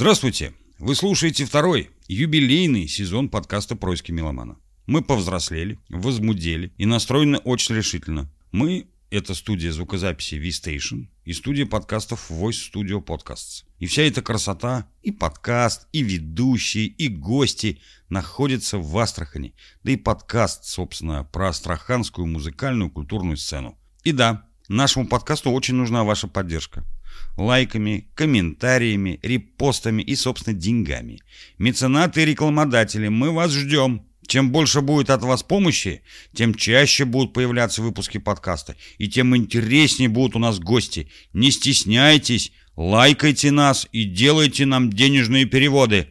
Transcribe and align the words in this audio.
Здравствуйте! 0.00 0.54
Вы 0.78 0.94
слушаете 0.94 1.44
второй, 1.44 1.90
юбилейный 2.06 2.86
сезон 2.86 3.28
подкаста 3.28 3.74
«Происки 3.74 4.12
меломана». 4.12 4.56
Мы 4.86 5.02
повзрослели, 5.02 5.80
возмудели 5.88 6.72
и 6.76 6.86
настроены 6.86 7.38
очень 7.38 7.74
решительно. 7.74 8.30
Мы— 8.52 8.86
это 9.10 9.34
студия 9.34 9.72
звукозаписи 9.72 10.36
V-Station 10.36 11.08
и 11.24 11.32
студия 11.32 11.66
подкастов 11.66 12.30
Voice 12.30 12.72
Studio 12.72 13.04
Podcasts. 13.04 13.64
И 13.80 13.88
вся 13.88 14.02
эта 14.02 14.22
красота, 14.22 14.88
и 15.02 15.10
подкаст, 15.10 15.88
и 15.90 16.04
ведущие, 16.04 16.86
и 16.86 17.08
гости 17.08 17.80
находятся 18.08 18.78
в 18.78 18.96
Астрахани. 18.96 19.52
Да 19.82 19.90
и 19.90 19.96
подкаст, 19.96 20.64
собственно, 20.64 21.24
про 21.24 21.48
астраханскую 21.48 22.28
музыкальную 22.28 22.92
культурную 22.92 23.36
сцену. 23.36 23.76
И 24.04 24.12
да, 24.12 24.46
нашему 24.68 25.08
подкасту 25.08 25.50
очень 25.50 25.74
нужна 25.74 26.04
ваша 26.04 26.28
поддержка 26.28 26.86
лайками, 27.36 28.08
комментариями, 28.14 29.18
репостами 29.22 30.02
и, 30.02 30.14
собственно, 30.16 30.56
деньгами. 30.56 31.20
Меценаты 31.58 32.22
и 32.22 32.26
рекламодатели, 32.26 33.08
мы 33.08 33.30
вас 33.30 33.52
ждем. 33.52 34.02
Чем 34.26 34.50
больше 34.50 34.82
будет 34.82 35.08
от 35.08 35.22
вас 35.22 35.42
помощи, 35.42 36.02
тем 36.34 36.54
чаще 36.54 37.06
будут 37.06 37.32
появляться 37.32 37.80
выпуски 37.80 38.18
подкаста, 38.18 38.76
и 38.98 39.08
тем 39.08 39.34
интереснее 39.34 40.10
будут 40.10 40.36
у 40.36 40.38
нас 40.38 40.58
гости. 40.58 41.08
Не 41.32 41.50
стесняйтесь, 41.50 42.52
лайкайте 42.76 43.50
нас 43.50 43.88
и 43.90 44.04
делайте 44.04 44.66
нам 44.66 44.92
денежные 44.92 45.46
переводы. 45.46 46.08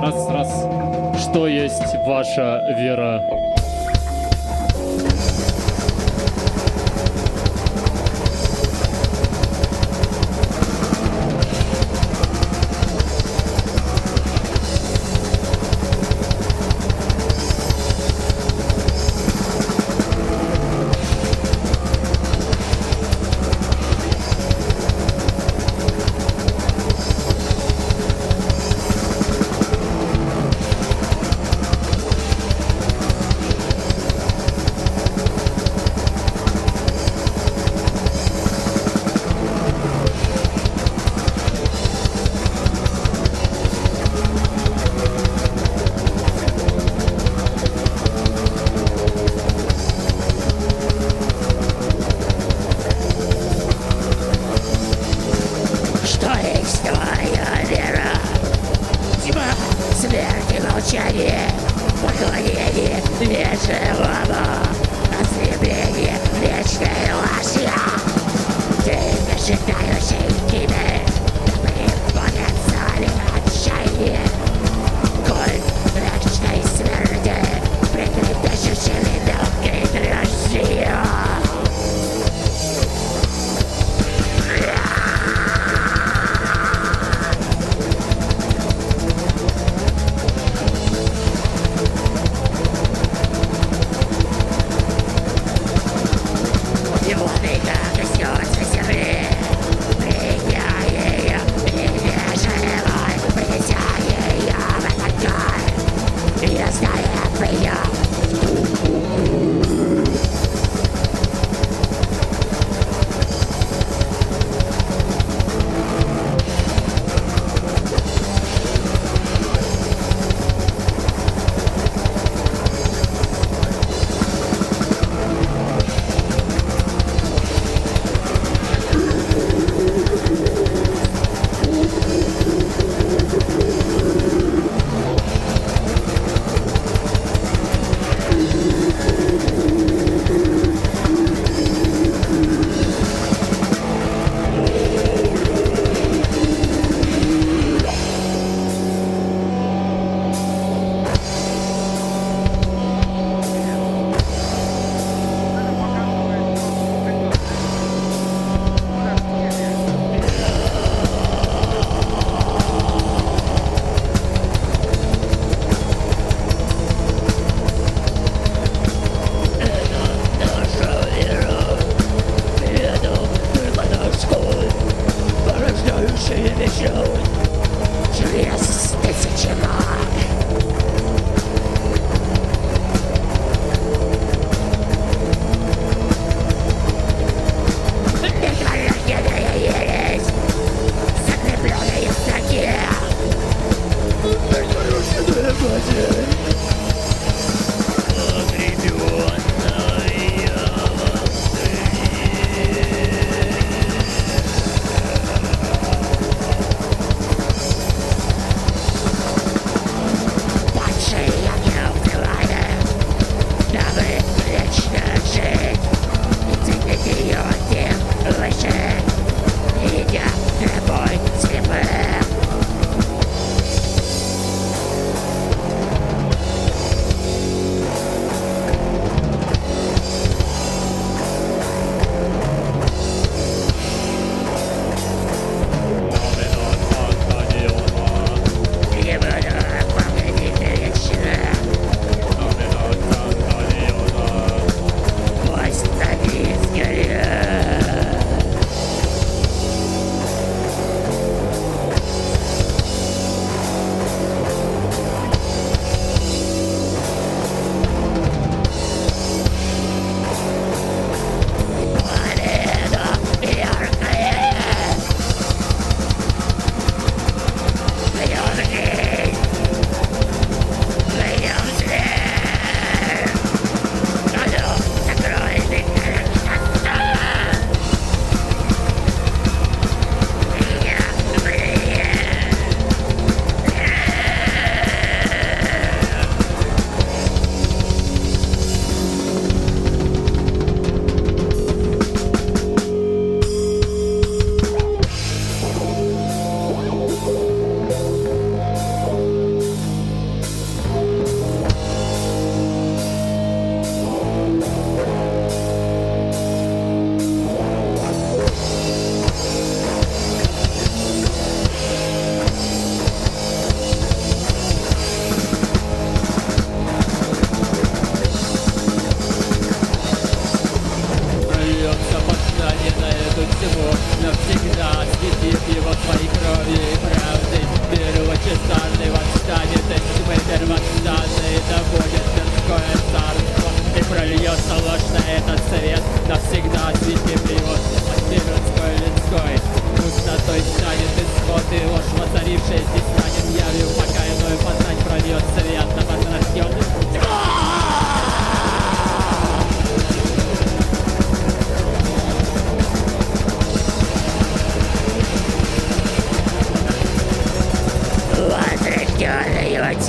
Раз, 0.00 0.28
раз. 0.28 1.24
Что 1.24 1.48
есть 1.48 1.94
ваша 2.06 2.60
вера? 2.78 3.41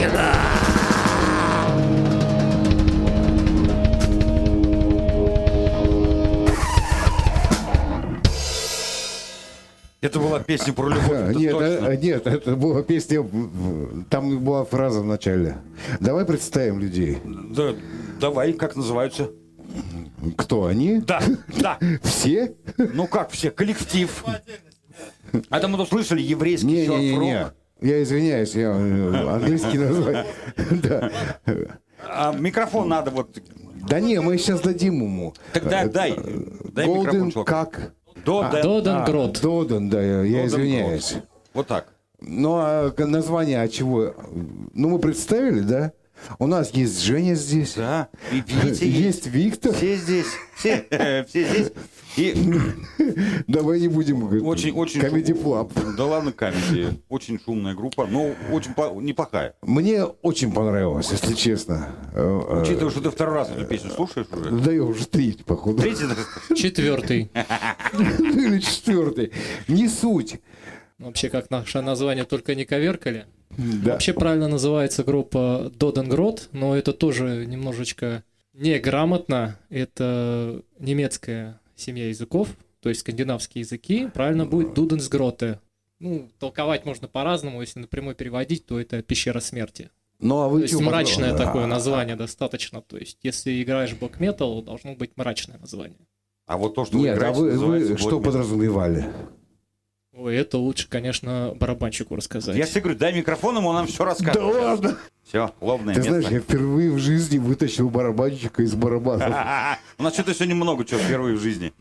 сюда! 0.04 0.34
Это 10.02 10.20
была 10.20 10.40
песня 10.42 10.74
про 10.74 10.90
любовь. 10.90 11.12
Это 11.12 11.34
нет, 11.40 11.52
точно. 11.54 11.88
а, 11.88 11.96
нет, 11.96 12.28
это 12.28 12.56
была 12.58 12.84
песня. 12.84 13.26
Там 14.10 14.44
была 14.44 14.66
фраза 14.66 15.00
в 15.00 15.06
начале. 15.06 15.60
Давай 16.02 16.26
представим 16.26 16.80
людей. 16.80 17.20
Да, 17.24 17.74
давай, 18.20 18.52
как 18.52 18.76
называются? 18.76 19.32
Кто 20.38 20.66
они? 20.66 21.00
Да, 21.00 21.22
да. 21.58 21.80
Все? 22.04 22.54
Ну 22.78 23.08
как 23.08 23.32
все? 23.32 23.50
Коллектив. 23.50 24.24
А 25.50 25.60
там 25.60 25.72
мы 25.72 25.82
услышали 25.82 26.22
еврейский 26.22 26.68
не, 26.68 26.88
не, 26.88 26.98
не, 27.12 27.16
не. 27.18 27.48
Я 27.84 28.02
извиняюсь, 28.02 28.56
я 28.56 28.70
э, 28.70 29.28
английский 29.28 29.78
название. 29.78 30.26
Да. 30.84 31.12
А 32.06 32.34
микрофон 32.34 32.88
надо 32.88 33.12
вот... 33.12 33.38
Да 33.90 34.00
не, 34.00 34.22
мы 34.22 34.38
сейчас 34.38 34.62
дадим 34.62 35.02
ему. 35.02 35.34
Тогда 35.52 35.86
дай. 35.88 36.16
Дай 36.72 36.88
микрофон, 36.88 37.04
Голден 37.04 37.32
чувак. 37.32 37.48
как? 37.48 37.94
До, 38.26 38.42
да. 38.50 38.62
Доден 38.62 39.04
Грот. 39.04 39.42
Доден, 39.42 39.90
да, 39.90 40.02
я, 40.02 40.46
извиняюсь. 40.46 41.16
Вот 41.54 41.68
так. 41.68 41.88
Ну, 42.22 42.56
а 42.56 42.94
название 42.98 43.62
от 43.62 43.72
чего? 43.74 44.14
Ну, 44.74 44.90
мы 44.90 45.00
представили, 45.00 45.60
да? 45.60 45.92
У 46.40 46.48
нас 46.48 46.72
есть 46.72 47.02
Женя 47.02 47.36
здесь. 47.36 47.74
Да. 47.76 48.10
И 48.32 48.42
видите, 48.46 48.90
Есть 48.90 49.28
Виктор. 49.28 49.74
Все 49.74 49.96
здесь. 49.96 50.28
Все, 50.56 50.86
все 51.28 51.48
здесь. 51.48 51.72
И 52.16 52.36
Давай 53.48 53.80
не 53.80 53.88
будем 53.88 54.20
говорить. 54.20 54.44
очень, 54.44 54.72
очень... 54.72 55.02
Комеди 55.02 55.34
шум- 55.34 55.42
Плаб. 55.44 55.74
Да 55.98 56.06
ладно, 56.06 56.32
комедия. 56.32 56.96
Очень 57.10 57.40
шумная 57.44 57.74
группа, 57.74 58.06
но 58.06 58.34
очень 58.52 58.74
по- 58.74 58.94
неплохая. 59.02 59.56
Мне 59.62 60.04
очень 60.04 60.52
понравилось, 60.52 61.12
если 61.12 61.34
честно. 61.34 61.88
Э, 62.14 62.20
э, 62.50 62.62
Учитывая, 62.62 62.92
что 62.92 63.02
ты 63.02 63.10
второй 63.10 63.36
раз 63.36 63.50
эту 63.50 63.66
песню 63.66 63.90
слушаешь 63.90 64.28
уже. 64.32 64.52
Да 64.52 64.72
я 64.72 64.84
уже 64.84 65.08
третий, 65.08 65.44
походу. 65.44 65.82
Третий, 65.82 66.06
Четвертый. 66.56 67.32
Или 67.94 68.60
четвертый. 68.60 69.32
Не 69.68 69.88
суть. 69.88 70.40
Вообще, 71.00 71.30
как 71.30 71.50
наше 71.50 71.82
название 71.82 72.26
только 72.26 72.54
не 72.56 72.66
коверкали. 72.66 73.26
Да. 73.58 73.94
Вообще 73.94 74.14
правильно 74.14 74.48
называется 74.48 75.04
группа 75.04 75.72
Доденгрот, 75.76 76.50
но 76.52 76.76
это 76.76 76.94
тоже 76.94 77.46
немножечко 77.46 78.24
неграмотно. 78.54 79.60
Это 79.70 80.62
немецкая 80.80 81.60
семья 81.76 82.10
языков, 82.10 82.50
то 82.80 82.90
есть 82.90 83.02
скандинавские 83.02 83.62
языки. 83.62 84.08
Правильно 84.14 84.46
будет 84.46 84.74
Дуденсгроте. 84.74 85.60
Ну, 86.00 86.30
толковать 86.40 86.86
можно 86.86 87.08
по-разному. 87.08 87.62
Если 87.62 87.80
напрямую 87.80 88.16
переводить, 88.16 88.66
то 88.66 88.80
это 88.80 89.02
пещера 89.02 89.40
смерти. 89.40 89.90
Ну, 90.20 90.42
а 90.42 90.48
То 90.48 90.54
вы 90.54 90.62
есть 90.62 90.74
чё, 90.74 90.82
мрачное 90.82 91.32
потом? 91.32 91.46
такое 91.46 91.64
А, 91.64 91.68
название 91.68 92.16
достаточно. 92.16 92.82
То 92.82 92.98
есть, 92.98 93.20
если 93.24 93.62
играешь 93.64 93.92
в 93.92 94.00
блок 94.00 94.20
метал, 94.20 94.62
должно 94.62 94.96
быть 94.96 95.12
мрачное 95.16 95.58
название. 95.58 96.08
А 96.46 96.58
вот 96.58 96.76
то, 96.76 96.86
что 96.86 96.98
вы 96.98 97.04
Нет, 97.04 97.14
а 97.14 97.18
играете, 97.18 97.40
вы, 97.40 97.46
вы 97.48 97.52
называется 97.54 97.98
что 97.98 98.20
подразумевали? 98.20 99.06
Ой, 100.16 100.36
это 100.36 100.60
лучше, 100.60 100.88
конечно, 100.88 101.54
барабанщику 101.60 102.16
рассказать. 102.16 102.56
Я 102.56 102.68
тебе 102.68 102.82
говорю, 102.82 103.00
дай 103.00 103.14
микрофон 103.14 103.58
ему, 103.58 103.70
он 103.70 103.76
нам 103.76 103.88
все 103.88 104.06
расскажет. 104.06 104.36
Да 104.36 104.46
ладно! 104.46 104.98
Все, 105.28 105.52
лобное 105.60 105.96
Ты 105.96 106.02
место. 106.02 106.14
знаешь, 106.22 106.32
я 106.32 106.40
впервые 106.40 106.92
в 106.92 107.00
жизни 107.00 107.40
вытащил 107.40 107.90
барабанщика 107.90 108.62
из 108.62 108.76
барабанов. 108.76 109.30
У 109.98 110.04
нас 110.04 110.14
что-то 110.14 110.34
сегодня 110.36 110.54
много 110.56 110.86
чего 110.86 111.00
впервые 111.00 111.36
в 111.36 111.42
жизни. 111.42 111.74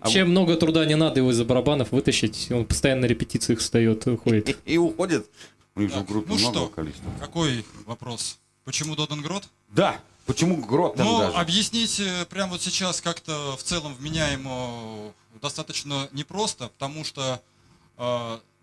А 0.00 0.04
Вообще 0.04 0.24
много 0.24 0.56
труда 0.56 0.84
не 0.84 0.94
надо 0.94 1.20
его 1.20 1.30
из-за 1.30 1.44
барабанов 1.46 1.92
вытащить. 1.92 2.50
Он 2.50 2.66
постоянно 2.66 3.02
на 3.02 3.06
репетициях 3.06 3.60
встает 3.60 4.06
и 4.06 4.10
уходит. 4.10 4.48
И, 4.50 4.56
и 4.74 4.76
уходит. 4.78 5.26
У 5.74 5.80
них 5.80 5.88
же 5.90 5.96
в 5.96 5.98
Так, 6.00 6.08
группе 6.08 6.28
ну 6.30 6.38
много 6.38 6.54
что? 6.58 6.66
количества. 6.68 7.10
Какой 7.18 7.64
вопрос? 7.86 8.38
Почему 8.64 8.94
Доденгрот? 8.94 9.44
Да, 9.70 9.96
почему 10.26 10.56
грот 10.56 10.96
там 10.96 11.06
Ну, 11.06 11.18
даже? 11.20 11.36
объяснить 11.36 11.98
э, 12.00 12.26
прямо 12.28 12.52
вот 12.52 12.60
сейчас 12.60 13.00
как-то 13.00 13.56
в 13.56 13.62
целом 13.62 13.94
вменяемо 13.94 15.12
достаточно 15.40 16.08
непросто, 16.12 16.68
потому 16.68 17.04
что 17.04 17.40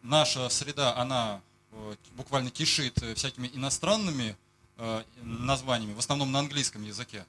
наша 0.03 0.49
среда, 0.49 0.95
она 0.95 1.41
э, 1.71 1.95
буквально 2.15 2.49
кишит 2.49 2.97
всякими 3.15 3.49
иностранными 3.53 4.35
э, 4.77 5.03
названиями, 5.21 5.93
в 5.93 5.99
основном 5.99 6.31
на 6.31 6.39
английском 6.39 6.83
языке. 6.83 7.25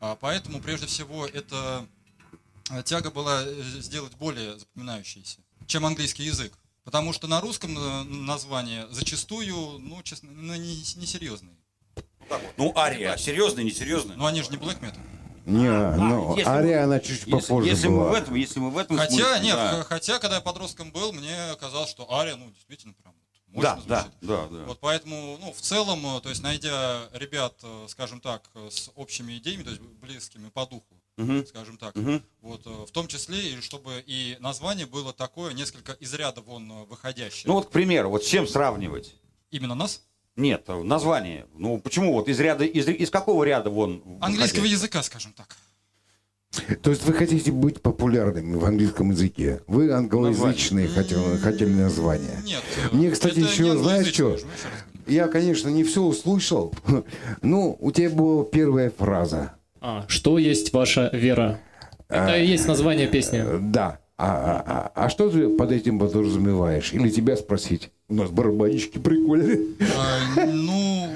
А, 0.00 0.16
поэтому, 0.16 0.60
прежде 0.60 0.86
всего, 0.86 1.26
это 1.26 1.86
э, 2.70 2.82
тяга 2.82 3.10
была 3.10 3.44
сделать 3.80 4.14
более 4.16 4.58
запоминающейся, 4.58 5.38
чем 5.66 5.86
английский 5.86 6.24
язык. 6.24 6.52
Потому 6.84 7.12
что 7.12 7.28
на 7.28 7.40
русском 7.40 8.26
название 8.26 8.88
зачастую, 8.90 9.78
ну, 9.78 10.02
честно, 10.02 10.30
ну, 10.32 10.56
не, 10.56 10.78
несерьезные. 10.96 11.54
Ну, 12.56 12.76
Ария, 12.76 13.16
серьезно, 13.16 13.60
несерьезно? 13.60 14.16
Но 14.16 14.26
они 14.26 14.42
же 14.42 14.50
не 14.50 14.56
black 14.56 14.80
metal. 14.80 14.98
Не, 15.44 15.96
ну, 15.96 16.36
если 16.36 16.48
Ария, 16.48 16.84
она 16.84 17.00
чуть 17.00 17.10
Если, 17.26 17.30
попозже 17.30 17.68
если 17.68 17.88
мы 17.88 17.98
была. 17.98 18.10
в 18.10 18.14
этом, 18.14 18.34
если 18.34 18.60
мы 18.60 18.70
в 18.70 18.78
этом 18.78 18.96
Хотя, 18.96 19.10
смысле, 19.14 19.40
нет, 19.44 19.56
да. 19.56 19.84
хотя, 19.84 20.18
когда 20.18 20.36
я 20.36 20.40
подростком 20.40 20.92
был, 20.92 21.12
мне 21.12 21.36
казалось, 21.60 21.90
что 21.90 22.10
Ария, 22.12 22.36
ну, 22.36 22.50
действительно, 22.50 22.94
прям 22.94 23.14
Да, 23.48 23.74
мощно 23.76 23.88
да, 23.88 24.00
звучит. 24.02 24.18
да, 24.22 24.46
да. 24.48 24.64
Вот 24.64 24.78
поэтому, 24.80 25.38
ну, 25.40 25.52
в 25.52 25.60
целом, 25.60 26.16
э, 26.16 26.20
то 26.20 26.28
есть, 26.28 26.42
найдя 26.42 27.08
ребят, 27.12 27.54
э, 27.62 27.86
скажем 27.88 28.20
так, 28.20 28.42
э, 28.54 28.68
с 28.70 28.90
общими 28.94 29.36
идеями, 29.38 29.64
то 29.64 29.70
есть 29.70 29.82
близкими 29.82 30.48
по 30.48 30.64
духу, 30.64 31.00
Мгм, 31.16 31.44
скажем 31.46 31.76
так, 31.76 31.94
мгм. 31.96 32.22
вот, 32.40 32.64
в 32.64 32.90
том 32.92 33.08
числе, 33.08 33.52
и 33.54 33.60
чтобы 33.60 34.02
и 34.06 34.36
название 34.40 34.86
было 34.86 35.12
такое, 35.12 35.52
несколько 35.54 35.92
из 35.92 36.14
ряда 36.14 36.40
вон 36.40 36.84
выходящее. 36.86 37.44
Ну 37.46 37.54
вот, 37.54 37.66
к 37.66 37.70
примеру, 37.70 38.10
вот 38.10 38.24
с 38.24 38.28
чем 38.28 38.46
сравнивать? 38.46 39.14
Именно 39.50 39.74
нас? 39.74 40.02
Нет, 40.36 40.64
э, 40.68 40.82
название. 40.82 41.46
Ну 41.56 41.78
почему 41.78 42.12
вот 42.14 42.28
из 42.28 42.40
ряда, 42.40 42.64
из, 42.64 42.88
из 42.88 43.10
какого 43.10 43.44
ряда 43.44 43.70
вон? 43.70 44.02
Английского 44.20 44.60
выходить? 44.60 44.72
языка, 44.78 45.02
скажем 45.02 45.32
так. 45.36 45.56
То 46.82 46.90
есть 46.90 47.04
вы 47.06 47.14
хотите 47.14 47.50
быть 47.50 47.80
популярными 47.80 48.56
в 48.56 48.64
английском 48.64 49.10
языке? 49.10 49.62
Вы 49.66 49.90
англоязычные 49.90 50.86
хотели, 50.88 51.36
хотели 51.38 51.72
название. 51.72 52.36
Нет. 52.44 52.62
Мне, 52.92 53.10
кстати, 53.10 53.38
это 53.38 53.48
еще, 53.48 53.62
не 53.70 53.76
знаешь, 53.78 54.08
что? 54.08 54.38
я 55.06 55.28
конечно, 55.28 55.68
не 55.70 55.82
все 55.84 56.02
услышал. 56.02 56.74
Ну, 57.40 57.76
у 57.80 57.90
тебя 57.90 58.10
была 58.10 58.44
первая 58.44 58.90
фраза. 58.90 59.54
А, 59.80 60.04
что 60.08 60.38
есть 60.38 60.72
ваша 60.74 61.08
вера? 61.12 61.58
Это 62.08 62.36
и 62.38 62.46
есть 62.46 62.68
название 62.68 63.06
песни. 63.08 63.42
Э, 63.42 63.58
Да. 63.60 63.98
А, 64.18 64.26
а- 64.26 64.92
а- 64.94 65.06
а 65.06 65.08
что 65.08 65.30
ты 65.30 65.48
под 65.48 65.72
этим 65.72 65.98
подразумеваешь? 65.98 66.92
Или 66.92 67.08
тебя 67.08 67.34
спросить? 67.36 67.90
У 68.12 68.14
нас 68.14 68.30
барабанщики 68.30 68.98
прикольные. 68.98 69.74
А, 69.96 70.44
Ну, 70.44 71.10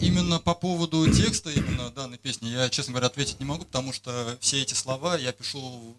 именно 0.00 0.40
по 0.40 0.56
поводу 0.56 1.08
текста 1.08 1.50
именно 1.50 1.88
данной 1.90 2.18
песни 2.18 2.48
я, 2.48 2.68
честно 2.68 2.94
говоря, 2.94 3.06
ответить 3.06 3.38
не 3.38 3.46
могу, 3.46 3.64
потому 3.64 3.92
что 3.92 4.36
все 4.40 4.60
эти 4.60 4.74
слова 4.74 5.16
я 5.16 5.30
пишу, 5.30 5.94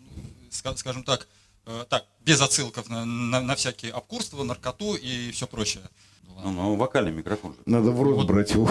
ска- 0.52 0.76
скажем 0.76 1.06
так, 1.06 1.30
э, 1.66 1.86
так, 1.88 2.04
без 2.26 2.42
отсылков 2.42 2.90
на, 2.90 3.06
на- 3.06 3.40
на 3.40 3.56
всякие 3.56 3.94
обкурства, 3.94 4.44
наркоту 4.44 4.96
и 4.96 5.32
все 5.32 5.48
прочее. 5.48 5.84
Ну, 6.44 6.52
ну, 6.52 6.76
вокальный 6.76 7.12
микрофон 7.12 7.54
же. 7.54 7.60
Надо 7.66 7.92
в 7.92 8.02
рот 8.02 8.16
Вот. 8.16 8.28
брать 8.28 8.52
его. 8.52 8.70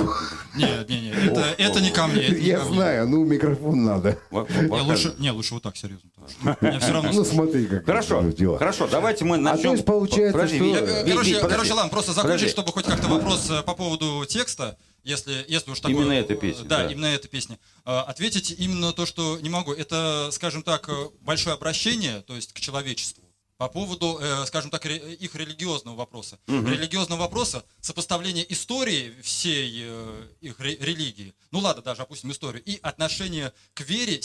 Не, 0.57 0.67
не, 0.89 1.01
не, 1.01 1.09
это, 1.31 1.55
это 1.59 1.81
не 1.81 1.91
ко 1.91 2.07
мне. 2.07 2.23
это 2.23 2.35
не 2.35 2.47
Я 2.47 2.59
ко 2.59 2.65
мне. 2.67 2.75
знаю, 2.75 3.09
ну 3.09 3.25
микрофон 3.25 3.85
надо. 3.85 4.19
Во- 4.31 4.47
Не, 4.49 4.81
лучше, 4.83 5.15
не, 5.19 5.31
лучше 5.31 5.55
вот 5.55 5.63
так, 5.63 5.77
серьезно. 5.77 6.11
потому 6.15 6.55
что 6.57 6.67
Меня 6.67 6.79
все 6.81 6.93
равно 6.93 7.11
Ну 7.13 7.25
смотри, 7.25 7.67
как 7.67 7.85
Хорошо, 7.87 8.21
это 8.23 8.37
дела. 8.37 8.59
хорошо, 8.59 8.89
давайте 8.89 9.25
мы 9.25 9.37
начнем. 9.39 9.63
то 9.63 9.73
есть 9.73 9.85
получается, 9.85 10.33
Подожди, 10.33 10.57
что- 10.57 10.67
Я, 10.67 10.79
Э, 10.81 11.05
короче, 11.11 11.41
короче, 11.41 11.73
ладно, 11.75 11.91
просто 11.91 12.13
закончить, 12.13 12.33
Подожди. 12.41 12.49
чтобы 12.51 12.73
хоть 12.73 12.85
как-то 12.85 13.09
вопрос 13.09 13.49
э, 13.51 13.63
по 13.63 13.75
поводу 13.75 14.25
текста, 14.29 14.77
если, 15.05 15.45
если 15.49 15.71
уж 15.71 15.81
такое... 15.81 15.97
Именно 15.97 16.13
этой 16.13 16.37
э, 16.37 16.39
песни, 16.39 16.67
Да, 16.69 16.85
да. 16.85 16.93
именно 16.93 17.07
этой 17.07 17.29
песни. 17.29 17.59
Э, 17.87 18.01
Ответить 18.01 18.55
именно 18.59 18.93
то, 18.93 19.07
что 19.07 19.39
не 19.41 19.49
могу. 19.51 19.73
Это, 19.73 20.29
скажем 20.33 20.63
так, 20.63 20.89
э, 20.89 20.93
большое 21.23 21.55
обращение, 21.55 22.21
то 22.21 22.35
есть 22.37 22.53
к 22.53 22.61
человечеству. 22.61 23.22
По 23.63 23.69
поводу, 23.69 24.19
э, 24.21 24.45
скажем 24.47 24.73
так, 24.73 24.85
ре- 24.87 25.15
их 25.15 25.37
религиозного 25.37 25.95
вопроса. 25.95 26.37
Религиозного 26.49 27.21
вопроса, 27.21 27.63
сопоставление 27.81 28.45
истории 28.53 29.15
всей 29.23 29.85
э, 29.85 30.27
их 30.41 30.59
ре- 30.59 30.77
религии, 30.81 31.33
ну 31.53 31.61
ладно, 31.61 31.81
даже 31.81 32.03
опустим 32.03 32.33
историю, 32.33 32.61
и 32.65 32.81
отношение 32.83 33.53
к 33.75 33.83
вере 33.83 34.17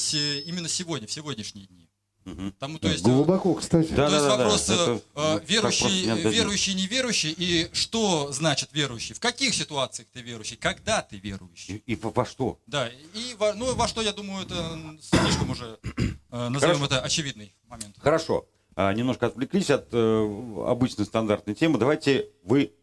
именно 0.48 0.67
сегодня, 0.67 1.06
в 1.08 1.12
сегодняшние 1.12 1.67
дни. 1.67 1.88
Мгм. 2.25 2.51
Тому, 2.60 2.79
то 2.79 2.88
есть, 2.89 3.03
Глубоко, 3.03 3.53
кстати. 3.53 3.89
Да, 3.91 4.08
то 4.10 4.15
есть 4.15 4.25
да, 4.25 4.38
да, 4.38 4.38
вопрос 4.38 4.65
да. 4.65 4.74
э, 4.74 4.77
Это- 4.77 5.01
э, 5.44 5.46
верующий, 5.48 6.29
верующий, 6.32 6.74
неверующий, 6.74 7.32
и 7.38 7.70
что 7.74 8.32
значит 8.32 8.70
верующий, 8.74 9.13
в 9.13 9.20
каких 9.20 9.53
ситуациях 9.53 10.08
ты 10.12 10.22
верующий, 10.22 10.58
когда 10.58 11.03
ты 11.03 11.17
верующий. 11.17 11.75
И, 11.86 11.94
и 11.94 11.96
во, 11.96 12.10
во 12.10 12.25
что? 12.25 12.60
Да, 12.65 12.89
и 13.13 13.36
во, 13.38 13.53
ну, 13.53 13.75
во 13.75 13.88
что, 13.88 14.01
я 14.01 14.13
думаю, 14.13 14.48
это 14.48 14.98
слишком 15.00 15.51
уже, 15.51 15.77
э, 16.32 16.50
назовем 16.50 16.77
Хорошо. 16.79 16.86
это 16.86 17.01
очевидный 17.01 17.53
момент. 17.67 17.96
Хорошо. 18.00 18.48
А, 18.79 18.93
немножко 18.93 19.25
отвлеклись 19.25 19.72
от 19.72 19.88
э, 19.91 20.63
обычной 20.67 21.05
стандартной 21.05 21.55
темы. 21.55 21.79
Давайте 21.79 22.29
вы 22.43 22.75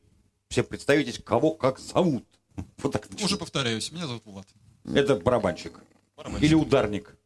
все 0.49 0.65
представитесь, 0.65 1.21
кого 1.25 1.53
как 1.55 1.79
зовут. 1.79 2.25
Вот 2.79 2.93
так 2.93 3.09
начнем. 3.09 3.27
Уже 3.27 3.37
повторяюсь, 3.37 3.93
меня 3.93 4.09
зовут 4.09 4.23
Влад. 4.27 4.47
Это 4.93 5.15
барабанщик. 5.15 5.79
Барабанщик. 6.17 6.45
Или 6.45 6.55
ударник. 6.57 7.17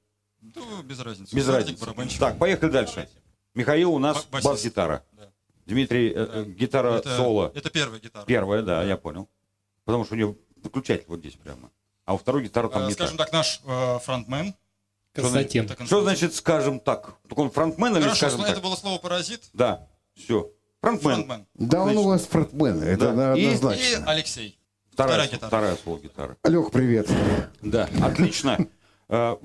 Да, 0.42 0.60
без 0.84 1.00
разницы. 1.00 1.34
Без 1.34 1.44
Ударник, 1.44 1.62
разницы. 1.64 1.80
барабанщик. 1.80 2.20
Так, 2.20 2.38
поехали 2.38 2.70
дальше. 2.70 3.08
Михаил 3.54 3.94
у 3.94 3.98
нас 3.98 4.26
басист. 4.26 4.46
бас-гитара. 4.46 5.02
Да. 5.12 5.32
Дмитрий, 5.64 6.10
э, 6.10 6.26
Да. 6.26 6.32
э, 6.40 6.44
гитара 6.44 6.88
это, 6.98 7.16
соло. 7.16 7.50
Это 7.54 7.70
первая 7.70 8.00
гитара. 8.00 8.26
Первая, 8.26 8.62
да, 8.62 8.84
я 8.84 8.98
понял. 8.98 9.30
Потому 9.86 10.04
что 10.04 10.12
у 10.14 10.16
нее 10.18 10.36
выключатель 10.62 11.06
вот 11.08 11.20
здесь 11.20 11.34
прямо. 11.36 11.70
А 12.04 12.12
у 12.14 12.18
второй 12.18 12.44
гитары 12.44 12.68
там 12.68 12.82
Э, 12.82 12.86
не 12.88 12.92
скажем 12.92 13.16
так. 13.16 13.28
так, 13.28 13.32
наш 13.32 13.60
э, 13.64 13.98
фронтмен. 14.00 14.54
Константин. 15.22 15.64
Это 15.64 15.84
Что 15.86 16.02
значит, 16.02 16.34
скажем 16.34 16.80
так? 16.80 17.14
Так 17.28 17.38
он 17.38 17.50
фронтмен 17.50 17.92
или 17.96 18.02
Хорошо, 18.02 18.16
скажем 18.16 18.40
это 18.42 18.54
так? 18.54 18.62
было 18.62 18.76
слово 18.76 18.98
паразит. 18.98 19.42
Да. 19.52 19.86
Все. 20.14 20.50
Фронтмен. 20.80 21.14
Фронтмен. 21.14 21.46
Да, 21.54 21.82
он 21.84 21.96
у 21.96 22.02
вас 22.04 22.22
фронтмен, 22.26 22.82
это 22.82 23.12
Да. 23.12 23.34
И- 23.36 23.40
И 23.42 23.46
однозначно. 23.46 24.04
Алексей. 24.06 24.58
Вторая, 24.92 25.12
Вторая 25.14 25.28
гитара. 25.28 25.48
вторая 25.48 25.76
соло-гитара. 25.84 26.36
Лех, 26.44 26.70
привет. 26.72 27.08
Да, 27.62 27.88
отлично. 28.02 28.58
Э, 29.10 29.36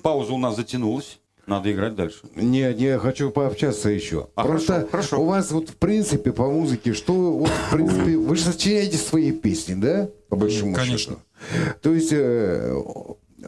Пауза 0.00 0.32
у 0.32 0.38
нас 0.38 0.54
затянулась. 0.54 1.18
Надо 1.48 1.72
играть 1.72 1.96
дальше. 1.96 2.20
Не, 2.36 2.72
не, 2.72 2.96
хочу 3.00 3.32
пообщаться 3.32 3.88
еще. 3.88 4.28
А, 4.36 4.44
Просто 4.44 4.74
хорошо, 4.74 4.90
хорошо. 4.92 5.20
у 5.22 5.24
вас 5.26 5.50
вот 5.50 5.70
в 5.70 5.74
принципе 5.76 6.30
по 6.32 6.48
музыке, 6.48 6.92
что 6.94 7.12
вот 7.12 7.50
в 7.50 7.70
принципе, 7.72 8.16
вы 8.16 8.36
же 8.36 8.44
сочиняете 8.44 8.96
свои 8.98 9.32
песни, 9.32 9.74
да? 9.74 10.08
По 10.28 10.36
большому 10.36 10.72
Конечно. 10.76 11.16
счету. 11.16 11.78
То 11.80 11.92
есть 11.92 12.12
э, 12.12 12.72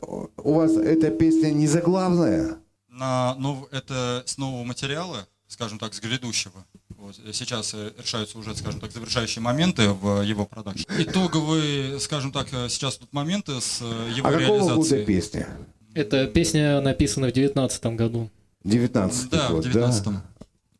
у 0.03 0.53
вас 0.55 0.77
эта 0.77 1.11
песня 1.11 1.51
не 1.51 1.67
заглавная? 1.67 2.59
На 2.89 3.35
нов... 3.37 3.67
Это 3.73 4.23
с 4.27 4.39
нового 4.39 4.65
материала, 4.65 5.27
скажем 5.49 5.79
так, 5.79 5.95
с 5.95 6.01
грядущего. 6.01 6.65
Вот. 6.97 7.17
Сейчас 7.33 7.75
э, 7.75 7.93
решаются 7.99 8.39
уже, 8.39 8.55
скажем 8.55 8.81
так, 8.81 8.93
завершающие 8.93 9.43
моменты 9.43 9.91
в 9.91 10.23
его 10.23 10.47
продакшн. 10.47 10.85
Итоговые, 10.99 11.99
скажем 11.99 12.31
так, 12.33 12.49
э, 12.53 12.69
сейчас 12.69 12.97
тут 12.97 13.13
моменты 13.13 13.61
с 13.61 13.81
э, 13.83 14.13
его 14.17 14.29
А 14.29 14.33
какого 14.33 14.59
года 14.59 14.71
реализацией. 14.71 15.05
песня? 15.05 15.49
Эта 15.95 16.27
песня 16.27 16.81
написана 16.81 17.29
в 17.29 17.33
девятнадцатом 17.33 17.97
году. 17.97 18.31
19 18.65 19.31
Да, 19.31 19.49
в 19.49 19.53
год, 19.53 19.65
19 19.65 20.05
да? 20.05 20.25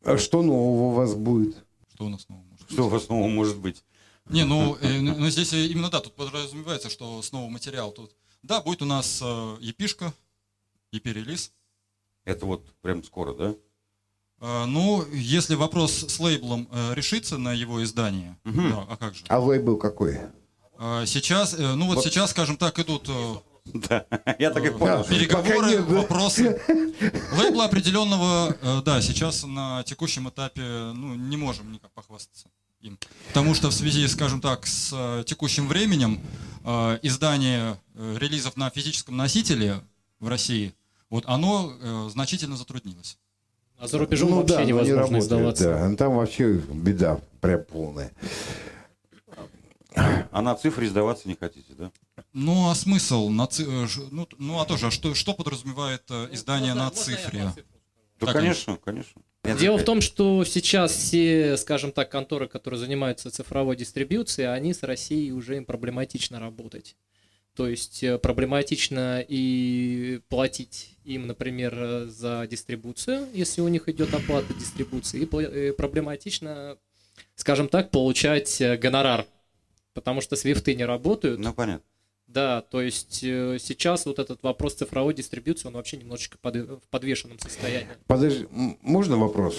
А 0.03 0.17
что 0.17 0.41
нового 0.41 0.85
у 0.85 0.91
вас 0.91 1.13
будет? 1.15 1.55
Что 1.93 2.05
у 2.05 2.09
нас 2.09 2.23
снова 2.23 2.41
может 2.41 2.65
быть? 2.65 2.73
Что 2.73 2.89
в 2.89 2.95
основном 2.95 3.35
может 3.35 3.57
быть? 3.57 3.83
Не, 4.29 4.43
ну, 4.45 4.75
э, 4.81 5.01
ну, 5.01 5.15
ну, 5.17 5.29
здесь 5.29 5.53
э, 5.53 5.67
именно 5.67 5.89
да, 5.89 5.99
тут 5.99 6.15
подразумевается, 6.15 6.89
что 6.89 7.21
снова 7.21 7.49
материал 7.49 7.91
тут. 7.91 8.11
Да, 8.45 8.61
будет 8.61 8.83
у 8.83 8.85
нас 8.85 9.21
э, 9.23 9.57
епишка, 9.59 10.13
EP-релиз. 10.93 11.51
Это 12.25 12.45
вот 12.45 12.63
прям 12.81 13.03
скоро, 13.03 13.33
да? 13.33 13.55
Э, 14.39 14.65
ну, 14.65 15.03
если 15.11 15.55
вопрос 15.55 15.91
с 15.91 16.19
лейблом 16.19 16.69
э, 16.71 16.93
решится 16.93 17.39
на 17.39 17.53
его 17.53 17.83
издание, 17.83 18.37
Мгм. 18.43 18.69
да, 18.69 18.85
а 18.87 18.97
как 18.97 19.15
же? 19.15 19.23
А 19.29 19.39
лейбл 19.39 19.77
какой? 19.77 20.19
Э, 20.77 21.05
сейчас, 21.07 21.55
э, 21.55 21.73
ну 21.73 21.87
вот, 21.87 22.03
сейчас, 22.03 22.29
скажем 22.31 22.55
так, 22.55 22.77
идут 22.77 23.09
э, 23.09 23.35
Да, 23.73 24.05
я 24.37 24.51
так 24.51 24.63
и 24.63 24.69
понял. 24.69 25.03
Переговоры, 25.05 25.67
нет, 25.67 25.89
да? 25.89 25.95
вопросы. 25.95 26.61
Лейбла 27.35 27.65
определенного, 27.65 28.55
э, 28.61 28.81
да, 28.85 29.01
сейчас 29.01 29.43
на 29.43 29.81
текущем 29.85 30.29
этапе, 30.29 30.61
ну, 30.93 31.15
не 31.15 31.35
можем 31.35 31.71
никак 31.71 31.91
похвастаться 31.93 32.47
им. 32.85 32.99
Потому 33.29 33.53
что 33.53 33.69
в 33.69 33.73
связи, 33.73 34.07
скажем 34.07 34.41
так, 34.41 34.65
с 34.67 34.91
э, 34.93 35.23
текущим 35.25 35.67
временем 35.67 36.21
э, 36.63 36.99
издание 37.01 37.77
э, 37.95 38.17
релизов 38.19 38.55
на 38.57 38.69
физическом 38.69 39.17
носителе 39.17 39.81
в 40.19 40.27
России, 40.27 40.73
вот 41.09 41.23
оно 41.27 42.09
значительно 42.09 42.57
затруднилось. 42.57 43.17
А 43.77 43.87
за 43.87 43.97
рубежом 43.99 44.29
Ну 44.29 44.35
вообще 44.37 44.53
да, 44.55 44.59
но 44.59 44.65
не 44.65 44.69
невозможно 44.69 45.01
работает, 45.01 45.23
издаваться. 45.23 45.63
Да, 45.65 45.89
Ну, 45.89 45.97
там 45.97 46.15
вообще 46.15 46.53
беда 46.53 47.19
прям 47.41 47.63
полная. 47.63 48.11
А 50.31 50.41
на 50.41 50.55
цифре 50.55 50.89
сдаваться 50.89 51.27
не 51.27 51.35
хотите, 51.35 51.73
да? 51.73 51.91
Ну, 52.33 52.69
а 52.69 52.75
смысл? 52.75 53.29
На 53.29 53.47
ци- 53.47 53.65
ну, 54.11 54.27
ну, 54.37 54.59
а 54.59 54.65
тоже, 54.65 54.87
а 54.87 54.91
что, 54.91 55.13
что 55.13 55.33
подразумевает 55.33 56.09
издание 56.31 56.73
на 56.73 56.89
цифре? 56.91 57.53
Да, 58.19 58.25
Так, 58.25 58.33
конечно, 58.33 58.77
конечно. 58.83 59.21
Дело 59.53 59.77
в 59.77 59.83
том, 59.83 60.01
что 60.01 60.43
сейчас 60.43 60.91
все, 60.93 61.55
скажем 61.57 61.91
так, 61.91 62.09
конторы, 62.09 62.47
которые 62.47 62.79
занимаются 62.79 63.29
цифровой 63.29 63.75
дистрибьюцией, 63.75 64.51
они 64.51 64.73
с 64.73 64.83
Россией 64.83 65.31
уже 65.31 65.57
им 65.57 65.65
проблематично 65.65 66.39
работать. 66.39 66.95
То 67.55 67.67
есть 67.67 68.03
э, 68.03 68.17
проблематично 68.17 69.23
и 69.25 70.19
платить 70.27 70.97
им, 71.05 71.27
например, 71.27 72.05
за 72.07 72.45
дистрибуцию, 72.49 73.27
если 73.33 73.61
у 73.61 73.67
них 73.69 73.87
идет 73.87 74.13
оплата 74.13 74.53
дистрибуции, 74.53 75.21
и 75.21 75.35
э, 75.35 75.73
проблематично, 75.73 76.77
скажем 77.35 77.69
так, 77.69 77.91
получать 77.91 78.59
э, 78.59 78.75
гонорар, 78.75 79.25
потому 79.93 80.19
что 80.19 80.35
свифты 80.35 80.75
не 80.75 80.83
работают. 80.83 81.39
Ну, 81.39 81.53
понятно. 81.53 81.85
Да, 82.27 82.61
то 82.61 82.81
есть 82.81 83.23
э, 83.23 83.57
сейчас 83.61 84.05
вот 84.05 84.19
этот 84.19 84.41
вопрос 84.43 84.73
цифровой 84.73 85.13
дистрибьюции, 85.13 85.67
он 85.67 85.75
вообще 85.75 85.97
немножечко 85.97 86.37
под- 86.41 86.55
в 86.55 86.81
подвешенном 86.89 87.39
состоянии. 87.39 87.87
Подожди, 88.07 88.47
можно 88.81 89.17
вопрос? 89.17 89.57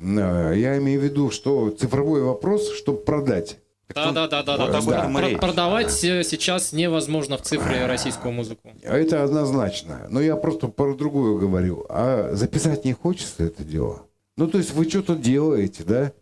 Э, 0.00 0.52
Я 0.56 0.76
имею 0.78 1.00
в 1.00 1.04
виду, 1.04 1.30
что 1.30 1.70
цифровой 1.70 2.22
вопрос, 2.22 2.72
чтобы 2.74 2.98
продать. 2.98 3.58
Да, 3.94 4.10
да, 4.12 4.26
да, 4.26 4.42
да, 4.42 4.56
да. 4.56 4.66
Про- 4.66 4.78
этом 4.78 5.16
и 5.18 5.34
про-. 5.34 5.38
Продавать 5.38 6.04
э, 6.04 6.24
сейчас 6.24 6.72
невозможно 6.72 7.36
в 7.38 7.42
цифре 7.42 7.86
российскую 7.86 8.32
музыку. 8.32 8.72
Это 8.82 9.22
однозначно. 9.22 10.06
Но 10.10 10.20
я 10.20 10.36
просто 10.36 10.68
про 10.68 10.94
другое 10.94 11.38
говорю. 11.38 11.86
А 11.88 12.30
записать 12.34 12.84
не 12.84 12.92
хочется 12.92 13.44
это 13.44 13.62
дело? 13.62 14.06
Ну, 14.36 14.48
то 14.48 14.58
есть 14.58 14.72
вы 14.72 14.88
что-то 14.88 15.14
делаете, 15.14 15.84
да? 15.84 16.12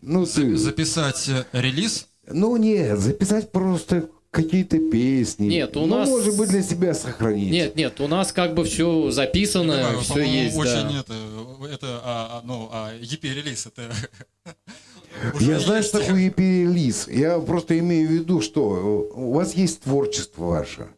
Ну, 0.00 0.26
ты... 0.26 0.56
Записать 0.56 1.28
э, 1.28 1.44
релиз? 1.52 2.08
ну 2.30 2.56
нет, 2.56 2.98
записать 2.98 3.50
просто 3.52 4.10
какие-то 4.30 4.78
песни. 4.78 5.46
Нет, 5.46 5.76
у 5.76 5.86
ну, 5.86 5.98
нас- 5.98 6.08
может 6.08 6.36
быть, 6.36 6.50
для 6.50 6.62
себя 6.62 6.94
сохранить. 6.94 7.50
Нет, 7.50 7.76
нет, 7.76 8.00
у 8.00 8.08
нас 8.08 8.32
как 8.32 8.54
бы 8.54 8.64
все 8.64 9.10
записано, 9.10 9.82
Такое, 9.82 10.00
все 10.00 10.22
есть. 10.22 10.56
очень 10.56 10.88
да. 10.88 11.00
это, 11.00 11.14
это, 11.72 12.00
а, 12.04 12.40
а, 12.40 12.42
ну, 12.44 12.68
а 12.72 12.92
EP-релиз, 12.94 13.66
это... 13.66 13.90
Я 15.40 15.58
знаю, 15.58 15.82
что 15.82 16.00
такое 16.00 16.28
EP-релиз. 16.28 17.08
Я 17.08 17.38
просто 17.38 17.78
имею 17.78 18.08
в 18.08 18.12
виду, 18.12 18.40
что 18.40 19.10
у 19.14 19.32
вас 19.32 19.54
есть 19.54 19.82
творчество 19.82 20.44
ваше. 20.44 20.88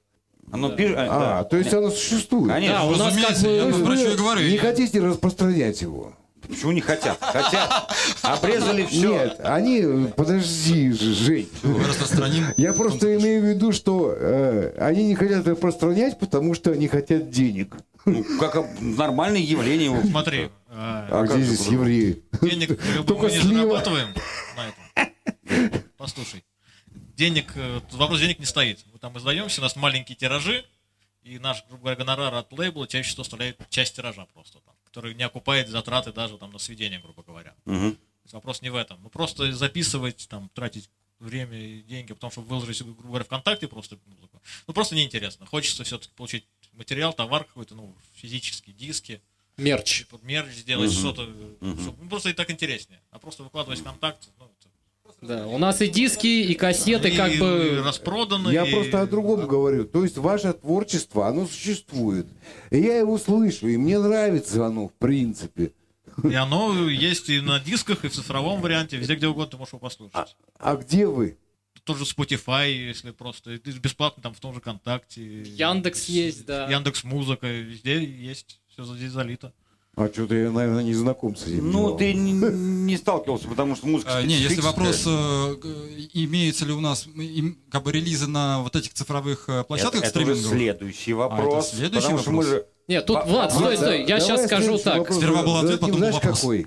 Оно 0.53 0.71
пишет... 0.71 0.97
А, 0.99 1.45
то 1.45 1.57
есть 1.57 1.73
оно 1.73 1.91
существует. 1.91 2.53
Конечно. 2.53 2.79
Да, 2.79 2.85
у 2.85 2.97
нас 2.97 3.17
как 3.17 3.39
бы- 3.39 3.49
я 3.49 3.85
про 3.85 3.97
что 3.97 4.13
и 4.13 4.17
говорю. 4.17 4.49
Не 4.49 4.57
хотите 4.59 5.01
распространять 5.01 5.81
его? 5.81 6.15
Почему 6.51 6.73
не 6.73 6.81
хотят? 6.81 7.19
Хотят. 7.21 7.93
Обрезали 8.23 8.85
все. 8.87 9.11
Нет, 9.13 9.41
они... 9.41 10.09
Подожди, 10.17 10.91
Жень. 10.93 11.49
Распространим. 11.63 12.47
Я 12.57 12.73
просто 12.73 13.17
имею 13.19 13.43
в 13.43 13.45
виду, 13.47 13.73
что 13.73 14.13
э, 14.17 14.75
они 14.79 15.05
не 15.05 15.15
хотят 15.15 15.47
распространять, 15.47 16.19
потому 16.19 16.55
что 16.55 16.73
они 16.73 16.89
хотят 16.89 17.31
денег. 17.31 17.77
Ну, 18.05 18.25
как 18.39 18.57
нормальное 18.81 19.41
явление. 19.41 20.03
Смотри, 20.11 20.51
а, 20.69 21.07
А, 21.11 21.27
как 21.27 21.37
где 21.37 21.45
здесь 21.45 21.59
по-другому? 21.59 21.89
евреи? 21.89 22.23
денег 22.43 22.81
Только 23.07 23.25
мы 23.27 23.31
не 23.31 23.39
слива. 23.39 23.61
зарабатываем 23.63 24.09
на 24.57 24.69
этом. 24.69 25.83
Послушай, 25.97 26.45
денег, 27.17 27.53
э, 27.57 27.81
вопрос 27.93 28.21
денег 28.21 28.39
не 28.39 28.47
стоит. 28.47 28.79
Мы 28.93 28.99
там 28.99 29.17
издаемся, 29.19 29.61
у 29.61 29.65
нас 29.65 29.77
маленькие 29.77 30.17
тиражи, 30.17 30.65
и 31.23 31.39
наш, 31.39 31.65
грубо 31.69 31.83
говоря, 31.83 31.97
гонорар 31.97 32.35
от 32.35 32.51
лейбла 32.53 32.87
чаще 32.89 33.09
всего 33.11 33.25
составляет 33.25 33.59
часть 33.69 33.97
тиража 33.97 34.27
просто 34.33 34.59
который 34.91 35.15
не 35.15 35.23
окупает 35.23 35.69
затраты 35.69 36.13
даже 36.13 36.37
там 36.37 36.51
на 36.53 36.59
сведение, 36.59 36.99
грубо 37.01 37.23
говоря. 37.23 37.55
Есть 38.25 38.35
вопрос 38.35 38.61
не 38.61 38.71
в 38.71 38.75
этом. 38.75 39.01
Ну 39.03 39.09
просто 39.09 39.51
записывать, 39.53 40.27
там, 40.29 40.49
тратить 40.53 40.91
время 41.21 41.57
и 41.59 41.83
деньги, 41.83 42.13
потому 42.13 42.31
что 42.33 42.41
выложить, 42.41 42.83
грубо 42.83 43.03
говоря, 43.03 43.25
ВКонтакте 43.25 43.69
просто 43.69 43.99
музыку. 44.07 44.43
Ну 44.67 44.75
просто 44.75 44.95
неинтересно. 44.97 45.47
Хочется 45.47 45.85
все-таки 45.85 46.13
получить 46.15 46.45
материал, 46.73 47.13
товар 47.13 47.45
какой-то, 47.45 47.75
ну, 47.75 47.95
физические 48.15 48.75
диски, 48.75 49.23
Мерч. 49.57 50.07
под 50.07 50.23
мерч 50.23 50.51
сделать 50.55 50.91
Мгм. 50.91 50.99
что-то. 50.99 51.23
Чтоб- 51.83 51.99
ну, 52.01 52.09
просто 52.09 52.31
и 52.31 52.33
так 52.33 52.51
интереснее. 52.51 53.01
А 53.11 53.19
просто 53.19 53.43
выкладывать 53.45 53.81
в 53.81 53.85
контакт, 53.85 54.29
ну, 54.39 54.50
Да, 55.23 55.47
у 55.47 55.59
нас 55.59 55.81
и 55.83 55.89
диски, 55.89 56.27
и 56.27 56.55
кассеты 56.55 57.11
и- 57.11 57.17
как 57.17 57.37
бы... 57.39 57.83
распроданы. 57.85 58.51
Я 58.51 58.65
и- 58.65 58.73
просто 58.73 59.03
о 59.03 59.07
другом 59.07 59.47
говорю. 59.47 59.85
То 59.85 60.03
есть 60.03 60.17
ваше 60.17 60.53
творчество, 60.55 61.27
оно 61.29 61.47
существует. 61.47 62.27
И 62.71 62.79
я 62.81 62.99
его 62.99 63.19
слышу, 63.19 63.69
и 63.69 63.77
мне 63.77 63.99
нравится 63.99 64.67
оно, 64.67 64.89
в 64.89 64.95
принципе. 64.95 65.73
И 66.25 66.35
оно 66.35 66.89
есть 66.89 67.29
и 67.29 67.41
на 67.41 67.61
дисках, 67.61 68.05
и 68.05 68.09
в 68.09 68.13
цифровом 68.13 68.61
варианте, 68.61 68.97
везде, 68.97 69.15
где 69.15 69.29
угодно 69.29 69.51
ты 69.53 69.57
можешь 69.59 69.73
его 69.73 69.81
послушать. 69.81 70.37
А 70.59 70.77
где 70.77 71.07
вы? 71.07 71.37
Тот 71.85 71.97
же 71.99 72.05
Spotify, 72.05 72.71
если 72.71 73.11
просто. 73.11 73.53
и 73.53 73.59
бесплатно 73.79 74.23
там 74.23 74.35
в 74.35 74.41
том 74.41 74.53
же 74.55 74.61
ВКонтакте. 74.61 75.43
Яндекс 75.43 76.07
есть, 76.07 76.45
да. 76.47 76.69
Яндекс 76.71 77.05
Музыка, 77.05 77.47
везде 77.47 78.05
есть. 78.05 78.61
Все 78.69 78.85
здесь 78.85 79.11
залито. 79.13 79.53
А 79.97 80.09
что-то 80.09 80.35
я, 80.35 80.51
наверное, 80.51 80.85
не 80.85 80.95
знаком 80.95 81.35
с 81.37 81.47
этим. 81.47 81.71
Ну, 81.71 81.79
делом. 81.83 81.99
ты 81.99 82.15
не, 82.15 82.33
не 82.33 82.97
сталкивался, 82.97 83.49
потому 83.49 83.75
что 83.77 83.87
музыка 83.89 84.19
А, 84.19 84.23
Не, 84.23 84.37
если 84.39 84.61
вопрос, 84.61 85.03
э, 85.07 85.55
имеется 86.15 86.65
ли 86.65 86.73
у 86.73 86.81
нас 86.81 87.07
им, 87.07 87.59
как 87.71 87.83
бы 87.83 87.93
релизы 87.93 88.27
на 88.29 88.63
вот 88.63 88.77
этих 88.77 88.95
цифровых 88.95 89.49
э, 89.49 89.53
Это, 89.53 89.65
площадках 89.65 90.03
это 90.05 90.19
уже 90.21 90.35
стриминговых? 90.37 90.49
следующий 90.59 91.13
вопрос. 91.13 91.71
следующий 91.71 92.07
потому 92.07 92.19
что 92.19 92.31
мы 92.31 92.37
вопрос. 92.45 92.53
же... 92.55 92.67
Нет, 92.89 93.07
тут, 93.07 93.17
А- 93.19 93.25
Влад, 93.27 93.51
а- 93.53 93.55
стой, 93.55 93.75
а- 93.75 93.77
стой, 93.77 93.99
я 94.01 94.07
Давай 94.07 94.21
сейчас 94.21 94.45
скажу 94.47 94.79
так. 94.79 94.99
вопрос 94.99 95.17
Сперва 95.19 95.43
был 95.43 95.57
ответ, 95.57 95.73
зададим. 95.73 95.81
потом 95.87 95.99
знаешь, 95.99 96.15
вопрос. 96.15 96.41
какой? 96.41 96.67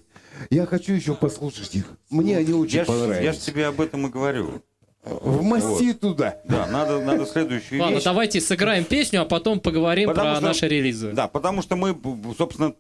Я 0.50 0.65
хочу 0.65 0.94
еще 0.94 1.13
послушать 1.15 1.75
их. 1.75 1.86
Мне 2.10 2.38
они 2.38 2.53
очень 2.53 2.77
Я 2.80 2.86
ж, 2.86 2.88
я 2.89 2.94
ж 2.96 3.00
понравились. 3.00 3.38
тебе 3.39 3.68
об 3.68 3.80
этом 3.82 4.08
и 4.08 4.10
говорю. 4.10 4.62
Вмасти 5.06 5.94
туда. 5.94 6.38
Да, 6.46 6.66
надо, 6.68 7.00
надо 7.02 7.26
следующую 7.26 7.82
Ладно, 7.82 7.96
вещь. 7.96 8.04
давайте 8.06 8.40
сыграем 8.40 8.86
песню, 8.86 9.22
а 9.22 9.26
потом 9.26 9.60
поговорим 9.60 10.08
Потому 10.10 10.30
про 10.30 10.36
что- 10.38 10.46
наши 10.46 10.68
релизы. 10.68 11.12
Да, 11.12 11.28
потому 11.28 11.62
что 11.62 11.76
мы, 11.76 11.96
собственно, 12.38 12.74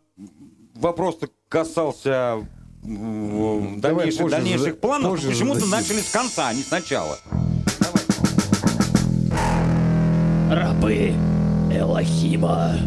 вопрос-то 0.75 1.27
касался 1.49 2.37
Давай 2.81 3.79
дальнейших, 3.79 4.21
позже 4.21 4.35
дальнейших 4.37 4.79
планов, 4.79 5.21
почему-то 5.25 5.65
начали 5.65 5.99
с 5.99 6.11
конца, 6.11 6.47
а 6.49 6.53
не 6.53 6.61
сначала. 6.63 7.17
Рабы 10.49 11.13
Элохима. 11.73 12.77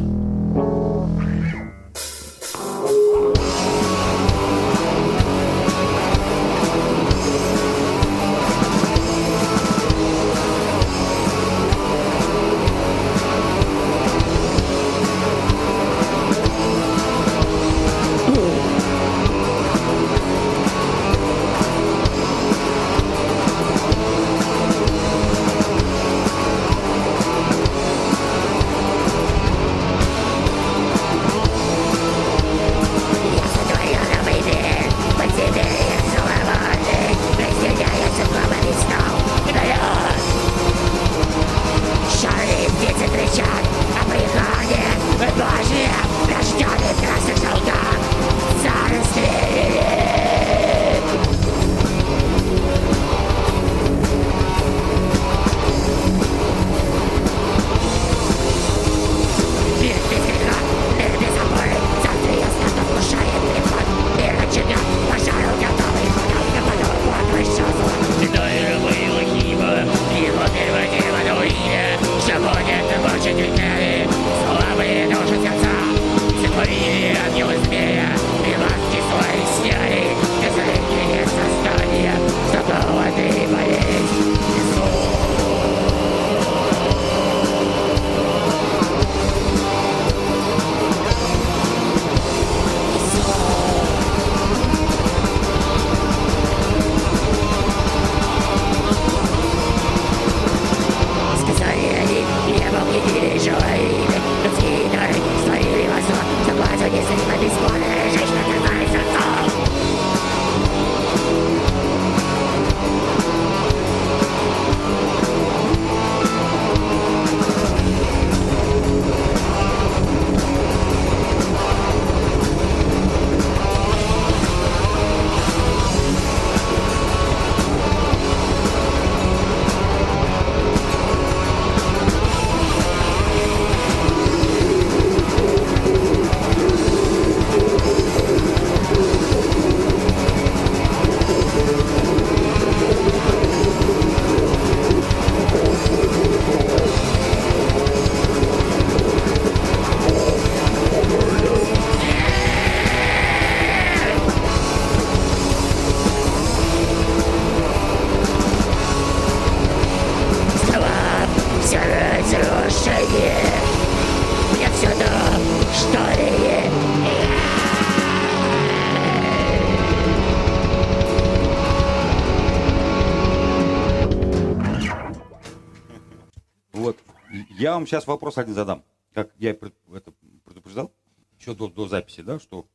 Вам 177.77 177.87
сейчас 177.87 178.07
вопрос 178.07 178.39
один 178.39 178.55
задам. 178.55 178.83
Как 179.15 179.31
я 179.39 179.51
это 179.51 180.13
предупреждал, 180.45 180.93
еще 181.39 181.55
до, 181.55 181.69
до 181.69 181.89
записи, 181.89 182.21
да, 182.23 182.39
что 182.39 182.67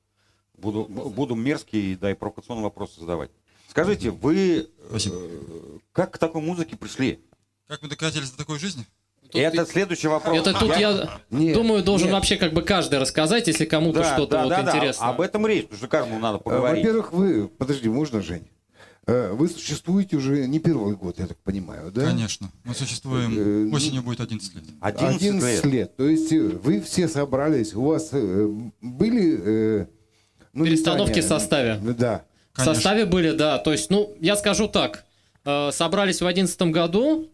буду, 0.58 0.86
буду 0.86 1.36
мерзкие, 1.36 1.98
да, 1.98 2.12
и 2.12 2.14
провокационные 2.14 2.64
вопросы 2.64 3.00
задавать. 3.00 3.32
Скажите, 3.70 4.12
вы 4.12 4.70
Спасибо. 4.90 5.16
э, 5.20 5.78
как 5.94 6.12
к 6.12 6.18
такой 6.18 6.42
музыке 6.42 6.76
пришли? 6.76 7.24
Как 7.68 7.82
мы 7.82 7.90
докатились 7.90 8.32
до 8.32 8.38
такой 8.38 8.60
жизни? 8.60 8.86
Тут 9.22 9.36
это 9.36 9.66
следующий 9.66 10.10
вопрос. 10.10 10.38
Это 10.38 10.54
тут 10.60 10.76
я, 10.76 11.22
Нет, 11.30 11.54
думаю, 11.56 11.84
должен 11.84 12.08
нет. 12.08 12.16
вообще 12.16 12.36
как 12.36 12.52
бы 12.52 12.64
каждый 12.64 13.00
рассказать, 13.00 13.48
если 13.48 13.64
кому-то 13.64 14.00
Да, 14.00 14.14
что-то 14.14 14.32
да, 14.32 14.44
вот 14.44 14.50
да, 14.50 14.62
да, 14.64 14.72
интересно. 14.72 15.08
об 15.08 15.22
этом 15.22 15.48
речь, 15.48 15.64
потому 15.64 15.78
что 15.78 15.88
каждому 15.88 16.20
надо 16.20 16.38
Э, 16.38 16.42
поговорить. 16.42 16.84
Во-первых, 16.84 17.14
вы, 17.14 17.48
подожди, 17.48 17.88
можно, 17.88 18.22
Жень? 18.22 18.46
Э, 19.08 19.32
Вы 19.34 19.48
существуете 19.50 20.16
уже 20.18 20.48
не 20.48 20.60
первый 20.60 20.96
год, 20.96 21.18
я 21.20 21.28
так 21.28 21.38
понимаю, 21.40 21.92
да? 21.92 22.06
Конечно. 22.06 22.52
Мы 22.64 22.74
Э, 22.74 22.76
существуем, 22.76 23.68
ну- 23.70 23.76
осенью 23.76 24.04
будет 24.04 24.22
11 24.22 24.54
лет. 24.56 24.64
11, 24.80 25.66
лет. 25.66 25.96
То 25.98 26.08
есть 26.08 26.32
э, 26.32 26.40
вы 26.40 26.82
все 26.82 27.08
собрались, 27.08 27.74
у 27.74 27.82
вас 27.84 28.10
э, 28.12 28.48
были... 28.82 29.40
э, 29.82 29.86
ну, 30.54 30.66
Перестановки 30.66 31.14
Таня, 31.14 31.26
в 31.26 31.28
составе. 31.30 31.80
Да. 31.98 32.26
В 32.52 32.58
Конечно. 32.58 32.74
составе 32.76 33.06
были, 33.06 33.32
да. 33.32 33.58
То 33.58 33.72
есть, 33.72 33.90
ну, 33.90 34.14
я 34.20 34.36
скажу 34.36 34.68
так. 34.68 35.06
э, 35.46 35.72
Собрались 35.72 36.22
в 36.22 36.28
одиннадцатом 36.28 36.72
году. 36.72 37.30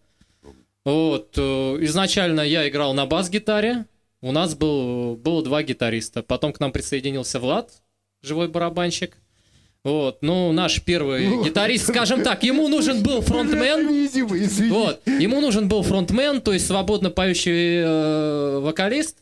Вот. 0.85 1.33
э, 1.37 1.41
Изначально 1.81 2.41
я 2.41 2.67
играл 2.69 2.93
на 2.93 3.05
бас-гитаре. 3.05 3.85
У 4.21 4.31
нас 4.31 4.55
был, 4.55 5.15
было 5.17 5.43
два 5.43 5.63
гитариста. 5.63 6.23
Потом 6.23 6.53
к 6.53 6.59
нам 6.59 6.71
присоединился 6.71 7.39
Влад, 7.39 7.71
живой 8.21 8.47
барабанщик. 8.47 9.17
Вот. 9.87 10.17
Ну, 10.21 10.51
наш 10.51 10.81
первый 10.83 11.27
Ну. 11.27 11.43
гитарист, 11.45 11.87
скажем 11.87 12.21
так, 12.23 12.43
ему 12.43 12.67
нужен 12.67 13.01
был 13.03 13.21
фронтмен. 13.21 14.09
Вот. 14.69 15.01
Ему 15.05 15.39
нужен 15.41 15.67
был 15.69 15.81
фронтмен, 15.83 16.41
то 16.41 16.51
есть 16.53 16.67
свободно 16.67 17.09
поющий 17.09 17.83
э, 17.83 18.59
вокалист. 18.59 19.17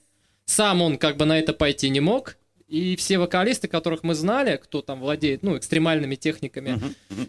Сам 0.46 0.82
он 0.82 0.98
как 0.98 1.18
бы 1.18 1.26
на 1.26 1.38
это 1.40 1.54
пойти 1.54 1.90
не 1.90 2.00
мог. 2.00 2.38
И 2.68 2.96
все 2.96 3.20
вокалисты, 3.20 3.68
которых 3.68 4.02
мы 4.02 4.16
знали, 4.16 4.60
кто 4.62 4.82
там 4.82 5.00
владеет, 5.00 5.44
ну, 5.44 5.56
экстремальными 5.56 6.16
техниками, 6.16 6.82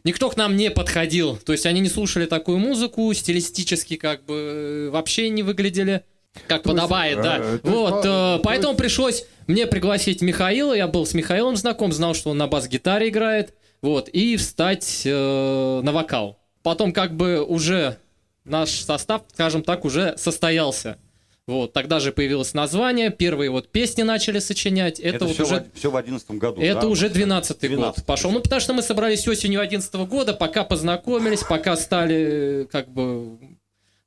никто 0.02 0.30
к 0.30 0.36
нам 0.38 0.56
не 0.56 0.70
подходил. 0.70 1.36
То 1.36 1.52
есть 1.52 1.66
они 1.66 1.80
не 1.80 1.90
слушали 1.90 2.24
такую 2.24 2.58
музыку, 2.58 3.12
стилистически 3.12 3.96
как 3.96 4.24
бы 4.24 4.34
э, 4.34 4.90
вообще 4.90 5.28
не 5.28 5.42
выглядели 5.42 6.02
как 6.48 6.62
То 6.62 6.70
есть, 6.70 6.80
подобает, 6.80 7.18
э, 7.18 7.22
да. 7.22 7.36
то 7.38 7.44
есть, 7.52 7.64
Вот, 7.64 7.98
э, 8.00 8.02
то 8.02 8.40
поэтому 8.42 8.72
есть- 8.72 8.78
пришлось 8.80 9.24
мне 9.46 9.66
пригласить 9.66 10.22
Михаила, 10.22 10.72
я 10.72 10.88
был 10.88 11.06
с 11.06 11.14
Михаилом 11.14 11.56
знаком, 11.56 11.92
знал, 11.92 12.14
что 12.14 12.30
он 12.30 12.38
на 12.38 12.46
бас-гитаре 12.46 13.08
играет, 13.08 13.54
вот, 13.82 14.08
и 14.08 14.36
встать 14.36 15.02
э, 15.04 15.80
на 15.82 15.92
вокал. 15.92 16.38
Потом 16.62 16.92
как 16.92 17.16
бы 17.16 17.44
уже 17.44 17.98
наш 18.44 18.70
состав, 18.70 19.22
скажем 19.32 19.62
так, 19.62 19.84
уже 19.84 20.14
состоялся. 20.16 20.98
Вот, 21.46 21.72
тогда 21.72 22.00
же 22.00 22.10
появилось 22.10 22.54
название, 22.54 23.10
первые 23.10 23.50
вот 23.50 23.68
песни 23.68 24.02
начали 24.02 24.40
сочинять. 24.40 24.98
Это, 24.98 25.16
Это, 25.16 25.24
вот 25.26 25.34
все, 25.34 25.44
уже, 25.44 25.60
в, 25.60 25.78
все 25.78 25.90
в 25.92 25.96
11 25.96 26.30
году. 26.32 26.60
это 26.60 26.80
да? 26.80 26.86
уже 26.88 27.06
12-й 27.06 27.68
12-й. 27.68 27.76
год 27.76 28.04
пошел. 28.04 28.32
Ну, 28.32 28.40
потому 28.40 28.60
что 28.60 28.72
мы 28.72 28.82
собрались 28.82 29.28
осенью 29.28 29.60
11 29.60 29.94
года, 29.94 30.34
пока 30.34 30.64
познакомились, 30.64 31.44
пока 31.44 31.76
стали, 31.76 32.62
э, 32.62 32.64
как 32.64 32.88
бы, 32.88 33.38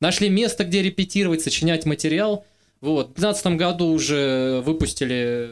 нашли 0.01 0.27
место, 0.27 0.65
где 0.65 0.83
репетировать, 0.83 1.41
сочинять 1.41 1.85
материал. 1.85 2.45
Вот, 2.81 3.09
в 3.09 3.13
12 3.13 3.57
году 3.57 3.87
уже 3.87 4.61
выпустили 4.65 5.49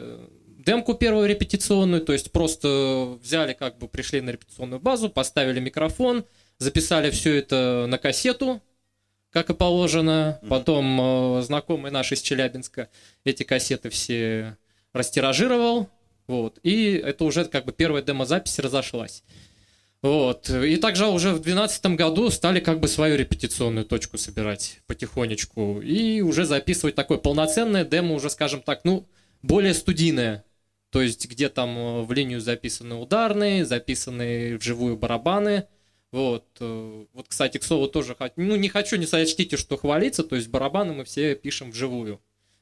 демку 0.68 0.94
первую 0.94 1.28
репетиционную, 1.28 2.02
то 2.02 2.12
есть 2.12 2.32
просто 2.32 3.18
взяли, 3.22 3.52
как 3.52 3.78
бы, 3.78 3.88
пришли 3.88 4.20
на 4.20 4.30
репетиционную 4.30 4.80
базу, 4.80 5.08
поставили 5.08 5.60
микрофон, 5.60 6.24
записали 6.58 7.10
все 7.10 7.36
это 7.36 7.86
на 7.88 7.98
кассету, 7.98 8.62
как 9.30 9.50
и 9.50 9.54
положено. 9.54 10.40
Потом 10.48 11.38
э, 11.38 11.42
знакомый 11.42 11.90
наш 11.90 12.12
из 12.12 12.20
Челябинска 12.20 12.88
эти 13.24 13.42
кассеты 13.42 13.90
все 13.90 14.56
растиражировал. 14.92 15.88
Вот. 16.26 16.58
И 16.62 16.92
это 16.92 17.24
уже 17.24 17.44
как 17.46 17.64
бы 17.64 17.72
первая 17.72 18.02
демозапись 18.02 18.58
разошлась. 18.58 19.24
Вот. 20.02 20.48
И 20.50 20.76
также 20.76 21.06
уже 21.08 21.30
в 21.30 21.42
2012 21.42 21.86
году 21.96 22.30
стали 22.30 22.60
как 22.60 22.78
бы 22.80 22.86
свою 22.86 23.16
репетиционную 23.16 23.84
точку 23.84 24.16
собирать 24.16 24.80
потихонечку. 24.86 25.80
И 25.80 26.20
уже 26.20 26.44
записывать 26.44 26.94
такое 26.94 27.18
полноценное 27.18 27.84
демо, 27.84 28.14
уже, 28.14 28.30
скажем 28.30 28.62
так, 28.62 28.84
ну, 28.84 29.08
более 29.42 29.74
студийное. 29.74 30.44
То 30.90 31.02
есть, 31.02 31.28
где 31.28 31.48
там 31.48 31.76
э, 31.76 32.02
в 32.02 32.12
линию 32.12 32.40
записаны 32.40 32.94
ударные, 32.94 33.64
записаны 33.64 34.56
вживую 34.56 34.96
барабаны. 34.96 35.66
Вот. 36.12 36.46
э, 36.60 37.04
Вот, 37.12 37.28
кстати, 37.28 37.58
к 37.58 37.64
слову, 37.64 37.88
тоже 37.88 38.16
ну, 38.36 38.56
не 38.56 38.68
хочу, 38.68 38.96
не 38.96 39.06
сочтите, 39.06 39.56
что 39.56 39.76
хвалиться, 39.76 40.22
то 40.24 40.36
есть 40.36 40.48
барабаны 40.48 40.94
мы 40.94 41.04
все 41.04 41.34
пишем 41.34 41.72
вживую. 41.72 42.20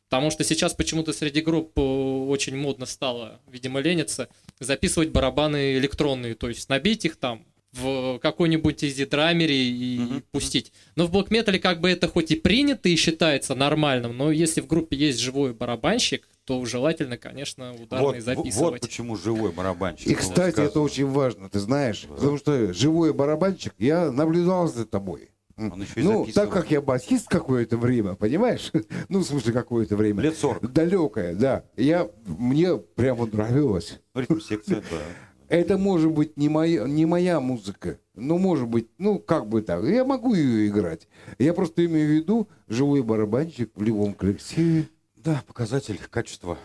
Потому 0.09 0.31
что 0.31 0.45
сейчас 0.45 0.75
почему-то 0.75 1.13
среди 1.13 1.41
групп 1.41 1.79
э, 1.79 1.81
очень 1.81 2.57
модно 2.57 2.87
стало, 2.87 3.41
видимо, 3.47 3.81
лениться, 3.81 4.29
записывать 4.61 5.11
барабаны 5.11 5.77
электронные, 5.77 6.35
то 6.35 6.49
есть 6.49 6.69
набить 6.69 7.05
их 7.05 7.17
там 7.17 7.45
в 7.73 8.19
какой-нибудь 8.21 8.83
изи-драмере 8.85 9.55
и 9.69 9.99
Мгм. 9.99 10.23
пустить. 10.31 10.73
Но 10.95 11.07
в 11.07 11.11
блок 11.11 11.31
метале 11.31 11.59
как 11.59 11.81
бы 11.81 11.91
это 11.91 12.09
хоть 12.09 12.31
и 12.31 12.37
принято 12.37 12.89
и 12.89 12.97
считается 12.97 13.55
нормальным, 13.55 14.17
но 14.17 14.31
если 14.33 14.63
в 14.63 14.67
группе 14.67 14.97
есть 14.97 15.19
живой 15.19 15.53
барабанщик, 15.53 16.27
то 16.47 16.65
желательно, 16.65 17.19
конечно, 17.19 17.75
ударные 17.75 18.07
Вот, 18.07 18.15
вот, 18.15 18.23
записывать. 18.23 18.81
почему 18.81 19.17
живой 19.17 19.53
барабанщик. 19.53 20.07
И, 20.07 20.13
ну, 20.13 20.17
кстати, 20.17 20.53
сказано. 20.53 20.65
это 20.71 20.81
очень 20.81 21.07
важно, 21.07 21.51
ты 21.51 21.59
знаешь, 21.59 22.07
потому 22.09 22.39
что 22.39 22.73
живой 22.73 23.13
барабанщик, 23.13 23.75
я 23.79 24.11
наблюдал 24.11 24.69
за 24.69 24.87
тобой. 24.87 25.31
Он 25.57 25.81
еще 25.81 26.01
и 26.01 26.03
Ну, 26.03 26.27
так 26.35 26.51
как 26.51 26.71
я 26.71 26.83
басист 26.83 27.29
какое-то 27.29 27.79
время, 27.79 28.15
понимаешь? 28.15 28.71
Ну, 29.09 29.21
в 29.21 29.25
смысле, 29.25 29.53
какое-то 29.53 29.97
время. 29.97 30.23
Лет 30.23 30.37
40. 30.37 30.73
Далекое, 30.73 31.35
да. 31.35 31.65
Я, 31.77 32.11
мне 32.27 32.77
прямо 32.77 33.27
нравилось. 33.27 34.01
Ритм-секция, 34.15 34.83
да. 34.91 34.99
Это 35.49 35.79
может 35.79 36.11
быть 36.11 36.37
не 36.37 36.49
моя, 36.49 36.87
не 36.87 37.07
моя 37.07 37.41
музыка, 37.41 37.99
но 38.15 38.37
может 38.37 38.67
быть, 38.67 38.89
ну, 38.99 39.19
как 39.19 39.49
бы 39.49 39.63
так. 39.63 39.85
Я 39.85 40.05
могу 40.05 40.35
ее 40.35 40.67
играть. 40.67 41.09
Я 41.39 41.55
просто 41.55 41.87
имею 41.87 42.09
в 42.09 42.11
виду 42.11 42.49
живой 42.69 43.03
барабанщик 43.03 43.71
в 43.75 43.83
любом 43.83 44.13
коллективе. 44.13 44.89
Да, 45.15 45.43
показатель 45.47 46.01
качества. 46.11 46.59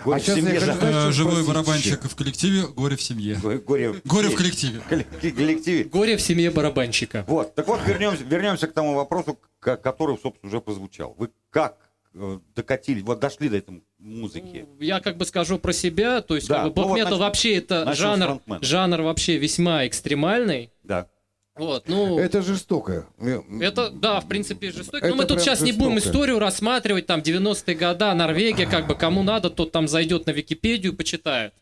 А 0.00 0.04
Горе 0.04 0.20
в 0.20 0.24
сейчас 0.24 0.36
я 0.36 0.42
семье 0.42 0.60
же. 0.60 0.76
Э, 0.80 1.10
Живой 1.12 1.46
барабанщик 1.46 2.04
в 2.04 2.14
коллективе, 2.14 2.66
горе 2.66 2.96
в 2.96 3.02
семье. 3.02 3.36
Горе, 3.36 3.58
горе, 3.58 3.94
Горе 4.04 4.28
в 4.28 4.34
коллективе. 4.34 4.80
коллективе. 4.88 5.84
Горе 5.84 6.16
в 6.16 6.22
семье 6.22 6.50
барабанщика. 6.50 7.24
Вот, 7.26 7.54
так 7.54 7.66
вот, 7.66 7.80
вернемся, 7.86 8.24
вернемся 8.24 8.66
к 8.66 8.72
тому 8.72 8.94
вопросу, 8.94 9.38
который, 9.60 10.16
собственно, 10.22 10.48
уже 10.48 10.60
прозвучал. 10.60 11.14
Вы 11.18 11.30
как 11.50 11.78
э, 12.14 12.38
докатились, 12.54 13.02
вот 13.02 13.20
дошли 13.20 13.48
до 13.48 13.56
этой 13.56 13.82
музыки? 13.98 14.66
Я 14.80 15.00
как 15.00 15.16
бы 15.16 15.24
скажу 15.24 15.58
про 15.58 15.72
себя, 15.72 16.20
то 16.20 16.36
есть 16.36 16.48
Да, 16.48 16.64
как 16.64 16.74
бы 16.74 16.82
ну 16.82 16.88
вот 16.88 17.18
вообще 17.18 17.56
это 17.56 17.92
жанр, 17.94 18.40
жанр 18.60 19.02
вообще 19.02 19.38
весьма 19.38 19.86
экстремальный. 19.86 20.70
Да. 20.82 21.08
Вот, 21.56 21.88
ну, 21.88 22.18
Это 22.18 22.42
жестоко. 22.42 23.06
это, 23.60 23.90
да, 23.90 24.20
в 24.20 24.28
принципе, 24.28 24.70
жестоко. 24.70 24.98
Это 24.98 25.08
Но 25.08 25.16
мы 25.16 25.24
тут 25.24 25.40
сейчас 25.40 25.62
не 25.62 25.72
будем 25.72 25.94
жестоко. 25.94 26.12
историю 26.12 26.38
рассматривать, 26.38 27.06
там, 27.06 27.20
90-е 27.20 27.74
года, 27.74 28.12
Норвегия, 28.14 28.66
как 28.66 28.86
бы, 28.86 28.94
кому 28.94 29.22
надо, 29.22 29.48
тот 29.48 29.72
там 29.72 29.88
зайдет 29.88 30.26
на 30.26 30.32
Википедию 30.32 30.94
почитает. 30.94 31.54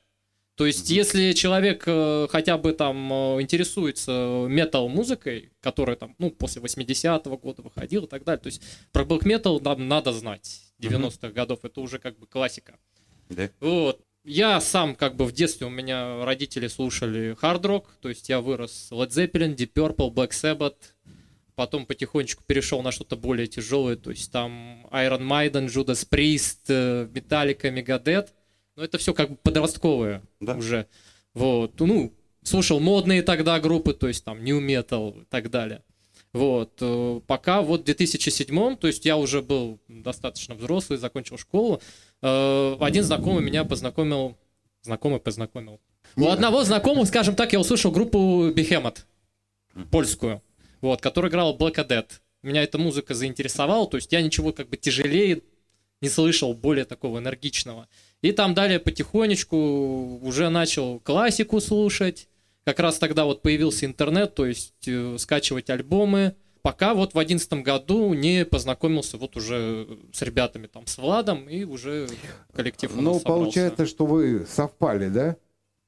То 0.57 0.67
есть, 0.67 0.89
если 0.89 1.33
человек 1.33 1.83
э, 1.87 2.29
хотя 2.31 2.59
бы 2.59 2.73
там 2.73 3.13
э, 3.13 3.43
интересуется 3.43 4.47
метал-музыкой, 4.49 5.51
которая 5.61 5.97
там, 5.97 6.15
ну, 6.19 6.31
после 6.31 6.63
80-го 6.63 7.37
года 7.39 7.63
выходила 7.63 8.05
и 8.05 8.09
так 8.09 8.23
далее, 8.25 8.41
то 8.41 8.47
есть, 8.47 8.63
про 8.93 9.05
блок 9.05 9.25
метал 9.25 9.59
нам 9.61 9.89
надо 9.89 10.13
знать 10.13 10.61
90-х 10.81 11.31
годов, 11.31 11.65
это 11.65 11.81
уже 11.81 11.99
как 11.99 12.19
бы 12.19 12.27
классика. 12.27 12.79
Да. 13.31 13.51
Вот. 13.61 14.01
Я 14.25 14.59
сам 14.63 14.95
как 14.95 15.17
бы 15.17 15.27
в 15.27 15.33
детстве 15.33 15.67
у 15.67 15.71
меня 15.71 16.25
родители 16.25 16.67
слушали 16.67 17.35
хард-рок, 17.35 17.95
то 18.01 18.09
есть 18.09 18.31
я 18.31 18.41
вырос 18.41 18.89
Led 18.91 19.11
Zeppelin, 19.11 19.55
Deep 19.55 19.75
Purple, 19.75 20.11
Black 20.11 20.31
Sabbath, 20.31 20.77
потом 21.55 21.85
потихонечку 21.85 22.43
перешел 22.47 22.81
на 22.83 22.91
что-то 22.91 23.17
более 23.17 23.47
тяжелое, 23.47 23.97
то 23.97 24.11
есть 24.11 24.33
там 24.33 24.87
Iron 24.93 25.21
Maiden, 25.21 25.67
Judas 25.67 26.09
Priest, 26.09 26.61
э, 26.69 27.07
Metallica, 27.13 27.71
Megadeth, 27.71 28.29
но 28.77 28.85
это 28.85 28.97
все 28.97 29.13
как 29.13 29.29
бы 29.31 29.37
подростковое 29.37 30.23
Да. 30.41 30.55
уже. 30.55 30.89
Вот, 31.35 31.79
ну, 31.81 32.15
слушал 32.43 32.81
модные 32.81 33.23
тогда 33.23 33.61
группы, 33.61 33.93
то 33.93 34.09
есть 34.09 34.25
там 34.25 34.43
New 34.43 34.61
Metal 34.67 35.21
и 35.23 35.25
так 35.27 35.51
далее. 35.51 35.83
Вот, 36.35 36.79
э, 36.81 37.21
пока 37.29 37.63
вот 37.63 37.83
в 37.83 37.85
2007, 37.85 38.77
то 38.77 38.89
есть 38.89 39.05
я 39.05 39.17
уже 39.17 39.41
был 39.41 39.79
достаточно 39.87 40.57
взрослый, 40.57 40.99
закончил 40.99 41.39
школу, 41.39 41.81
э, 42.23 42.77
один 42.81 43.05
знакомый 43.05 43.45
меня 43.45 43.65
познакомил, 43.65 44.37
знакомый 44.83 45.21
познакомил. 45.21 45.81
У 46.17 46.27
одного 46.27 46.65
знакомого, 46.65 47.05
скажем 47.05 47.37
так, 47.37 47.53
я 47.53 47.61
услышал 47.61 47.93
группу 47.93 48.51
Behemoth, 48.51 49.05
польскую, 49.93 50.43
вот, 50.81 51.01
которая 51.01 51.31
играла 51.31 51.57
Black 51.57 51.77
Dead. 51.87 52.07
Меня 52.43 52.65
эта 52.65 52.79
музыка 52.79 53.15
заинтересовала, 53.15 53.87
то 53.89 53.97
есть 53.97 54.13
я 54.13 54.21
ничего 54.21 54.53
как 54.53 54.69
бы 54.69 54.77
тяжелее 54.77 55.41
не 56.01 56.09
слышал, 56.09 56.53
более 56.53 56.85
такого 56.85 57.19
энергичного. 57.19 57.89
И 58.23 58.33
там 58.33 58.55
далее 58.55 58.81
потихонечку 58.81 60.19
уже 60.21 60.49
начал 60.49 60.99
классику 60.99 61.61
слушать. 61.61 62.29
Как 62.65 62.79
раз 62.81 62.99
тогда 62.99 63.25
вот 63.25 63.43
появился 63.43 63.85
интернет, 63.85 64.35
то 64.35 64.47
есть 64.47 64.73
э, 64.87 65.17
скачивать 65.19 65.69
альбомы, 65.69 66.35
пока 66.63 66.95
вот 66.95 67.13
в 67.13 67.19
одиннадцатом 67.19 67.63
году 67.63 68.15
не 68.15 68.47
познакомился 68.47 69.19
вот 69.19 69.37
уже 69.37 69.87
с 70.13 70.23
ребятами 70.23 70.67
там, 70.67 70.87
с 70.87 70.97
Владом, 70.97 71.47
и 71.49 71.65
уже 71.65 72.09
коллектив 72.55 72.91
у 72.97 73.03
нас 73.03 73.05
Ну, 73.05 73.21
получается, 73.21 73.85
что 73.87 74.07
вы 74.07 74.47
совпали, 74.49 75.09
да? 75.09 75.37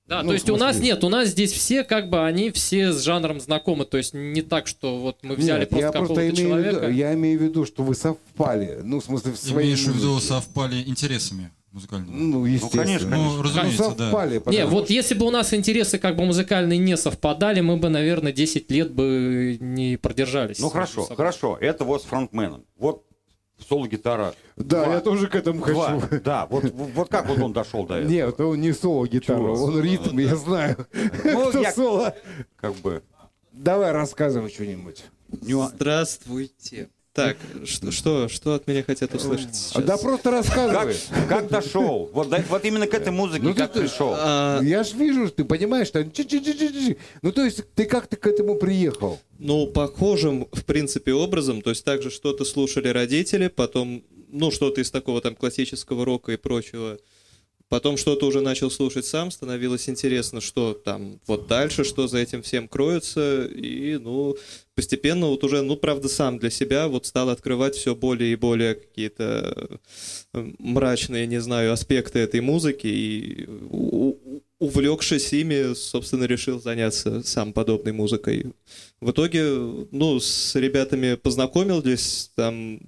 Да, 0.06 0.22
ну, 0.22 0.28
то 0.28 0.34
есть 0.34 0.48
у 0.50 0.56
нас 0.56 0.78
нет, 0.78 1.02
у 1.02 1.08
нас 1.08 1.30
здесь 1.30 1.50
все 1.50 1.82
как 1.82 2.10
бы 2.10 2.24
они 2.24 2.50
все 2.50 2.92
с 2.92 3.02
жанром 3.02 3.40
знакомы, 3.40 3.86
то 3.86 3.96
есть 3.96 4.14
не 4.14 4.42
так, 4.42 4.68
что 4.68 4.98
вот 4.98 5.18
мы 5.22 5.34
взяли 5.34 5.60
Нет, 5.60 5.70
просто 5.70 5.92
какого-то 5.92 6.20
имею 6.20 6.30
в 6.30 6.38
виду, 6.38 6.48
человека. 6.48 6.88
я 6.90 7.14
имею 7.14 7.38
в 7.40 7.42
виду, 7.42 7.64
что 7.64 7.82
вы 7.82 7.94
совпали. 7.96 8.80
Ну, 8.84 9.00
в 9.00 9.04
смысле, 9.04 9.32
в 9.32 9.36
своей 9.36 9.70
Имеешь 9.70 9.84
в 9.84 9.96
виду, 9.96 10.20
совпали 10.20 10.80
интересами 10.82 11.50
музыкальными? 11.76 12.10
Ну, 12.16 12.44
естественно. 12.44 12.84
конечно, 12.84 13.16
Ну, 13.16 13.36
Ну, 13.36 13.42
разумеется, 13.42 13.82
да. 13.96 14.10
совпали. 14.10 14.34
Не, 14.34 14.40
потому 14.40 14.66
вот 14.70 14.84
что- 14.86 14.92
если 14.94 15.14
бы 15.14 15.26
у 15.26 15.30
нас 15.30 15.54
интересы 15.54 15.98
как 15.98 16.16
бы 16.16 16.24
музыкальные 16.24 16.78
не 16.78 16.96
совпадали, 16.96 17.60
мы 17.60 17.76
бы, 17.76 17.88
наверное, 17.88 18.32
10 18.32 18.70
лет 18.70 18.90
бы 18.92 19.56
не 19.60 19.96
продержались. 19.96 20.58
Ну 20.58 20.68
хорошо, 20.70 21.02
собой. 21.02 21.16
хорошо. 21.16 21.56
Это 21.60 21.84
вот 21.84 22.02
с 22.02 22.04
фронтменом. 22.04 22.64
Вот 22.76 23.04
соло-гитара. 23.68 24.34
Да, 24.56 24.84
Два. 24.84 24.94
я 24.94 25.00
тоже 25.00 25.28
к 25.28 25.34
этому 25.34 25.64
Два. 25.64 26.00
хочу. 26.00 26.20
Да, 26.22 26.46
вот, 26.46 26.64
вот 26.74 27.08
как 27.08 27.28
вот 27.28 27.38
он 27.38 27.52
дошел 27.52 27.86
до 27.86 27.94
этого? 27.96 28.10
Нет, 28.10 28.40
он 28.40 28.60
не 28.60 28.72
соло 28.72 29.06
гитара, 29.06 29.38
Чего? 29.38 29.64
он 29.64 29.80
ритм, 29.82 30.18
я 30.18 30.36
знаю. 30.36 30.86
Ну, 31.24 31.46
Кто 31.50 31.60
я- 31.62 31.72
соло? 31.72 32.14
Как 32.56 32.74
бы... 32.76 33.02
Давай 33.52 33.92
рассказывай 33.92 34.50
что-нибудь. 34.50 35.04
Здравствуйте. 35.40 36.88
Так, 37.16 37.36
что, 37.64 37.90
что, 37.90 38.28
что 38.28 38.54
от 38.54 38.66
меня 38.66 38.82
хотят 38.82 39.14
услышать 39.14 39.54
сейчас? 39.54 39.82
Да 39.82 39.96
просто 39.96 40.30
Как, 40.30 40.32
рассказывай. 40.46 40.94
как 41.28 41.48
дошел? 41.48 42.10
Вот, 42.12 42.28
да- 42.28 42.44
вот 42.50 42.64
именно 42.66 42.86
к 42.86 42.92
этой 42.92 43.10
музыке 43.10 43.42
Ну, 43.42 43.54
как 43.54 43.72
ты- 43.72 43.80
пришел? 43.80 44.12
А, 44.16 44.60
Я 44.62 44.84
ж 44.84 44.92
вижу, 44.92 45.30
ты 45.30 45.44
понимаешь, 45.44 45.88
что... 45.88 46.04
Ну, 47.22 47.32
то 47.32 47.42
есть, 47.44 47.62
ты 47.74 47.86
как-то 47.86 48.16
к 48.16 48.26
этому 48.26 48.56
приехал? 48.56 49.18
ну, 49.38 49.66
похожим, 49.66 50.46
в 50.52 50.64
принципе, 50.64 51.12
образом. 51.14 51.62
То 51.62 51.70
есть, 51.70 51.84
также 51.84 52.10
что-то 52.10 52.44
слушали 52.44 52.88
родители, 52.88 53.48
потом, 53.48 54.02
ну, 54.30 54.50
что-то 54.50 54.80
из 54.82 54.90
такого 54.90 55.20
там 55.20 55.34
классического 55.34 56.04
рока 56.04 56.32
и 56.32 56.36
прочего. 56.36 56.98
Потом 57.68 57.96
что-то 57.96 58.26
уже 58.26 58.40
начал 58.40 58.70
слушать 58.70 59.06
сам, 59.06 59.32
становилось 59.32 59.88
интересно, 59.88 60.40
что 60.40 60.72
там 60.72 61.20
вот 61.26 61.48
дальше, 61.48 61.82
что 61.82 62.06
за 62.06 62.18
этим 62.18 62.42
всем 62.42 62.68
кроется. 62.68 63.44
И, 63.46 63.98
ну, 63.98 64.36
постепенно 64.76 65.26
вот 65.26 65.42
уже, 65.42 65.62
ну, 65.62 65.76
правда, 65.76 66.08
сам 66.08 66.38
для 66.38 66.50
себя 66.50 66.86
вот 66.86 67.06
стал 67.06 67.28
открывать 67.28 67.74
все 67.74 67.96
более 67.96 68.32
и 68.32 68.36
более 68.36 68.76
какие-то 68.76 69.80
э, 70.32 70.52
мрачные, 70.58 71.26
не 71.26 71.40
знаю, 71.40 71.72
аспекты 71.72 72.20
этой 72.20 72.40
музыки. 72.40 72.86
И 72.86 73.48
увлекшись 74.58 75.32
ими, 75.32 75.74
собственно, 75.74 76.24
решил 76.24 76.60
заняться 76.60 77.22
сам 77.24 77.52
подобной 77.52 77.92
музыкой. 77.92 78.52
В 79.00 79.10
итоге, 79.10 79.44
ну, 79.90 80.20
с 80.20 80.54
ребятами 80.54 81.16
познакомились 81.16 82.30
там 82.36 82.80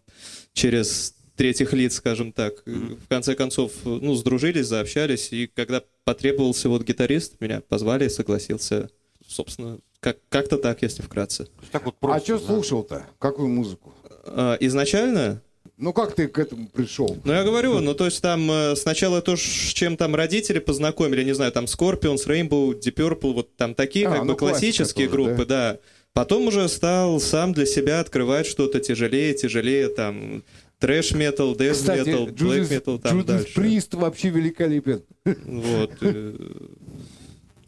через 0.53 1.18
третьих 1.39 1.73
лиц, 1.73 1.95
скажем 1.95 2.33
так. 2.33 2.63
В 2.67 3.09
конце 3.09 3.35
концов, 3.35 3.73
ну, 3.85 4.15
сдружились, 4.15 4.67
заобщались, 4.67 5.33
и 5.33 5.47
когда 5.47 5.83
потребовался 6.05 6.69
вот 6.69 6.83
гитарист, 6.83 7.41
меня 7.41 7.63
позвали 7.67 8.07
и 8.07 8.09
согласился. 8.11 8.91
Собственно, 9.27 9.79
как- 10.01 10.19
как-то 10.29 10.59
так, 10.59 10.83
если 10.83 11.03
вкратце. 11.03 11.47
Так 11.73 11.85
вот 11.85 11.95
А 12.01 12.07
просто, 12.07 12.25
что 12.25 12.39
да. 12.39 12.47
слушал-то? 12.47 13.07
Какую 13.19 13.49
музыку? 13.49 13.95
А, 14.27 14.57
Изначально 14.61 15.41
Ну, 15.77 15.93
как 15.93 16.15
ты 16.17 16.27
к 16.27 16.39
этому 16.41 16.67
пришел? 16.69 17.17
Ну, 17.25 17.33
я 17.33 17.45
говорю, 17.45 17.79
ну, 17.79 17.95
то 17.95 18.07
есть 18.07 18.21
там 18.21 18.51
э, 18.51 18.75
сначала 18.75 19.23
то, 19.23 19.37
с 19.37 19.41
чем 19.75 19.97
там 19.97 20.17
родители 20.17 20.59
познакомили, 20.59 21.23
не 21.23 21.35
знаю, 21.35 21.53
там 21.53 21.67
Scorpions, 21.67 22.27
Rainbow, 22.27 22.77
Deep 22.81 22.95
Purple, 22.95 23.33
вот 23.33 23.55
там 23.55 23.75
такие 23.77 24.09
А, 24.09 24.11
как 24.13 24.25
ну, 24.25 24.33
бы 24.33 24.39
классические 24.39 25.07
тоже, 25.09 25.17
группы, 25.23 25.45
да. 25.47 25.79
Потом 26.15 26.49
уже 26.49 26.69
стал 26.69 27.21
сам 27.21 27.53
для 27.53 27.65
себя 27.67 28.01
открывать 28.01 28.47
что-то 28.47 28.81
тяжелее, 28.81 29.35
тяжелее, 29.35 29.89
там, 29.89 30.43
трэш-метал, 30.79 31.55
дэс 31.55 31.79
Кстати, 31.79 32.09
метал, 32.09 32.27
блэк 32.27 32.37
Джудис, 32.37 32.71
метал, 32.71 32.99
там 32.99 33.13
Джудис 33.13 33.27
дальше. 33.27 33.55
Прист 33.55 33.95
вообще 33.95 34.31
великолепен. 34.31 35.03
Вот. 35.25 35.93
э, 36.01 36.37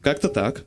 Как-то 0.01 0.29
так. 0.29 0.65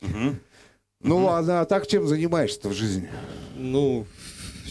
Ну 0.00 1.18
ладно, 1.24 1.60
а 1.60 1.64
так 1.64 1.86
чем 1.86 2.06
занимаешься 2.06 2.68
в 2.68 2.72
жизни? 2.72 3.08
Ну, 3.56 4.06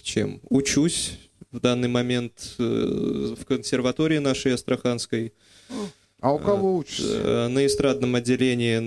чем? 0.01 0.39
Учусь 0.49 1.19
в 1.51 1.59
данный 1.59 1.89
момент 1.89 2.55
э, 2.57 3.35
в 3.37 3.45
консерватории 3.45 4.19
нашей 4.19 4.53
Астраханской. 4.53 5.33
А 6.21 6.31
у 6.33 6.39
кого 6.39 6.77
учишься? 6.77 7.17
Э, 7.23 7.47
на 7.47 7.65
эстрадном 7.65 8.13
отделении. 8.15 8.77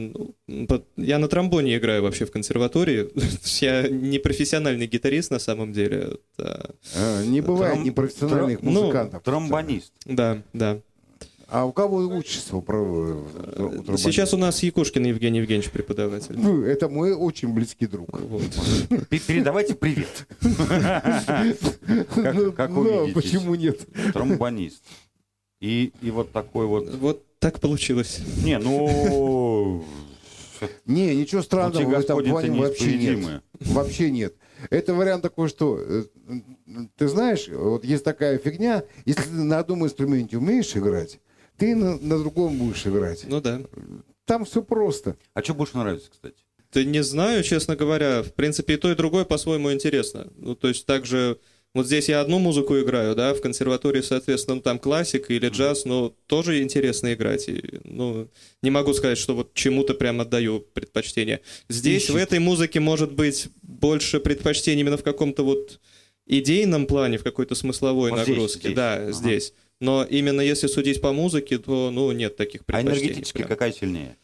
ну, 0.46 0.84
Я 0.96 1.18
на 1.18 1.26
тромбоне 1.28 1.76
играю 1.76 2.02
вообще 2.04 2.26
в 2.26 2.30
консерватории. 2.30 3.08
Я 3.60 3.88
не 3.88 4.18
профессиональный 4.20 4.86
гитарист 4.86 5.32
на 5.32 5.40
самом 5.40 5.72
деле. 5.72 6.18
Э, 6.38 7.24
Не 7.26 7.40
бывает 7.40 7.74
тром- 7.74 7.84
непрофессиональных 7.84 8.60
тром- 8.60 8.72
ну, 8.72 8.82
музыкантов. 8.84 9.22
Тромбонист. 9.24 9.92
да. 10.06 10.42
да. 10.52 10.78
А 11.46 11.66
у 11.66 11.72
кого 11.72 11.98
учишься? 11.98 12.56
у 12.56 12.62
про- 12.62 12.80
у? 12.82 13.96
Сейчас 13.96 14.32
у 14.32 14.36
нас 14.38 14.62
Якушкин 14.62 15.04
Евгений 15.04 15.38
Евгеньевич 15.40 15.70
преподаватель. 15.70 16.34
Ну, 16.38 16.64
Это 16.64 16.88
мой 16.88 17.12
очень 17.12 17.52
близкий 17.52 17.86
друг. 17.86 18.18
Вот. 18.18 18.42
Передавайте 19.26 19.74
привет. 19.74 20.26
Ну, 22.16 22.52
как 22.52 22.70
ну, 22.70 22.80
увидитесь. 22.80 23.14
почему 23.14 23.54
нет? 23.54 23.80
Тромбонист. 24.12 24.82
И, 25.64 25.92
и 26.02 26.10
вот 26.10 26.30
такой 26.30 26.66
вот... 26.66 26.94
Вот 26.96 27.24
так 27.38 27.58
получилось. 27.58 28.20
Не, 28.44 28.58
ну... 28.58 29.82
Не, 30.84 31.16
ничего 31.16 31.40
странного 31.40 31.82
в 31.82 31.98
этом 31.98 32.22
плане 32.22 32.60
вообще 32.60 32.96
нет. 32.98 33.42
Вообще 33.60 34.10
нет. 34.10 34.34
Это 34.68 34.92
вариант 34.92 35.22
такой, 35.22 35.48
что 35.48 35.78
э, 35.78 36.04
ты 36.96 37.08
знаешь, 37.08 37.48
вот 37.48 37.82
есть 37.84 38.04
такая 38.04 38.36
фигня, 38.36 38.84
если 39.06 39.22
ты 39.22 39.30
на 39.30 39.58
одном 39.58 39.84
инструменте 39.84 40.36
умеешь 40.36 40.76
играть, 40.76 41.18
ты 41.56 41.74
на, 41.74 41.96
на 41.98 42.18
другом 42.18 42.58
будешь 42.58 42.86
играть. 42.86 43.24
Ну 43.26 43.40
да. 43.40 43.62
Там 44.26 44.44
все 44.44 44.62
просто. 44.62 45.16
А 45.32 45.42
что 45.42 45.54
больше 45.54 45.78
нравится, 45.78 46.10
кстати? 46.10 46.36
Да 46.74 46.84
не 46.84 47.02
знаю, 47.02 47.42
честно 47.42 47.74
говоря. 47.74 48.22
В 48.22 48.34
принципе, 48.34 48.74
и 48.74 48.76
то, 48.76 48.90
и 48.90 48.94
другое 48.94 49.24
по-своему 49.24 49.72
интересно. 49.72 50.30
Ну, 50.36 50.54
то 50.54 50.68
есть, 50.68 50.84
также... 50.84 51.38
Вот 51.74 51.86
здесь 51.86 52.08
я 52.08 52.20
одну 52.20 52.38
музыку 52.38 52.78
играю, 52.78 53.16
да, 53.16 53.34
в 53.34 53.40
консерватории, 53.40 54.00
соответственно, 54.00 54.60
там 54.60 54.78
классика 54.78 55.32
или 55.32 55.48
джаз, 55.48 55.84
но 55.84 56.14
тоже 56.26 56.62
интересно 56.62 57.12
играть. 57.14 57.48
И, 57.48 57.80
ну, 57.82 58.28
не 58.62 58.70
могу 58.70 58.94
сказать, 58.94 59.18
что 59.18 59.34
вот 59.34 59.54
чему-то 59.54 59.94
прям 59.94 60.20
отдаю 60.20 60.60
предпочтение. 60.60 61.40
Здесь, 61.68 62.08
в 62.10 62.16
этой 62.16 62.38
музыке, 62.38 62.78
может 62.78 63.12
быть, 63.12 63.48
больше 63.62 64.20
предпочтений 64.20 64.82
именно 64.82 64.96
в 64.96 65.02
каком-то 65.02 65.42
вот 65.42 65.80
идейном 66.26 66.86
плане, 66.86 67.18
в 67.18 67.24
какой-то 67.24 67.56
смысловой 67.56 68.10
Вот 68.12 68.20
здесь, 68.20 68.28
нагрузке. 68.28 68.60
здесь. 68.60 68.74
Да, 68.74 68.94
Ага. 68.94 69.12
здесь. 69.12 69.52
Но 69.80 70.04
именно 70.08 70.40
если 70.40 70.68
судить 70.68 71.00
по 71.00 71.12
музыке, 71.12 71.58
то, 71.58 71.90
ну, 71.90 72.12
нет 72.12 72.36
таких 72.36 72.60
А 72.60 72.64
предпочтений. 72.66 73.06
энергетически 73.08 73.38
прям. 73.38 73.48
какая 73.48 73.72
сильнее? 73.72 74.16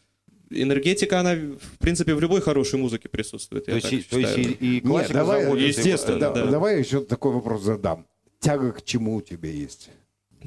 Энергетика, 0.51 1.19
она, 1.19 1.33
в 1.35 1.77
принципе, 1.79 2.13
в 2.13 2.19
любой 2.19 2.41
хорошей 2.41 2.79
музыке 2.79 3.09
присутствует. 3.09 3.65
То 3.65 3.71
я 3.71 3.77
есть, 3.77 3.89
так 3.89 3.93
и- 3.99 4.03
то 4.09 4.19
есть 4.19 4.37
и, 4.61 4.77
и 4.77 4.81
классика 4.81 5.13
давай, 5.13 5.43
заводится, 5.43 5.79
естественно, 5.81 6.19
Да- 6.19 6.31
да. 6.31 6.45
Давай 6.47 6.79
еще 6.79 7.01
такой 7.01 7.33
вопрос 7.33 7.63
задам. 7.63 8.05
Тяга 8.39 8.71
к 8.71 8.83
чему 8.83 9.15
у 9.15 9.21
тебя 9.21 9.49
есть? 9.49 9.89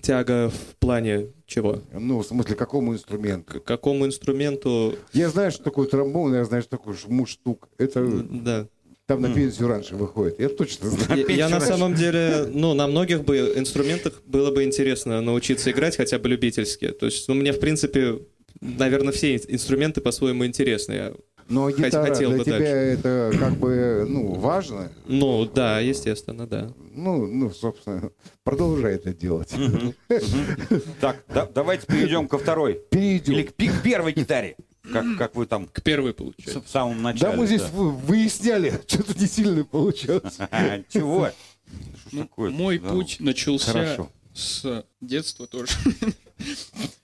Тяга 0.02 0.50
в 0.50 0.76
плане 0.80 1.28
чего? 1.46 1.80
Ну, 1.92 2.18
в 2.18 2.26
смысле, 2.26 2.56
какому 2.56 2.94
инструменту? 2.94 3.60
К 3.60 3.64
какому 3.64 4.06
инструменту? 4.06 4.96
Я 5.12 5.30
знаю, 5.30 5.52
что 5.52 5.62
такое 5.62 5.86
тромбон, 5.86 6.34
я 6.34 6.44
знаю, 6.44 6.62
что 6.62 6.72
такое 6.76 6.96
муштук. 7.06 7.68
Это 7.78 8.04
Да. 8.04 8.66
там 9.06 9.22
на 9.22 9.32
пенсию 9.32 9.68
раньше 9.68 9.94
выходит. 9.94 10.40
Я 10.40 10.48
точно 10.48 10.90
знаю. 10.90 11.24
Я, 11.28 11.34
я 11.36 11.48
на 11.48 11.60
самом 11.60 11.94
деле, 11.94 12.46
ну, 12.52 12.74
на 12.74 12.88
многих 12.88 13.22
бы 13.22 13.52
инструментах 13.56 14.20
было 14.26 14.50
бы 14.50 14.64
интересно 14.64 15.20
научиться 15.20 15.70
играть 15.70 15.96
хотя 15.96 16.18
бы 16.18 16.28
любительски. 16.28 16.88
То 16.88 17.06
есть, 17.06 17.28
ну, 17.28 17.34
мне, 17.34 17.52
в 17.52 17.60
принципе, 17.60 18.18
наверное, 18.60 19.12
все 19.12 19.36
ин- 19.36 19.42
инструменты 19.48 20.00
по-своему 20.00 20.44
интересны. 20.46 20.92
Я- 20.92 21.14
Но 21.48 21.70
гитара 21.70 22.06
хотел 22.12 22.30
для 22.30 22.38
бы 22.38 22.44
тебя 22.44 22.58
дальше. 22.58 22.72
это 22.72 23.32
как 23.38 23.52
бы, 23.58 24.06
ну, 24.08 24.32
важно. 24.34 24.90
Ну, 25.06 25.44
да, 25.44 25.80
естественно, 25.80 26.46
да. 26.46 26.72
Ну, 26.94 27.26
ну, 27.26 27.50
собственно, 27.50 28.10
продолжай 28.44 28.94
это 28.94 29.12
делать. 29.12 29.52
Так, 31.00 31.22
да- 31.28 31.46
давайте 31.54 31.86
перейдем 31.86 32.28
ко 32.28 32.38
второй. 32.38 32.72
Или 32.92 33.18
Перейдем. 33.20 33.46
к, 33.48 33.52
пи- 33.54 33.68
к 33.68 33.82
первой 33.82 34.12
гитаре. 34.12 34.56
Как, 34.92 35.04
как 35.16 35.34
вы 35.34 35.46
там 35.46 35.66
К 35.66 35.80
первой 35.82 36.12
получается. 36.12 36.60
в 36.60 36.68
самом 36.68 37.00
начале. 37.02 37.32
Да, 37.32 37.36
мы 37.38 37.46
здесь 37.46 37.62
вы- 37.72 37.90
выясняли, 37.90 38.80
что-то 38.86 39.18
не 39.18 39.26
сильно 39.26 39.64
получалось. 39.64 40.36
Чего? 40.92 41.30
Ну, 42.12 42.28
мой 42.36 42.78
Да. 42.78 42.90
путь 42.90 43.16
начался 43.20 43.72
Хорошо. 43.72 44.10
с 44.34 44.84
детства 45.00 45.46
тоже. 45.46 45.72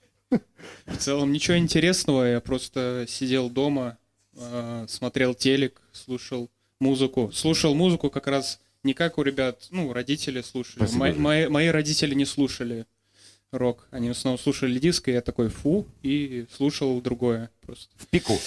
В 0.93 0.97
целом 0.97 1.31
ничего 1.31 1.57
интересного, 1.57 2.23
я 2.25 2.39
просто 2.39 3.05
сидел 3.07 3.49
дома, 3.49 3.97
э, 4.35 4.85
смотрел 4.87 5.33
телек, 5.33 5.81
слушал 5.91 6.49
музыку. 6.79 7.31
Слушал 7.33 7.73
музыку 7.73 8.09
как 8.09 8.27
раз 8.27 8.59
не 8.83 8.93
как 8.93 9.17
у 9.17 9.23
ребят, 9.23 9.67
ну, 9.71 9.93
родители 9.93 10.41
слушали. 10.41 10.77
Спасибо, 10.77 10.99
Мои, 10.99 11.13
мои- 11.15 11.47
мои 11.47 11.67
родители 11.67 12.15
не 12.15 12.25
слушали 12.25 12.85
рок. 13.51 13.87
Они 13.91 14.07
в 14.09 14.11
основном 14.11 14.39
слушали 14.39 14.77
диско, 14.79 15.11
и 15.11 15.13
я 15.13 15.21
такой 15.21 15.49
фу, 15.49 15.85
и 16.01 16.45
слушал 16.55 16.99
другое 17.01 17.49
просто. 17.61 17.89
В 17.97 18.07
пику. 18.07 18.39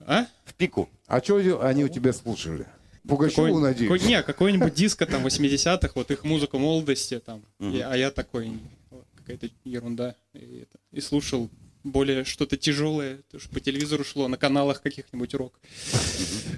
А? 0.00 0.26
В 0.44 0.54
пику. 0.54 0.88
А 1.06 1.20
что 1.22 1.36
они 1.62 1.84
у 1.84 1.88
тебя 1.88 2.12
слушали? 2.12 2.66
Пугачеву, 3.08 3.46
какой- 3.48 3.62
надеюсь? 3.62 3.90
какой- 3.92 4.08
не, 4.08 4.22
какой-нибудь 4.22 4.74
диско 4.74 5.06
там 5.06 5.24
80-х, 5.26 5.92
вот 5.96 6.10
их 6.12 6.22
музыка 6.24 6.58
молодости 6.58 7.18
там. 7.18 7.42
Мгм. 7.58 7.74
И- 7.76 7.80
а 7.80 7.96
я 7.96 8.12
такой, 8.12 8.52
вот, 8.90 9.04
какая-то 9.16 9.48
ерунда. 9.64 10.14
И, 10.34 10.62
это, 10.62 10.78
и 10.92 11.00
слушал 11.00 11.50
более 11.84 12.24
что-то 12.24 12.56
тяжелое, 12.56 13.22
то, 13.30 13.38
что 13.38 13.48
по 13.50 13.60
телевизору 13.60 14.04
шло, 14.04 14.28
на 14.28 14.36
каналах 14.36 14.82
каких-нибудь 14.82 15.34
рок. 15.34 15.60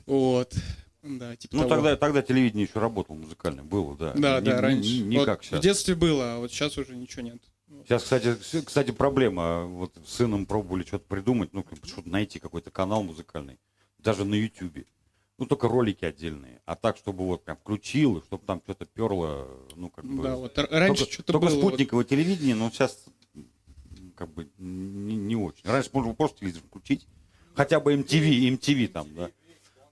Вот. 0.07 0.55
Да, 1.03 1.37
типа 1.37 1.55
Ну, 1.57 1.63
того. 1.63 1.75
тогда, 1.75 1.97
тогда 1.97 2.23
телевидение 2.23 2.67
еще 2.67 2.79
работало 2.81 3.17
музыкальное, 3.17 3.63
было, 3.65 3.95
да. 3.97 4.13
Да, 4.17 4.41
Не- 4.41 4.47
да, 4.47 4.61
раньше. 4.61 4.91
Не, 4.91 5.01
не 5.01 5.19
Вот 5.19 5.27
как 5.27 5.43
В 5.43 5.45
сейчас. 5.45 5.61
детстве 5.61 5.95
было, 5.95 6.35
а 6.35 6.39
вот 6.39 6.51
сейчас 6.51 6.79
уже 6.79 6.97
ничего 6.97 7.23
нет. 7.23 7.43
Сейчас, 7.85 8.05
кстати, 8.05 8.37
кстати, 8.65 8.91
проблема. 8.93 9.65
Вот 9.65 9.97
с 10.07 10.15
сыном 10.15 10.47
пробовали 10.47 10.83
что-то 10.85 11.05
придумать, 11.07 11.53
ну, 11.53 11.65
что-то 11.85 12.09
найти, 12.09 12.39
какой-то 12.39 12.71
канал 12.71 13.03
музыкальный, 13.03 13.59
даже 13.99 14.25
на 14.25 14.35
Ютубе. 14.35 14.87
Ну, 15.37 15.47
только 15.47 15.67
ролики 15.67 16.05
отдельные. 16.05 16.63
А 16.65 16.77
так, 16.77 16.97
чтобы 16.97 17.27
вот 17.27 17.45
прям 17.45 17.57
включил, 17.57 18.23
чтобы 18.23 18.47
там 18.47 18.63
что-то 18.65 18.87
перло, 18.87 19.49
ну, 19.75 19.91
как 19.91 20.05
бы... 20.07 20.23
Да, 20.23 20.37
вот 20.37 20.57
раньше 20.57 21.01
только, 21.01 21.13
что-то 21.13 21.33
только 21.33 21.47
было. 21.47 21.55
вот. 21.57 21.69
спутниковое 21.69 22.05
телевидение, 22.05 22.55
но 22.55 22.71
сейчас 22.71 23.05
как 24.16 24.33
бы 24.33 24.48
не, 24.59 25.16
не 25.16 25.37
очень. 25.37 25.62
Раньше 25.64 25.90
можно 25.92 26.09
было 26.09 26.16
просто 26.16 26.38
телевизор 26.40 26.62
включить. 26.68 27.07
Хотя 27.55 27.79
бы 27.81 27.94
MTV, 27.94 28.59
MTV 28.59 28.88
там, 28.88 29.09
да. 29.14 29.31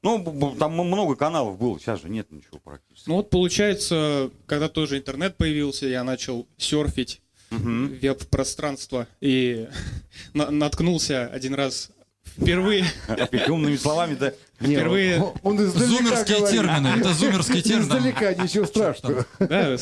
Ну, 0.03 0.57
там 0.59 0.73
много 0.73 1.15
каналов 1.15 1.59
было, 1.59 1.79
сейчас 1.79 2.03
же 2.03 2.09
нет 2.09 2.31
ничего 2.33 2.59
практически. 2.59 3.09
Ну 3.09 3.17
вот 3.17 3.31
получается, 3.31 4.31
когда 4.47 4.69
тоже 4.69 4.99
интернет 4.99 5.37
появился, 5.37 5.87
я 5.87 6.03
начал 6.03 6.47
серфить 6.57 7.21
Мгм. 7.51 7.99
веб-пространство 8.01 9.07
и 9.21 9.69
на- 10.35 10.51
наткнулся 10.51 11.27
один 11.29 11.55
раз 11.55 11.91
впервые, 12.25 12.85
Опять 13.07 13.49
умными 13.49 13.77
словами, 13.77 14.15
да. 14.17 14.33
Впервые- 14.59 15.21
он- 15.45 15.59
Зумерские 15.59 16.51
термины, 16.51 16.89
это 16.99 17.13
зумерские 17.15 17.63
термины. 17.63 17.83
Издалека, 17.85 18.35
ничего 18.35 18.65
страшного. 18.65 19.25
да, 19.39 19.77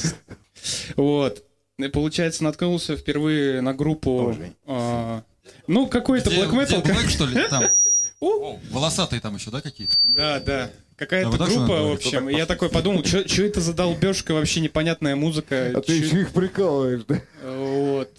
вот. 0.97 1.45
Получается, 1.89 2.45
наткнулся 2.45 2.97
впервые 2.97 3.61
на 3.61 3.75
группу, 3.75 4.37
а, 4.67 5.23
ну 5.67 5.87
какой-то 5.87 6.31
black 6.31 6.51
metal, 6.51 6.83
где 6.83 6.93
Black, 6.93 7.09
что 7.09 7.27
ли? 7.27 7.41
Там. 7.49 7.65
О, 8.21 8.59
волосатые 8.71 9.21
там 9.21 9.35
еще, 9.37 9.51
да, 9.51 9.63
какие-то? 9.63 9.97
да, 10.05 10.41
да, 10.41 10.71
А 10.97 10.99
какая-то 10.99 11.33
что 11.33 11.47
группа, 11.47 11.83
в 11.85 11.93
общем, 11.93 12.29
я 12.29 12.45
такой 12.45 12.69
подумал, 12.69 13.03
что 13.03 13.19
это 13.19 13.63
за 13.63 13.73
долбежка 13.73 14.33
вообще 14.33 14.61
непонятная 14.61 15.17
музыка, 15.17 15.73
А 15.75 15.81
ты 15.81 15.95
еще 15.95 16.21
их 16.21 16.33
прикалываешь, 16.33 17.05
да? 17.09 17.23
Вот. 17.43 18.11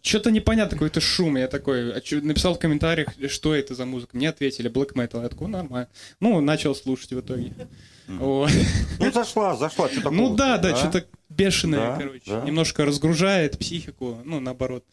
Что-то 0.00 0.30
непонятно, 0.30 0.76
какой-то 0.76 1.00
шум. 1.00 1.36
Я 1.36 1.48
такой 1.48 1.92
а 1.92 2.00
чё- 2.00 2.20
написал 2.20 2.54
в 2.54 2.60
комментариях, 2.60 3.08
что 3.28 3.52
это 3.52 3.74
за 3.74 3.84
музыка. 3.84 4.16
Мне 4.16 4.28
ответили, 4.28 4.70
black 4.70 4.92
metal. 4.92 5.22
Я 5.22 5.28
такой, 5.28 5.48
нормально. 5.48 5.88
Ну, 6.20 6.40
начал 6.40 6.76
слушать 6.76 7.10
в 7.10 7.18
итоге. 7.18 7.52
Ну, 8.08 9.12
зашла, 9.12 9.56
зашла. 9.56 9.88
Ну 10.10 10.34
да, 10.34 10.58
да, 10.58 10.74
что-то 10.76 11.04
бешеное, 11.28 11.98
короче. 11.98 12.42
Немножко 12.44 12.84
разгружает 12.84 13.58
психику, 13.58 14.18
ну, 14.24 14.40
наоборот. 14.40 14.84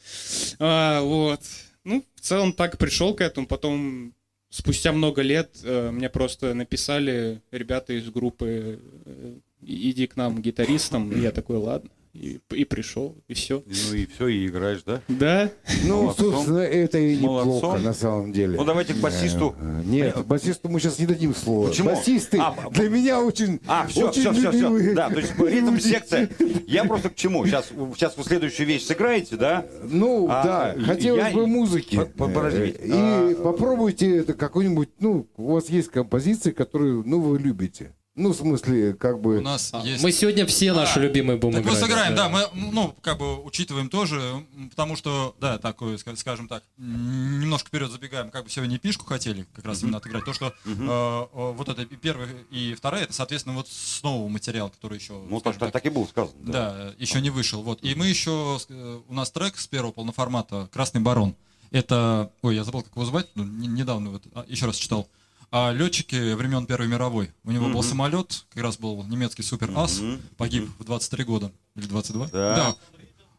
А, 0.60 1.02
вот. 1.02 1.42
Ну, 1.84 2.04
в 2.16 2.22
целом 2.22 2.54
так 2.54 2.78
пришел 2.78 3.14
к 3.14 3.22
этому. 3.22 3.48
Потом, 3.48 4.14
спустя 4.50 4.92
много 4.92 5.22
лет, 5.22 5.58
э, 5.64 5.92
мне 5.92 6.10
просто 6.10 6.54
написали 6.56 7.42
ребята 7.52 7.94
из 7.94 8.10
группы, 8.10 8.80
э, 9.06 9.34
иди 9.62 10.08
к 10.08 10.16
нам 10.16 10.42
гитаристом. 10.42 11.12
И 11.12 11.20
я 11.20 11.32
такой, 11.32 11.58
ладно. 11.58 11.92
И, 12.16 12.40
и 12.52 12.64
пришел, 12.64 13.18
и 13.28 13.34
все. 13.34 13.62
Ну 13.66 13.94
и 13.96 14.06
все, 14.06 14.28
и 14.30 14.48
играешь, 14.48 14.84
да? 14.86 15.02
Да, 15.10 15.52
Ну, 15.84 16.04
Молодцом. 16.04 16.32
собственно, 16.32 16.60
это 16.60 16.98
и 16.98 17.18
неплохо 17.18 17.46
Молодцом. 17.46 17.84
на 17.84 17.94
самом 17.94 18.32
деле. 18.32 18.58
Ну, 18.58 18.64
давайте 18.64 18.94
к 18.94 18.98
басисту. 18.98 19.54
Э, 19.60 19.82
Нет, 19.86 20.26
басисту 20.26 20.70
мы 20.70 20.80
сейчас 20.80 20.98
не 20.98 21.06
дадим 21.08 21.36
слова. 21.36 21.68
Почему? 21.68 21.90
Басисты 21.90 22.38
А, 22.40 22.56
для 22.72 22.90
меня 22.90 23.22
очень, 23.22 23.60
А, 23.68 23.86
все, 23.88 24.08
очень 24.08 24.22
все, 24.22 24.34
все, 24.34 24.52
все. 24.52 24.94
Да, 24.94 25.10
то 25.10 25.20
есть 25.20 25.34
ритм 25.38 25.78
секция. 25.78 26.30
Я 26.68 26.86
просто 26.86 27.10
к 27.10 27.16
чему? 27.16 27.46
Сейчас, 27.46 27.68
сейчас 27.96 28.16
вы 28.16 28.24
следующую 28.24 28.66
вещь 28.66 28.86
сыграете, 28.86 29.36
да? 29.36 29.66
Ну, 29.84 30.28
А, 30.30 30.44
да, 30.76 30.84
хотелось 30.86 31.28
я- 31.28 31.32
бы 31.34 31.48
музыки. 31.48 32.00
Подождите. 32.18 32.80
Э, 32.80 32.88
И 32.88 33.34
А- 33.34 33.36
попробуйте 33.44 34.18
это 34.18 34.34
какой-нибудь, 34.34 34.90
ну, 35.02 35.28
у 35.36 35.52
вас 35.54 35.70
есть 35.70 35.90
композиции, 35.90 36.52
которые, 36.52 37.04
ну, 37.06 37.20
вы 37.20 37.38
любите. 37.40 37.94
Ну, 38.16 38.30
в 38.32 38.36
смысле, 38.36 38.94
как 38.94 39.18
У 39.18 39.20
бы... 39.20 39.42
нас 39.42 39.74
есть... 39.84 40.02
Мы 40.02 40.12
сегодня 40.14 40.46
все 40.46 40.72
наши 40.72 41.00
А, 41.00 41.02
любимые 41.02 41.38
будем 41.38 41.56
Так 41.56 41.66
мы 41.66 41.72
играть. 41.72 41.84
сыграем, 41.84 42.16
да, 42.16 42.30
мы, 42.30 42.48
ну, 42.54 42.96
как 43.02 43.18
бы 43.18 43.44
учитываем 43.44 43.90
тоже, 43.90 44.46
потому 44.70 44.96
что, 44.96 45.36
да, 45.42 45.58
такое, 45.58 45.98
ска- 45.98 46.16
скажем 46.16 46.48
так, 46.48 46.64
немножко 46.78 47.68
вперед 47.68 47.92
забегаем, 47.92 48.30
как 48.32 48.46
бы 48.46 48.50
сегодня 48.50 48.80
пишку 48.80 49.06
хотели 49.06 49.46
как 49.54 49.66
раз 49.66 49.84
именно 49.84 49.98
отыграть. 49.98 50.24
То, 50.24 50.32
что 50.32 50.54
э, 50.66 50.70
э, 50.70 51.26
вот 51.34 51.68
это 51.68 51.82
и 51.82 51.96
первая 51.98 52.30
и 52.52 52.74
вторая, 52.74 53.04
это, 53.04 53.12
соответственно, 53.12 53.56
вот 53.56 53.68
с 53.68 54.02
нового 54.02 54.30
материала, 54.30 54.70
который 54.70 54.98
еще, 54.98 55.22
Ну, 55.30 55.42
так, 55.42 55.58
так, 55.58 55.74
так 55.74 55.86
и 55.86 55.90
было 55.90 56.06
сказано. 56.06 56.38
Да. 56.40 56.52
да, 56.74 56.94
еще 56.98 57.20
не 57.20 57.30
вышел. 57.32 57.64
Вот. 57.64 57.84
И 57.84 57.96
мы 57.96 58.08
еще, 58.08 58.58
э, 58.70 59.00
у 59.10 59.14
нас 59.14 59.30
трек 59.30 59.58
с 59.58 59.68
первого 59.68 59.92
полноформата 59.92 60.70
«Красный 60.72 61.02
барон». 61.02 61.36
Это, 61.72 62.32
ой, 62.42 62.56
я 62.56 62.64
забыл, 62.64 62.82
как 62.84 62.94
его 62.96 63.04
звать, 63.06 63.28
ну, 63.36 63.44
не- 63.44 63.68
недавно 63.68 64.12
вот, 64.12 64.24
а, 64.34 64.46
еще 64.48 64.68
раз 64.68 64.78
читал. 64.78 65.10
А 65.58 65.72
летчики 65.72 66.34
времен 66.34 66.66
Первой 66.66 66.90
мировой. 66.90 67.32
У 67.46 67.52
него 67.52 67.68
был 67.68 67.80
Мгм. 67.80 67.84
самолет, 67.84 68.46
как 68.50 68.62
раз 68.62 68.78
был 68.78 69.04
немецкий 69.04 69.42
супер 69.42 69.72
ас, 69.74 70.00
Мгм. 70.02 70.22
погиб 70.36 70.70
в 70.80 70.84
23 70.84 71.24
года. 71.24 71.50
Или 71.78 71.86
22? 71.86 72.28
Да. 72.28 72.76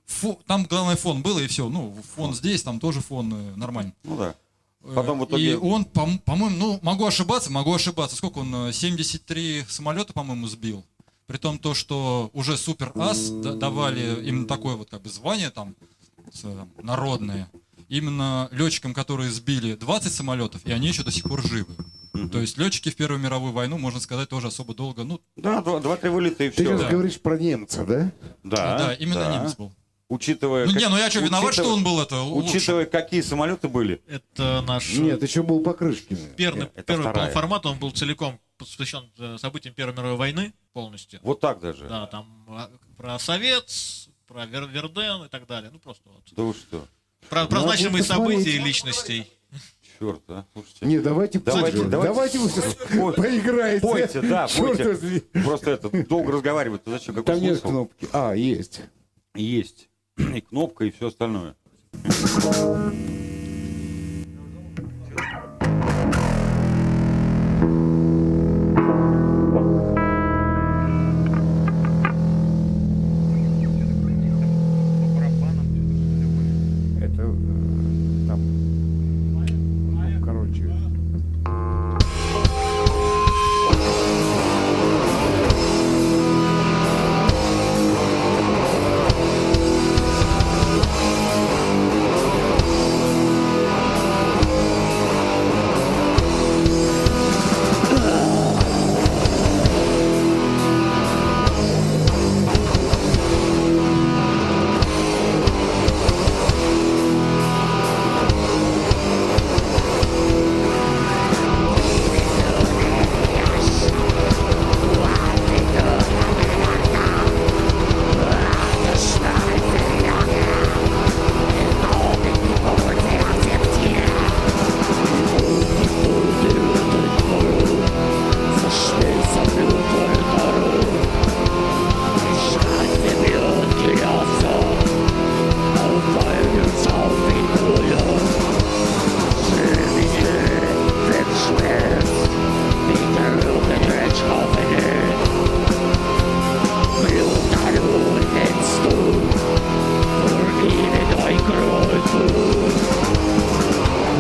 Фо- 0.07 0.39
там 0.47 0.65
главное 0.65 0.97
фон 0.97 1.21
было, 1.21 1.41
и 1.41 1.47
все. 1.47 1.69
Ну, 1.69 1.95
фон 2.15 2.33
здесь, 2.35 2.63
там 2.63 2.81
тоже 2.81 3.03
фон 3.03 3.35
э, 3.35 3.57
нормальный. 3.57 3.93
Ну 4.05 4.17
да. 4.17 4.35
Э, 4.83 4.95
Потом 4.95 5.19
в 5.21 5.27
итоге- 5.27 5.51
И 5.51 5.55
он, 5.57 5.83
пом- 5.83 6.19
по-моему, 6.21 6.57
ну, 6.57 6.79
могу 6.81 7.05
ошибаться, 7.05 7.53
могу 7.53 7.75
ошибаться. 7.75 8.17
Сколько 8.17 8.39
он, 8.39 8.69
э, 8.69 8.73
73 8.73 9.67
самолета, 9.69 10.15
по-моему, 10.15 10.47
сбил. 10.49 10.87
При 11.27 11.37
том 11.37 11.59
то, 11.59 11.75
что 11.75 12.31
уже 12.33 12.57
супер 12.57 12.93
ас 12.95 13.29
да- 13.29 13.53
давали 13.57 14.25
именно 14.25 14.47
такое 14.47 14.77
вот 14.77 14.89
как 14.89 15.03
бы 15.03 15.11
звание 15.11 15.51
там 15.51 15.77
э, 16.43 16.65
народное. 16.83 17.51
Именно 17.91 18.49
летчикам, 18.53 18.95
которые 18.95 19.31
сбили 19.31 19.75
20 19.75 20.15
самолетов, 20.15 20.65
и 20.65 20.73
они 20.73 20.89
еще 20.89 21.03
до 21.03 21.11
сих 21.13 21.25
пор 21.25 21.47
живы. 21.47 21.77
То 22.31 22.41
есть 22.41 22.59
летчики 22.59 22.91
в 22.91 22.97
Первую 22.97 23.21
мировую 23.21 23.53
войну, 23.53 23.79
можно 23.79 24.01
сказать, 24.01 24.29
тоже 24.29 24.49
особо 24.49 24.75
долго. 24.75 25.05
Ну, 25.05 25.21
Да, 25.37 25.61
два- 25.63 25.81
два-три 25.81 26.11
вылета 26.11 26.45
и 26.45 26.49
Ты 26.51 26.55
все. 26.55 26.65
сейчас 26.65 26.81
да. 26.83 26.89
говоришь 26.91 27.21
про 27.21 27.39
немца, 27.39 27.85
да? 27.85 28.13
Да, 28.43 28.79
да, 28.79 28.95
именно 28.95 29.15
да. 29.21 29.39
немец 29.39 29.55
был. 29.57 29.73
Учитывая, 30.09 30.67
Ну, 30.67 30.73
как- 30.73 30.81
не, 30.81 30.89
ну 30.89 30.97
я 30.97 31.11
что, 31.11 31.19
виноват, 31.19 31.53
что 31.53 31.63
учитывая- 31.63 31.77
он 31.79 31.85
был 31.85 32.01
это 32.01 32.21
лучше? 32.23 32.57
Учитывая, 32.59 32.87
какие 32.87 33.23
самолеты 33.23 33.67
были. 33.69 34.01
Это 34.07 34.63
наш 34.67 34.95
э, 34.95 34.99
Нет, 35.01 35.21
еще 35.23 35.43
был 35.43 35.61
Покрышкин. 35.65 36.17
первый, 36.37 36.67
это 36.77 36.83
первый 36.85 37.11
вторая. 37.11 37.33
формат, 37.33 37.67
он 37.67 37.77
был 37.81 37.91
целиком 37.91 38.39
посвящен 38.57 39.11
э, 39.19 39.37
событиям 39.41 39.75
Первой 39.75 39.95
мировой 39.95 40.17
войны 40.17 40.53
полностью. 40.73 41.19
Вот 41.23 41.41
так 41.41 41.59
даже. 41.61 41.89
Да, 41.89 42.07
там 42.07 42.45
а, 42.49 42.71
про 42.97 43.19
Совет, 43.19 43.69
про 44.29 44.45
Вер- 44.47 44.69
Верден 44.71 45.25
и 45.25 45.29
так 45.29 45.47
далее. 45.49 45.71
Ну 45.73 45.81
просто 45.81 46.09
вот. 46.09 46.23
Да 46.37 46.43
вы 46.45 46.55
что? 46.55 46.87
Про, 47.29 47.47
про 47.47 47.61
значимые 47.63 48.05
события 48.05 48.51
и 48.51 48.59
личностей. 48.59 49.27
Черт, 49.99 50.21
а? 50.29 50.45
Слушайте. 50.53 50.87
Не, 50.87 50.99
давайте, 50.99 51.39
Давайте, 51.39 51.85
давайте. 51.85 52.13
давайте 52.13 52.39
вы 52.39 52.49
сейчас 52.51 52.75
поиграете. 53.17 53.81
Пойте, 53.81 54.21
да, 54.21 54.47
Черт 54.47 54.69
пойте. 54.77 54.85
возьми. 54.89 55.21
Просто 55.45 55.71
это, 55.71 56.05
долго 56.07 56.33
разговаривать, 56.33 56.85
то 56.85 56.91
зачем? 56.91 57.15
Какой 57.15 57.35
Там 57.35 57.43
нет 57.43 57.59
смысл? 57.59 57.69
кнопки. 57.69 58.09
А, 58.13 58.33
есть. 58.35 58.83
Есть. 59.35 59.89
И 60.19 60.41
кнопка, 60.41 60.85
и 60.85 60.91
все 60.91 61.09
остальное. 61.09 61.55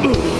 Boom. 0.06 0.35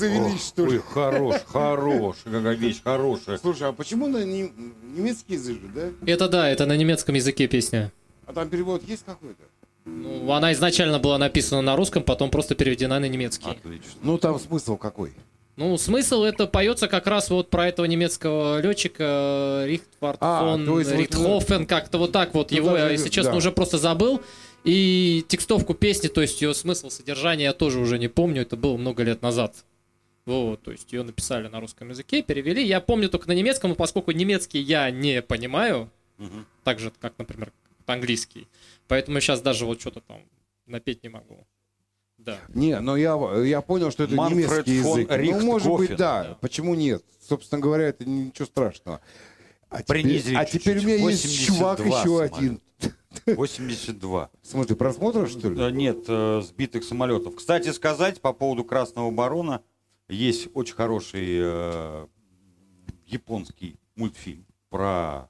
Завелись, 0.00 0.46
что 0.48 0.62
Ой, 0.64 0.72
ли? 0.72 0.78
хорош, 0.78 1.36
хорош, 1.46 2.16
какая 2.24 2.54
вещь 2.54 2.80
хорошая. 2.82 3.38
Слушай, 3.38 3.68
а 3.68 3.72
почему 3.72 4.08
на 4.08 4.24
не- 4.24 4.52
немецкий 4.96 5.34
язык, 5.34 5.58
да? 5.74 5.90
Это 6.06 6.28
да, 6.28 6.48
это 6.48 6.66
на 6.66 6.76
немецком 6.76 7.14
языке 7.14 7.46
песня. 7.46 7.92
А 8.26 8.32
там 8.32 8.48
перевод 8.48 8.82
есть 8.88 9.04
какой-то? 9.04 9.42
Ну, 9.84 10.30
она 10.32 10.52
изначально 10.52 10.98
была 10.98 11.18
написана 11.18 11.62
на 11.62 11.76
русском, 11.76 12.02
потом 12.02 12.30
просто 12.30 12.54
переведена 12.54 12.98
на 13.00 13.08
немецкий. 13.08 13.50
Отлично. 13.50 13.90
Ну, 14.02 14.18
там 14.18 14.38
смысл 14.38 14.76
какой? 14.76 15.12
Ну, 15.56 15.76
смысл 15.76 16.22
это 16.22 16.46
поется 16.46 16.88
как 16.88 17.06
раз 17.06 17.28
вот 17.28 17.50
про 17.50 17.68
этого 17.68 17.86
немецкого 17.86 18.60
летчика 18.60 19.64
Рихтвард 19.66 20.18
А, 20.20 20.40
фон 20.40 20.64
вот, 20.64 20.86
Рихтхофен, 20.86 21.66
как-то 21.66 21.98
вот 21.98 22.12
так 22.12 22.34
вот. 22.34 22.50
Ну, 22.50 22.56
Его, 22.56 22.70
я, 22.70 22.82
даже, 22.82 22.92
если 22.94 23.08
честно, 23.10 23.32
да. 23.32 23.38
уже 23.38 23.52
просто 23.52 23.78
забыл. 23.78 24.22
И 24.64 25.24
текстовку 25.28 25.74
песни, 25.74 26.08
то 26.08 26.20
есть 26.20 26.40
ее 26.42 26.54
смысл, 26.54 26.90
содержание 26.90 27.46
я 27.46 27.52
тоже 27.52 27.78
уже 27.78 27.98
не 27.98 28.08
помню, 28.08 28.42
это 28.42 28.56
было 28.56 28.76
много 28.76 29.02
лет 29.02 29.22
назад. 29.22 29.54
Вот, 30.26 30.62
то 30.62 30.70
есть 30.70 30.92
ее 30.92 31.02
написали 31.02 31.48
на 31.48 31.60
русском 31.60 31.88
языке, 31.88 32.22
перевели. 32.22 32.62
Я 32.64 32.80
помню 32.80 33.08
только 33.08 33.26
на 33.28 33.32
немецком, 33.32 33.70
но 33.70 33.76
поскольку 33.76 34.12
немецкий 34.12 34.60
я 34.60 34.90
не 34.90 35.22
понимаю, 35.22 35.90
Мгм. 36.18 36.46
так 36.62 36.78
же, 36.78 36.92
как, 37.00 37.14
например, 37.18 37.52
английский. 37.86 38.46
Поэтому 38.86 39.16
я 39.16 39.20
сейчас 39.20 39.40
даже 39.40 39.66
вот 39.66 39.80
что-то 39.80 40.00
там 40.00 40.18
напеть 40.66 41.02
не 41.02 41.08
могу. 41.08 41.46
Да. 42.18 42.38
Не, 42.50 42.78
но 42.80 42.96
я, 42.98 43.18
я 43.44 43.62
понял, 43.62 43.90
что 43.90 44.04
это 44.04 44.14
Манфред 44.14 44.66
немецкий 44.66 44.82
фон 44.82 44.98
язык. 45.00 45.08
Ну, 45.10 45.16
Рихтгофен. 45.16 45.46
может 45.46 45.72
быть, 45.76 45.90
да. 45.96 46.24
Да. 46.24 46.34
Почему 46.40 46.74
нет? 46.74 47.02
Собственно 47.26 47.60
говоря, 47.62 47.84
это 47.88 48.04
ничего 48.04 48.44
страшного. 48.46 49.00
А 49.70 49.82
теперь, 49.82 50.02
Принизили 50.02 50.34
а 50.34 50.44
теперь 50.44 50.78
у 50.78 50.82
меня 50.82 50.96
есть 50.96 51.24
82 51.24 51.46
чувак 51.56 51.80
еще 51.80 52.28
самолет. 52.28 52.32
один. 52.36 52.60
82. 53.26 54.30
В 54.42 54.46
смысле, 54.46 54.76
просмотров, 54.76 55.30
что 55.30 55.48
ли? 55.48 55.56
Да, 55.56 55.70
Нет, 55.70 56.04
э, 56.08 56.42
сбитых 56.44 56.84
самолетов. 56.84 57.36
Кстати 57.36 57.70
сказать, 57.70 58.20
по 58.20 58.32
поводу 58.32 58.64
Красного 58.64 59.10
Барона, 59.10 59.62
есть 60.10 60.48
очень 60.54 60.74
хороший 60.74 61.26
э, 61.40 62.06
японский 63.06 63.76
мультфильм 63.96 64.46
про 64.68 65.28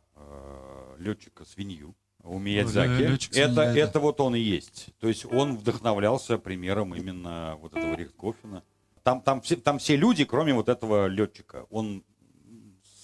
летчика 0.99 1.45
свинью 1.45 1.95
у 2.23 2.39
Миядзаки. 2.39 3.03
лётчик 3.03 3.33
это, 3.33 3.55
свинья, 3.55 3.73
да. 3.73 3.79
это 3.79 4.01
вот 4.01 4.21
он 4.21 4.35
и 4.37 4.41
есть. 4.41 4.89
То 5.01 5.09
есть 5.09 5.25
он 5.25 5.57
вдохновлялся 5.57 6.39
примером 6.39 6.95
именно 6.95 7.57
вот 7.61 7.75
этого 7.75 7.95
Рихткофена. 7.95 8.63
Там, 9.03 9.23
там, 9.23 9.41
все, 9.41 9.57
там 9.57 9.79
все 9.79 9.97
люди, 9.97 10.25
кроме 10.25 10.53
вот 10.53 10.69
этого 10.69 11.07
летчика. 11.07 11.67
Он 11.71 12.05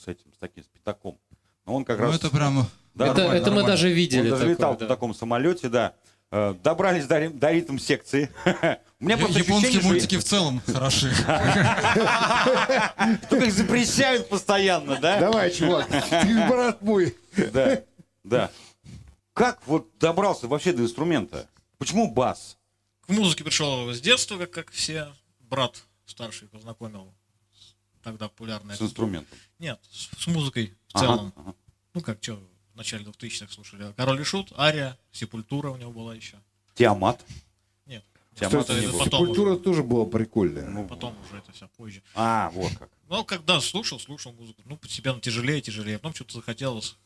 с 0.02 0.06
этим, 0.06 0.32
с 0.34 0.38
таким, 0.38 0.62
с 0.62 0.66
пятаком. 0.66 1.18
Но 1.64 1.74
он 1.74 1.84
как 1.84 1.98
Ну, 1.98 2.04
раз... 2.04 2.16
это 2.16 2.30
прям... 2.30 2.66
Да, 2.94 3.06
это, 3.06 3.16
нормально, 3.18 3.40
это 3.40 3.50
мы 3.50 3.56
нормально. 3.56 3.68
даже 3.68 3.92
видели. 3.92 4.20
он 4.20 4.28
даже 4.28 4.40
такое, 4.40 4.54
летал 4.54 4.76
да. 4.76 4.84
в 4.84 4.88
таком 4.88 5.14
самолете, 5.14 5.68
да. 5.68 5.94
Э, 6.32 6.54
Добрались 6.62 7.06
до, 7.06 7.30
до 7.30 7.52
ритм 7.52 7.78
секции. 7.78 8.30
У 9.00 9.04
меня 9.04 9.14
Я- 9.16 9.18
просто 9.18 9.38
Японские 9.38 9.82
мультики 9.82 10.16
в 10.18 10.24
целом 10.24 10.60
хороши. 10.66 11.10
только 13.30 13.44
их 13.46 13.52
запрещают 13.52 14.28
постоянно, 14.28 14.96
да? 14.98 15.20
Давай, 15.20 15.50
чувак, 15.52 15.86
ты 15.88 16.48
брат 16.48 16.82
мой. 16.82 17.16
Да, 17.52 17.82
да. 18.24 18.50
Как 19.34 19.60
вот 19.66 19.96
добрался 19.98 20.48
вообще 20.48 20.72
до 20.72 20.82
инструмента? 20.82 21.48
Почему 21.78 22.10
бас? 22.10 22.56
К 23.06 23.10
музыке 23.10 23.44
пришел 23.44 23.92
с 23.92 24.00
детства, 24.00 24.38
как, 24.38 24.50
как 24.50 24.70
все. 24.70 25.08
Брат 25.40 25.84
старший 26.06 26.48
познакомил 26.48 27.14
с 27.54 27.74
тогда 28.02 28.28
популярной. 28.28 28.74
С 28.76 28.82
инструментом. 28.82 29.38
Нет, 29.58 29.78
с, 29.92 30.08
с 30.24 30.26
музыкой 30.26 30.74
в 30.88 30.96
Ага, 30.96 31.04
целом. 31.06 31.32
ага. 31.36 31.54
Ну 31.94 32.00
как, 32.00 32.18
что, 32.22 32.40
в 32.76 32.78
начале 32.78 33.04
2000-х 33.04 33.50
слушали. 33.54 33.90
Король 33.96 34.20
и 34.20 34.24
Шут, 34.24 34.52
Ария, 34.58 34.98
Сепультура 35.10 35.70
у 35.70 35.78
него 35.78 35.92
была 35.92 36.14
еще. 36.14 36.36
Тиамат. 36.74 37.24
Нет. 37.86 38.04
Не 38.38 38.48
было. 38.50 38.98
потом 38.98 39.26
Культура 39.26 39.52
уже. 39.52 39.60
тоже 39.60 39.82
была 39.82 40.04
прикольная. 40.04 40.68
Ну, 40.68 40.86
Потом 40.86 41.16
уже 41.26 41.38
это 41.38 41.52
все 41.52 41.68
позже. 41.78 42.02
А, 42.14 42.50
вот 42.50 42.70
как. 42.78 42.90
Ну, 43.08 43.24
когда 43.24 43.58
слушал, 43.62 43.98
слушал 43.98 44.32
музыку, 44.34 44.60
ну, 44.66 44.76
постепенно 44.76 45.18
тяжелее, 45.22 45.62
тяжелее. 45.62 45.96
Потом 45.98 46.14
что-то 46.14 46.34
захотелось. 46.34 46.96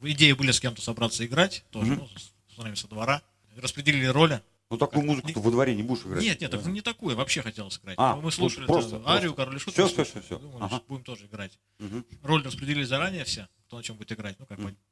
Идеи 0.00 0.32
были 0.32 0.50
с 0.50 0.58
кем-то 0.58 0.82
собраться 0.82 1.24
играть, 1.24 1.64
тоже, 1.70 1.92
Мгм. 1.92 2.00
ну, 2.00 2.08
с, 2.18 2.54
с 2.56 2.58
нами 2.58 2.74
со 2.74 2.88
двора. 2.88 3.22
Распределили 3.56 4.06
роли. 4.06 4.40
Ну 4.70 4.78
такую 4.78 5.04
музыку 5.04 5.28
ты 5.32 5.38
во 5.38 5.50
дворе 5.52 5.76
не 5.76 5.82
будешь 5.84 6.02
играть. 6.04 6.22
Нет, 6.24 6.40
нет, 6.40 6.50
так 6.50 6.64
не 6.64 6.80
такую, 6.80 7.14
вообще 7.14 7.42
хотелось 7.42 7.78
играть. 7.78 7.94
А, 7.98 8.16
мы 8.16 8.32
слушали 8.32 8.66
просто- 8.66 8.96
это, 8.96 9.08
Арию, 9.08 9.34
просто. 9.34 9.36
Король 9.36 9.56
и 9.56 9.58
Шут. 9.60 9.74
Всё, 9.74 9.86
слушали. 9.86 10.06
всё, 10.06 10.20
всё. 10.22 10.38
Думали, 10.40 10.64
Ага. 10.64 10.82
будем 10.88 11.04
тоже 11.04 11.26
играть. 11.26 11.58
Мгм. 11.78 12.04
Роль 12.22 12.42
распределили 12.42 12.82
заранее 12.84 13.24
все, 13.24 13.46
кто 13.66 13.76
на 13.76 13.82
чем 13.84 13.96
будет 13.96 14.10
играть. 14.12 14.36
Ну, 14.40 14.46
как 14.46 14.58
бы, 14.58 14.74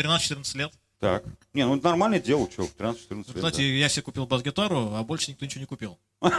13-14 0.00 0.58
лет. 0.58 0.72
Так. 0.98 1.24
Не, 1.54 1.66
ну 1.66 1.80
дело, 2.20 2.50
что, 2.50 2.66
в 2.66 2.76
13-14 2.76 3.16
лет. 3.16 3.26
Кстати, 3.34 3.56
да. 3.56 3.62
я 3.62 3.88
себе 3.88 4.02
купил 4.02 4.26
бас-гитару, 4.26 4.94
а 4.94 5.02
больше 5.02 5.30
никто 5.30 5.44
ничего 5.44 5.60
не 5.60 5.66
купил. 5.66 5.98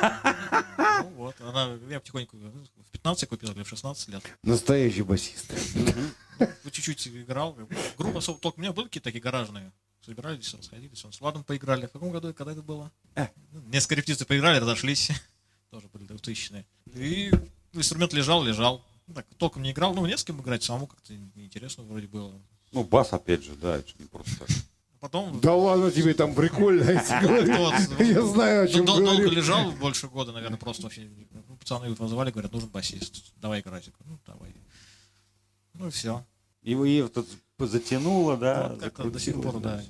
Ну 1.03 1.09
вот, 1.15 1.35
она, 1.41 1.79
я 1.89 1.99
потихоньку, 1.99 2.37
ну, 2.37 2.51
в 2.51 2.91
15 2.91 3.27
купил 3.27 3.51
или 3.51 3.63
в 3.63 3.67
16 3.67 4.09
лет. 4.09 4.23
Настоящий 4.43 5.01
басист. 5.01 5.51
Ну, 6.39 6.69
чуть-чуть 6.69 7.07
играл. 7.07 7.57
Группа 7.97 8.19
особо 8.19 8.39
только 8.39 8.59
у 8.59 8.61
меня 8.61 8.71
были 8.71 8.85
какие-то 8.85 9.05
такие 9.05 9.21
гаражные. 9.21 9.71
Собирались, 10.05 10.53
расходились. 10.53 11.03
Он 11.05 11.11
с 11.11 11.19
Владом 11.21 11.43
поиграли. 11.43 11.85
В 11.85 11.91
каком 11.91 12.11
году, 12.11 12.33
когда 12.33 12.51
это 12.53 12.61
было? 12.61 12.91
Э. 13.15 13.27
Ну, 13.51 13.61
Несколько 13.67 13.95
репетиций 13.95 14.25
поиграли, 14.25 14.59
разошлись. 14.59 15.11
Тоже 15.69 15.87
были 15.87 16.05
2000-е. 16.07 16.65
И 16.95 17.31
инструмент 17.73 18.13
лежал, 18.13 18.43
лежал. 18.43 18.83
Так, 19.13 19.25
толком 19.37 19.61
не 19.61 19.71
играл. 19.71 19.93
Ну, 19.93 20.05
не 20.05 20.17
с 20.17 20.23
кем 20.23 20.41
играть, 20.41 20.63
самому 20.63 20.87
как-то 20.87 21.13
неинтересно 21.35 21.83
вроде 21.83 22.07
было. 22.07 22.39
Ну, 22.71 22.83
бас, 22.83 23.11
опять 23.13 23.43
же, 23.43 23.53
да, 23.55 23.77
это 23.77 23.87
же 23.89 23.95
не 23.99 24.05
просто 24.05 24.39
так. 24.39 24.49
Потом 24.99 25.39
Да 25.41 25.55
ладно 25.55 25.89
тебе 25.91 26.13
там 26.13 26.35
прикольно. 26.35 26.83
я 26.83 27.03
тебе 27.03 27.27
говорю. 27.27 27.57
вот, 27.57 27.73
Я 27.99 28.21
знаю, 28.21 28.63
о 28.65 28.67
чем 28.67 28.85
дол- 28.85 28.99
долго 29.03 29.25
лежал, 29.29 29.71
больше 29.71 30.07
года, 30.07 30.31
наверное, 30.31 30.59
просто 30.59 30.83
вообще. 30.83 31.09
ну, 31.47 31.55
Пацаны 31.57 31.89
вот 31.89 31.97
позвали, 31.97 32.29
говорят, 32.31 32.51
нужен 32.53 32.69
басист. 32.69 33.33
Давай 33.37 33.61
играть. 33.61 33.89
Ну, 34.05 34.19
давай. 34.27 34.53
Ну 35.73 35.87
и 35.87 35.89
все. 35.89 36.23
И 36.61 36.75
вы 36.75 36.89
ее 36.89 37.07
тут 37.07 37.27
затянуло, 37.57 38.37
да? 38.37 38.69
Вот 38.69 38.79
как-то 38.79 39.09
до 39.09 39.19
сих 39.19 39.41
пор, 39.41 39.59
да. 39.59 39.83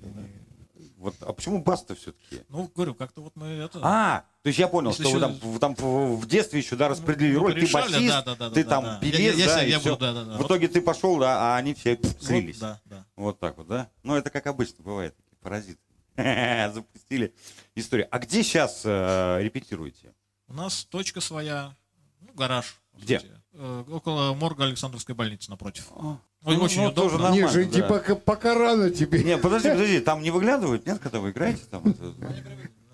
Вот, 1.01 1.15
а 1.21 1.33
почему 1.33 1.63
бас-то 1.63 1.95
все-таки? 1.95 2.43
Ну, 2.49 2.71
говорю, 2.75 2.93
как-то 2.93 3.21
вот 3.21 3.35
мы 3.35 3.47
это... 3.47 3.79
А, 3.81 4.23
то 4.43 4.47
есть 4.47 4.59
я 4.59 4.67
понял, 4.67 4.91
Если 4.91 5.03
что 5.03 5.11
вы 5.13 5.17
еще- 5.17 5.27
там, 5.39 5.51
вы 5.51 5.59
там 5.59 5.75
в 5.75 6.15
в 6.21 6.27
детстве 6.27 6.59
еще, 6.59 6.75
да, 6.75 6.89
распределили 6.89 7.33
Ну, 7.35 7.39
роль, 7.41 7.53
ты 7.59 7.71
басист, 7.71 8.07
да, 8.07 8.21
да, 8.21 8.35
да, 8.35 8.49
ты 8.51 8.63
да, 8.63 8.69
там 8.69 8.83
да. 8.83 8.99
певец, 9.01 9.35
Я- 9.35 9.43
я 9.43 9.45
да, 9.55 9.61
я 9.63 9.79
всё. 9.79 9.89
буду, 9.95 10.01
да, 10.01 10.13
да, 10.13 10.23
да. 10.25 10.33
В 10.35 10.37
Вот- 10.37 10.45
итоге 10.45 10.67
ты 10.67 10.79
пошел, 10.79 11.17
да, 11.17 11.55
а 11.55 11.57
они 11.57 11.73
все 11.73 11.95
пф, 11.97 12.13
Вот, 12.13 12.23
слились. 12.23 12.59
да, 12.59 12.79
да. 12.85 13.05
Вот 13.15 13.39
так 13.39 13.57
вот, 13.57 13.67
да? 13.67 13.89
Ну, 14.03 14.15
это 14.15 14.29
как 14.29 14.45
обычно 14.45 14.83
бывает, 14.83 15.15
паразиты. 15.41 15.79
Запустили 16.15 17.33
историю. 17.73 18.07
А 18.11 18.19
где 18.19 18.43
сейчас 18.43 18.85
репетируете? 18.85 20.13
У 20.47 20.53
нас 20.53 20.85
точка 20.85 21.19
своя, 21.21 21.75
ну, 22.19 22.31
гараж. 22.33 22.79
Где? 22.93 23.19
сути. 23.21 23.31
Э, 23.53 23.83
около 23.91 24.33
морга 24.33 24.63
Александровской 24.63 25.13
больницы 25.13 25.49
напротив. 25.49 25.87
А, 25.95 26.17
Ой, 26.45 26.55
ну, 26.57 26.63
очень 26.63 26.81
ну, 26.83 26.89
удобно. 26.89 27.01
тоже 27.03 27.15
Не, 27.17 27.21
нормально, 27.41 27.49
Жень, 27.49 27.71
да. 27.71 27.87
пока, 27.87 28.15
пока 28.15 28.55
рано 28.55 28.89
тебе. 28.91 29.23
Не, 29.23 29.37
подожди, 29.37 29.69
подожди, 29.71 29.99
там 29.99 30.21
не 30.21 30.31
выглядывают, 30.31 30.85
нет, 30.85 30.99
когда 30.99 31.19
вы 31.19 31.31
играете 31.31 31.61
там? 31.69 31.83
это- 31.85 32.13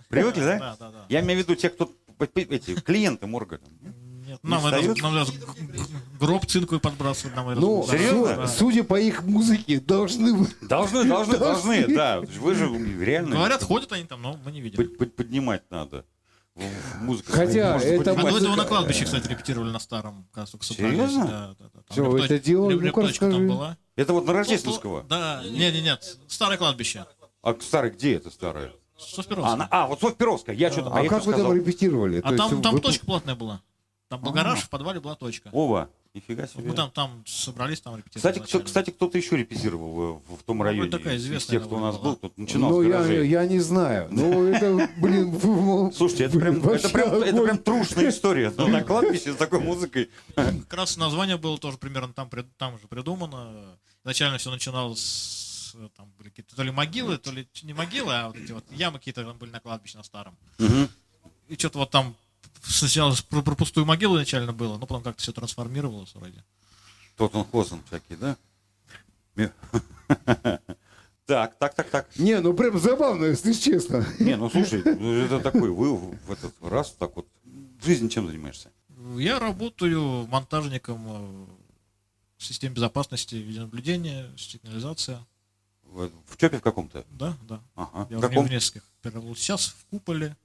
Привыкли, 0.09 0.39
да? 0.41 0.57
Да, 0.59 0.75
да, 0.79 0.91
да. 0.91 1.05
Я 1.09 1.19
имею 1.21 1.39
в 1.39 1.43
виду 1.43 1.55
те, 1.55 1.69
кто 1.69 1.91
эти 2.35 2.73
клиенты 2.75 3.27
морга. 3.27 3.59
там, 3.59 3.69
нет? 3.81 3.93
Нет, 4.27 4.39
Не 4.43 4.49
нам, 4.49 4.65
это, 4.65 5.01
нам 5.03 5.13
даже 5.13 5.31
гроб 6.19 6.45
цинковый 6.45 6.79
подбрасывают. 6.81 7.35
Нам 7.35 7.53
Ну, 7.59 7.85
да, 7.85 7.93
серьезно? 7.93 8.35
да. 8.35 8.47
су- 8.47 8.57
судя 8.57 8.83
по 8.83 8.99
их 8.99 9.23
музыке, 9.23 9.79
должны 9.79 10.33
вы... 10.33 10.47
Должны, 10.61 11.03
должны, 11.05 11.37
должны, 11.37 11.87
да. 11.95 12.19
Вы 12.21 12.55
же 12.55 12.67
реально... 12.99 13.35
Говорят, 13.35 13.63
ходят 13.63 13.91
они 13.93 14.05
там, 14.05 14.21
но 14.21 14.37
мы 14.43 14.51
не 14.51 14.69
под- 14.69 15.15
поднимать 15.15 15.63
надо. 15.69 16.03
Музыку. 17.01 17.31
Хотя 17.31 17.73
Может 17.73 17.87
это 17.87 18.11
А 18.11 18.13
поднимать. 18.15 18.15
до 18.15 18.37
этого 18.39 18.49
музыка- 18.49 18.55
на 18.57 18.65
кладбище, 18.65 19.05
кстати, 19.05 19.27
репетировали 19.27 19.69
на 19.71 19.79
старом. 19.79 20.27
Серьезно? 20.61 21.25
Да, 21.27 21.55
да, 21.59 21.69
да. 21.73 21.81
Там 21.95 22.05
репточ- 22.05 22.25
это 22.25 22.39
дело, 22.39 22.69
реп- 22.71 23.19
там 23.19 23.47
была. 23.47 23.77
Это 23.95 24.13
вот 24.13 24.25
на 24.25 24.33
Рождественского. 24.33 25.03
Да, 25.03 25.41
нет, 25.43 25.73
нет, 25.73 25.83
нет, 25.83 26.17
старое 26.27 26.57
кладбище. 26.57 27.05
А 27.43 27.55
старый 27.61 27.91
где 27.91 28.15
это 28.15 28.29
старое? 28.31 28.71
Софьеровское. 28.97 29.67
А, 29.69 29.83
а, 29.83 29.87
вот 29.87 29.99
Софьеровская. 30.01 30.55
Я 30.55 30.71
что-то 30.71 30.89
А 30.91 31.05
как 31.05 31.23
вы 31.25 31.33
там 31.33 31.53
репетировали? 31.53 32.19
А 32.23 32.31
То 32.31 32.37
там, 32.37 32.51
есть 32.51 32.63
там 32.63 32.73
вы- 32.75 32.81
точка 32.81 33.05
платная 33.05 33.35
была. 33.35 33.61
Там 34.09 34.21
был 34.21 34.31
А. 34.31 34.33
гараж, 34.33 34.61
в 34.61 34.69
подвале 34.69 34.99
была 34.99 35.15
точка. 35.15 35.49
Ова, 35.51 35.89
нифига 36.13 36.47
себе. 36.47 36.63
Мы 36.69 36.73
там, 36.75 36.91
там 36.91 37.23
собрались, 37.25 37.81
там 37.81 37.95
репетировали. 37.95 38.33
Кстати, 38.33 38.47
кто, 38.49 38.59
кстати, 38.65 38.89
кто-то 38.91 39.17
еще 39.17 39.37
репетировал 39.37 40.21
в, 40.27 40.37
в 40.37 40.43
том 40.43 40.57
Ну, 40.59 40.63
районе. 40.63 40.89
такая 40.89 41.15
из- 41.15 41.21
из 41.23 41.27
известная 41.27 41.59
тех, 41.59 41.67
кто 41.67 41.75
у 41.75 41.79
нас 41.79 41.95
была. 41.97 42.03
был, 42.11 42.15
тут 42.15 42.37
начинал 42.37 42.69
Ну, 42.71 42.81
я, 42.81 43.21
я 43.23 43.45
не 43.45 43.59
знаю. 43.59 44.07
Ну, 44.11 44.43
это, 44.45 44.89
блин... 44.97 45.31
вы- 45.37 45.91
Слушайте, 45.93 46.25
это 46.25 46.39
прям, 46.39 46.57
это, 46.67 46.89
прям, 46.89 47.13
это 47.15 47.41
прям 47.43 47.57
трушная 47.57 48.09
история. 48.09 48.53
Ну, 48.57 48.67
На 48.67 48.83
кладбище 48.83 49.33
с 49.33 49.35
такой 49.35 49.59
музыкой. 49.59 50.09
Как 50.35 50.73
раз 50.73 50.97
название 50.97 51.37
было 51.37 51.57
тоже 51.57 51.77
примерно 51.77 52.13
там, 52.13 52.29
там 52.57 52.79
же 52.79 52.87
придумано. 52.87 53.77
Изначально 54.03 54.37
все 54.37 54.51
начиналось 54.51 54.99
с, 54.99 55.75
там 55.97 56.11
были 56.17 56.29
какие-то 56.29 56.55
то 56.55 56.63
ли 56.63 56.71
могилы, 56.71 57.17
то 57.17 57.31
ли 57.31 57.47
не 57.63 57.73
могилы, 57.73 58.13
а 58.13 58.27
вот 58.27 58.37
эти 58.37 58.51
вот 58.51 58.63
ямы 58.71 58.99
какие-то 58.99 59.23
там 59.25 59.37
были 59.37 59.51
на 59.51 59.59
кладбище 59.59 59.97
на 59.97 60.03
старом. 60.03 60.37
И 61.49 61.55
что-то 61.55 61.79
вот 61.79 61.91
там 61.91 62.15
сначала 62.63 63.15
про, 63.29 63.41
про 63.41 63.55
пустую 63.55 63.85
могилу 63.85 64.15
изначально 64.15 64.53
было, 64.53 64.77
но 64.77 64.85
потом 64.85 65.03
как-то 65.03 65.21
все 65.21 65.31
трансформировалось 65.31 66.13
вроде. 66.15 66.43
Тот 67.15 67.35
он 67.35 67.45
хозен 67.45 67.81
всякий, 67.87 68.15
да? 68.15 68.37
Так, 71.25 71.57
так, 71.59 71.73
так, 71.75 71.89
так. 71.89 72.07
Не, 72.17 72.39
ну 72.39 72.53
прям 72.53 72.79
забавно, 72.79 73.25
если 73.25 73.51
честно. 73.51 74.05
Не, 74.17 74.37
ну 74.37 74.49
слушай, 74.49 74.81
ну, 74.99 75.11
это 75.11 75.41
такой, 75.41 75.69
вы 75.71 75.93
в 75.93 76.31
этот 76.31 76.53
раз 76.61 76.91
так 76.91 77.17
вот 77.17 77.27
в 77.43 77.85
жизни 77.85 78.07
чем 78.07 78.27
занимаешься? 78.27 78.71
Я 79.17 79.37
работаю 79.37 80.25
монтажником 80.27 81.05
э, 81.05 81.45
в 82.37 82.45
системе 82.45 82.75
безопасности, 82.75 83.35
видеонаблюдения, 83.35 84.31
сигнализация. 84.37 85.19
В, 85.83 86.09
в 86.27 86.37
ЧОПе 86.37 86.59
в 86.59 86.61
каком-то? 86.61 87.05
Да, 87.11 87.37
да. 87.41 87.61
Ага. 87.75 88.07
Я 88.09 88.17
В 88.17 88.19
уже 88.19 88.29
каком? 88.29 88.47
в 88.47 88.49
нескольких. 88.49 88.83
Сейчас 89.35 89.67
в 89.67 89.85
Куполе. 89.89 90.35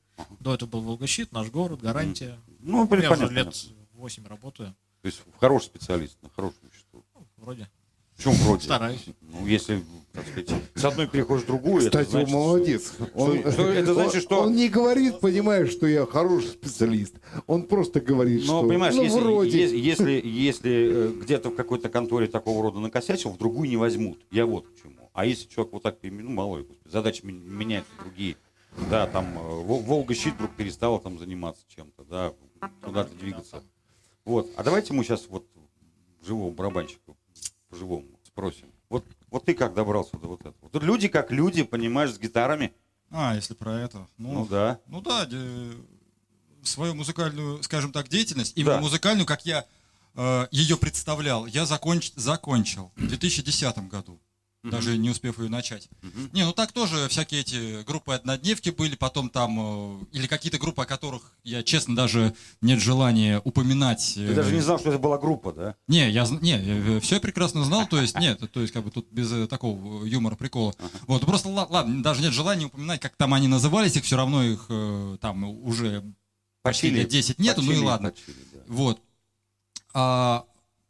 До 0.40 0.54
этого 0.54 0.68
был 0.68 0.80
Волгощит, 0.82 1.32
наш 1.32 1.50
город, 1.50 1.80
гарантия. 1.80 2.38
Ну, 2.60 2.78
Я 2.90 2.96
уже 2.96 3.08
понятно. 3.08 3.34
лет 3.34 3.54
8 3.94 4.26
работаю. 4.26 4.74
То 5.02 5.06
есть 5.06 5.22
хороший 5.40 5.66
специалист, 5.66 6.16
на 6.22 6.30
хорошем 6.30 6.60
счету. 6.72 7.04
Ну, 7.14 7.26
вроде. 7.38 7.68
В 8.16 8.22
чем 8.22 8.32
вроде? 8.34 8.64
Стараюсь. 8.64 9.04
Ну, 9.22 9.46
если, 9.46 9.82
так 10.12 10.24
сказать, 10.26 10.50
с 10.74 10.84
одной 10.84 11.08
переходишь 11.08 11.44
в 11.44 11.46
другую, 11.46 11.78
это 11.86 11.90
Кстати, 12.04 12.10
значит, 12.10 12.28
он 12.28 12.34
молодец. 12.34 12.92
Он, 13.14 13.38
что 13.52 13.62
это 13.68 13.94
значит, 13.94 14.14
он- 14.16 14.20
что- 14.20 14.40
Он 14.42 14.54
не 14.54 14.68
говорит, 14.68 15.18
понимаешь, 15.20 15.70
что 15.70 15.86
я 15.86 16.04
хороший 16.06 16.50
специалист. 16.50 17.14
Он 17.46 17.64
просто 17.64 18.00
говорит, 18.00 18.40
Но, 18.46 18.60
что... 18.60 18.68
понимаешь, 18.68 18.94
ну, 18.94 19.02
если, 19.02 19.18
вроде. 19.18 19.58
если, 19.60 19.76
если, 19.78 20.20
если, 20.24 20.70
э, 20.70 21.12
где-то 21.22 21.50
в 21.50 21.56
какой-то 21.56 21.88
конторе 21.88 22.26
такого 22.28 22.62
рода 22.62 22.78
накосячил, 22.80 23.30
в 23.30 23.38
другую 23.38 23.68
не 23.68 23.76
возьмут. 23.78 24.20
Я 24.30 24.44
вот 24.46 24.68
к 24.68 24.82
чему. 24.82 25.10
А 25.14 25.24
если 25.26 25.48
человек 25.48 25.72
вот 25.72 25.82
так, 25.82 25.96
ну, 26.02 26.30
мало 26.30 26.58
ли, 26.58 26.66
задачи 26.84 27.24
меняются 27.24 27.90
другие. 27.98 28.36
Да, 28.90 29.06
там 29.06 29.36
э, 29.38 29.40
Вол- 29.62 29.82
Волга-щит 29.82 30.34
вдруг 30.34 30.54
перестала 30.56 31.00
там 31.00 31.18
заниматься 31.18 31.64
чем-то, 31.68 32.04
да, 32.04 32.32
куда-то 32.82 33.14
двигаться. 33.14 33.62
Вот. 34.24 34.48
А 34.56 34.62
давайте 34.62 34.92
мы 34.92 35.04
сейчас 35.04 35.26
вот 35.28 35.46
живого 36.24 36.52
барабанщика 36.52 37.14
по-живому 37.68 38.06
спросим. 38.24 38.66
Вот, 38.88 39.04
вот 39.30 39.44
ты 39.44 39.54
как 39.54 39.74
добрался 39.74 40.16
до 40.18 40.28
вот 40.28 40.40
этого? 40.40 40.68
Тут 40.70 40.82
люди 40.82 41.08
как 41.08 41.30
люди, 41.30 41.62
понимаешь, 41.62 42.12
с 42.14 42.18
гитарами. 42.18 42.72
А, 43.10 43.34
если 43.34 43.54
про 43.54 43.78
это. 43.80 44.06
Ну, 44.16 44.32
Ну, 44.32 44.46
да. 44.46 44.78
ну 44.86 45.00
да, 45.00 45.26
де- 45.26 45.72
свою 46.62 46.94
музыкальную, 46.94 47.62
скажем 47.62 47.92
так, 47.92 48.08
деятельность, 48.08 48.52
именно 48.56 48.76
Да. 48.76 48.80
музыкальную, 48.80 49.26
как 49.26 49.44
я 49.44 49.66
э, 50.14 50.46
ее 50.50 50.76
представлял, 50.76 51.46
я 51.46 51.62
законч- 51.64 52.12
закончил 52.16 52.92
в 52.96 53.06
2010 53.06 53.88
году. 53.88 54.20
Даже 54.62 54.96
не 54.96 55.10
успев 55.10 55.40
ее 55.40 55.48
начать. 55.48 55.88
Не, 56.32 56.44
ну 56.44 56.52
так 56.52 56.70
тоже 56.70 57.08
всякие 57.08 57.40
эти 57.40 57.82
группы 57.82 58.14
однодневки 58.14 58.70
были, 58.70 58.94
потом 58.94 59.28
там, 59.28 60.00
э, 60.02 60.04
или 60.12 60.28
какие-то 60.28 60.58
группы, 60.58 60.82
о 60.82 60.84
которых 60.86 61.32
я, 61.42 61.64
честно, 61.64 61.96
даже 61.96 62.32
нет 62.60 62.80
желания 62.80 63.40
упоминать. 63.44 64.12
Ты 64.14 64.32
даже 64.34 64.54
не 64.54 64.60
знал, 64.60 64.78
что 64.78 64.90
это 64.90 65.00
была 65.00 65.18
группа, 65.18 65.52
да? 65.52 65.74
Не, 65.88 66.08
я 66.10 66.24
не, 66.40 67.00
все 67.00 67.18
прекрасно 67.18 67.64
знал, 67.64 67.88
то 67.88 68.00
есть 68.00 68.16
нет, 68.20 68.40
то 68.52 68.60
есть 68.60 68.72
как 68.72 68.84
бы 68.84 68.92
тут 68.92 69.10
без 69.10 69.32
э, 69.32 69.48
такого 69.48 70.04
юмора, 70.04 70.36
прикола. 70.36 70.74
Вот, 71.08 71.26
просто 71.26 71.48
ла- 71.48 71.66
ладно, 71.68 72.00
даже 72.00 72.22
нет 72.22 72.32
желания 72.32 72.66
упоминать, 72.66 73.00
как 73.00 73.16
там 73.16 73.34
они 73.34 73.48
назывались, 73.48 73.96
их 73.96 74.04
все 74.04 74.16
равно 74.16 74.44
их 74.44 74.66
э, 74.68 75.18
там 75.20 75.42
уже 75.42 76.02
почти 76.62 76.86
Почили. 76.86 77.00
лет 77.00 77.08
10 77.08 77.38
нету, 77.40 77.62
ну 77.62 77.72
и 77.72 77.74
Почили, 77.74 77.84
ладно. 77.86 78.10
почили, 78.10 78.36
да. 78.52 78.60
Вот. 78.68 79.00
А 79.92 80.44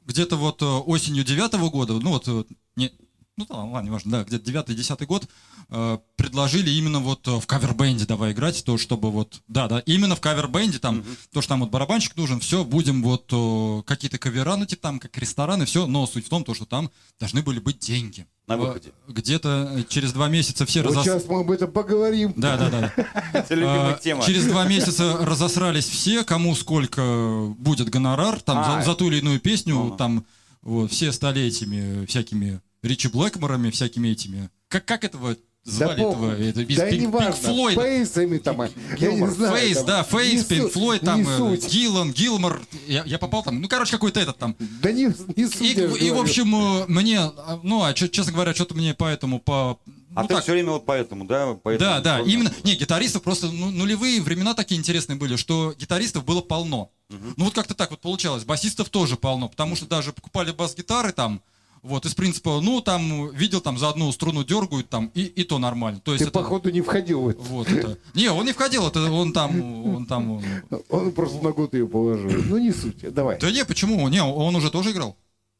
где-то 0.04 0.36
вот 0.36 0.60
э, 0.60 0.66
осенью 0.66 1.24
девятого 1.24 1.70
года, 1.70 1.94
ну 1.94 2.10
вот, 2.10 2.28
э, 2.28 2.44
не, 2.76 2.92
ну 3.38 3.46
да, 3.48 3.56
ладно, 3.56 3.86
неважно, 3.88 4.10
да, 4.10 4.24
где-то 4.24 4.44
девятый, 4.44 4.74
десятый 4.76 5.06
год 5.06 5.26
э, 5.70 5.98
предложили 6.16 6.70
именно 6.70 7.00
вот 7.00 7.26
э, 7.26 7.40
в 7.40 7.46
кавербенде 7.46 8.04
давай 8.04 8.32
играть, 8.32 8.62
то 8.64 8.76
чтобы 8.76 9.10
вот, 9.10 9.40
да, 9.48 9.68
да, 9.68 9.78
именно 9.86 10.14
в 10.16 10.20
кавербенде 10.20 10.78
там, 10.78 11.02
то, 11.32 11.40
что 11.40 11.50
там 11.50 11.60
вот 11.60 11.70
барабанщик 11.70 12.14
нужен, 12.16 12.40
все, 12.40 12.62
будем 12.64 13.02
вот 13.02 13.30
э, 13.32 13.82
какие-то 13.86 14.18
кавера, 14.18 14.56
ну 14.56 14.66
типа 14.66 14.82
там 14.82 14.98
как 15.00 15.16
рестораны, 15.16 15.64
все, 15.64 15.86
но 15.86 16.06
суть 16.06 16.26
в 16.26 16.28
том, 16.28 16.44
то, 16.44 16.52
что 16.54 16.66
там 16.66 16.90
должны 17.18 17.42
были 17.42 17.58
быть 17.58 17.78
деньги. 17.78 18.26
На 18.48 18.54
Э, 18.54 18.56
выходе. 18.56 18.92
Где-то 19.08 19.72
э, 19.78 19.84
через 19.88 20.12
два 20.12 20.28
месяца 20.28 20.66
все 20.66 20.82
Вот 20.82 20.92
разос- 20.94 21.04
сейчас 21.04 21.24
мы 21.26 21.40
об 21.40 21.50
этом 21.50 21.70
поговорим. 21.72 22.34
Да, 22.36 22.56
да, 22.58 22.68
да. 22.70 22.92
Это 23.32 23.54
любимая 23.54 23.94
тема. 23.94 24.24
Через 24.26 24.44
два 24.46 24.66
месяца 24.66 25.16
разосрались 25.20 25.88
все, 25.88 26.22
кому 26.24 26.54
сколько 26.54 27.54
будет 27.56 27.88
гонорар, 27.88 28.40
там 28.40 28.58
А. 28.58 28.82
за, 28.82 28.94
ту 28.94 29.06
или 29.08 29.18
иную 29.20 29.40
песню, 29.40 29.94
там 29.96 30.26
вот, 30.60 30.90
все 30.92 31.12
стали 31.12 31.40
этими 31.42 32.04
всякими 32.06 32.60
Ричи 32.82 33.08
Блэкморами, 33.08 33.70
всякими 33.70 34.08
этими. 34.08 34.50
Как, 34.68 34.84
как 34.84 35.04
этого 35.04 35.36
звали 35.64 36.00
Да 36.00 36.08
этого? 36.08 36.32
Это, 36.32 36.60
из 36.62 36.76
Да 36.76 36.90
Пинк- 36.90 36.98
не 37.00 37.06
важно, 37.06 37.32
Пинк 37.32 37.36
Флойд. 37.44 37.78
фейсами 37.78 38.38
там, 38.38 38.62
я 38.98 39.12
не 39.12 39.26
знаю. 39.30 39.56
Фейс, 39.56 39.76
там, 39.76 39.86
да, 39.86 40.02
Фейс, 40.02 40.44
Пинк 40.44 40.72
Флойд, 40.72 41.02
там, 41.02 41.20
э, 41.28 41.38
суть. 41.38 41.72
Гиллан, 41.72 42.10
Гилмор, 42.12 42.60
я, 42.88 43.04
я 43.04 43.18
попал 43.18 43.44
там, 43.44 43.60
ну, 43.60 43.68
короче, 43.68 43.92
какой-то 43.92 44.18
этот 44.18 44.38
там. 44.38 44.56
Да 44.58 44.90
не, 44.90 45.14
не 45.36 45.46
суть, 45.46 45.60
И, 45.60 45.80
я 45.80 45.88
же 45.88 45.98
и, 45.98 46.10
в 46.10 46.18
общем, 46.18 46.54
э, 46.54 46.86
мне, 46.88 47.20
а, 47.20 47.60
ну, 47.62 47.84
а 47.84 47.94
честно 47.94 48.32
говоря, 48.32 48.52
что-то 48.54 48.74
мне 48.74 48.94
поэтому 48.94 49.38
по... 49.38 49.78
А 50.14 50.22
ну, 50.22 50.28
ты 50.28 50.34
так, 50.34 50.42
все 50.42 50.52
время 50.52 50.72
вот 50.72 50.84
поэтому, 50.84 51.24
да? 51.24 51.54
Поэтому 51.62 51.90
Да, 51.90 52.00
да, 52.00 52.18
инструмент. 52.20 52.52
именно. 52.52 52.64
Не, 52.64 52.74
гитаристов 52.74 53.22
просто 53.22 53.46
ну, 53.50 53.70
нулевые 53.70 54.20
времена 54.20 54.52
такие 54.54 54.78
интересные 54.78 55.16
были, 55.16 55.36
что 55.36 55.74
гитаристов 55.78 56.24
было 56.24 56.40
полно. 56.42 56.90
Ну 57.08 57.44
вот 57.44 57.54
как-то 57.54 57.74
так 57.74 57.90
вот 57.92 58.00
получалось. 58.00 58.44
Басистов 58.44 58.88
тоже 58.90 59.16
полно, 59.16 59.48
потому 59.48 59.76
что 59.76 59.86
даже 59.86 60.12
покупали 60.12 60.50
бас-гитары 60.50 61.12
там, 61.12 61.40
вот, 61.82 62.06
из 62.06 62.14
принципа, 62.14 62.60
ну, 62.62 62.80
там, 62.80 63.28
видел, 63.30 63.60
там, 63.60 63.76
за 63.76 63.88
одну 63.88 64.10
струну 64.12 64.44
дергают, 64.44 64.88
там, 64.88 65.10
и, 65.14 65.22
и 65.22 65.44
то 65.44 65.58
нормально. 65.58 66.00
То 66.00 66.12
есть 66.12 66.24
Ты, 66.24 66.30
это, 66.30 66.38
походу, 66.38 66.70
не 66.70 66.80
входил 66.80 67.22
в 67.22 67.28
это. 67.28 67.40
Вот 67.42 67.68
это. 67.68 67.98
Не, 68.14 68.28
он 68.30 68.46
не 68.46 68.52
входил, 68.52 68.86
это 68.86 69.10
он 69.10 69.32
там, 69.32 69.84
он 69.96 70.06
там... 70.06 70.30
он- 70.30 70.44
Он 70.88 71.12
просто 71.12 71.42
на 71.42 71.50
год 71.52 71.74
ее 71.74 71.86
положил. 71.88 72.30
Ну, 72.46 72.58
не 72.58 72.72
суть. 72.72 73.12
Давай. 73.12 73.38
Да 73.38 73.50
не, 73.50 73.64
почему? 73.64 74.08
Не, 74.08 74.22
он 74.22 74.54
уже 74.54 74.70
тоже 74.70 74.92
играл. 74.92 75.16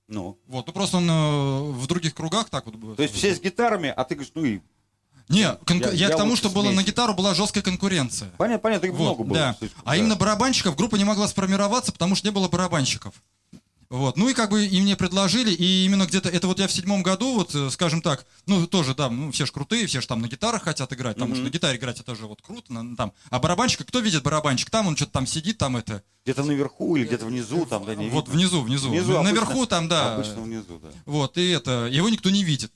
Ну. 0.09 0.39
Вот, 0.47 0.67
ну 0.67 0.73
просто 0.73 0.99
он 0.99 1.09
э, 1.11 1.73
в 1.73 1.87
других 1.87 2.15
кругах 2.15 2.51
так 2.51 2.67
вот... 2.67 2.75
было. 2.77 2.95
То 2.95 3.03
есть 3.03 3.15
все 3.15 3.35
с 3.35 3.41
гитарами, 3.41 3.93
а 3.97 4.05
ты 4.05 4.15
говоришь, 4.15 4.33
ну 4.35 4.45
и... 4.45 4.61
Не, 5.29 5.57
конку- 5.65 5.87
Я- 5.87 5.93
я, 5.93 6.09
я 6.09 6.15
к 6.15 6.17
тому, 6.17 6.37
что 6.37 6.51
было 6.51 6.71
на 6.73 6.83
гитару 6.83 7.15
была 7.15 7.33
жесткая 7.35 7.63
конкуренция. 7.63 8.31
Понятно, 8.37 8.59
понятно, 8.59 8.87
их 8.87 8.93
Вот, 8.93 9.05
много 9.05 9.25
было. 9.25 9.35
да. 9.39 9.57
слишком, 9.59 9.81
А 9.85 9.91
да. 9.91 9.97
именно 9.97 10.17
барабанщиков 10.17 10.77
группа 10.77 10.97
не 10.97 11.05
могла 11.05 11.27
сформироваться, 11.29 11.93
потому 11.93 12.15
что 12.15 12.27
не 12.29 12.33
было 12.33 12.49
барабанщиков. 12.49 13.15
Вот. 13.93 14.17
Ну 14.17 14.27
и 14.31 14.33
как 14.33 14.49
бы 14.49 14.65
и 14.65 14.81
мне 14.81 14.97
предложили, 14.97 15.51
и 15.51 15.85
именно 15.85 16.07
где-то, 16.07 16.31
это 16.31 16.47
вот 16.47 16.59
я 16.59 16.67
в 16.67 16.73
седьмом 16.73 17.03
году, 17.03 17.35
вот, 17.35 17.55
э, 17.55 17.69
скажем 17.71 18.01
так, 18.01 18.25
ну 18.47 18.67
тоже 18.67 18.95
там, 18.95 19.27
ну 19.27 19.33
все 19.33 19.45
же 19.45 19.53
крутые, 19.53 19.87
все 19.87 20.01
же 20.01 20.07
там 20.07 20.23
на 20.23 20.29
гитарах 20.29 20.63
хотят 20.63 20.91
играть, 20.95 21.17
потому 21.17 21.35
что 21.35 21.45
на 21.45 21.51
гитаре 21.51 21.77
играть 21.77 22.01
это 22.01 22.15
же 22.17 22.27
вот 22.27 22.41
круто, 22.41 22.73
на- 22.73 22.97
там. 22.97 23.13
А 23.29 23.39
барабанщика, 23.39 23.85
кто 23.85 23.99
видит 24.01 24.23
барабанщик? 24.23 24.71
Там 24.71 24.87
он 24.87 24.97
что-то 24.97 25.13
там 25.13 25.27
сидит, 25.27 25.59
там 25.59 25.77
это, 25.77 26.03
Где-то 26.25 26.43
наверху 26.43 26.97
или 26.97 27.05
где-то 27.05 27.27
внизу, 27.27 27.67
там, 27.67 27.85
да, 27.85 27.95
не 27.95 28.09
вот 28.09 28.29
видно. 28.29 28.41
внизу, 28.41 28.63
внизу. 28.63 28.89
Внизу 28.89 29.13
обычно- 29.17 29.23
Наверху 29.31 29.67
там, 29.67 29.89
да. 29.89 30.15
Обычно 30.15 30.41
внизу, 30.41 30.79
да. 30.83 30.89
Вот, 31.05 31.37
и 31.37 31.51
это, 31.51 31.87
его 31.93 32.09
никто 32.09 32.31
не 32.31 32.45
видит. 32.45 32.73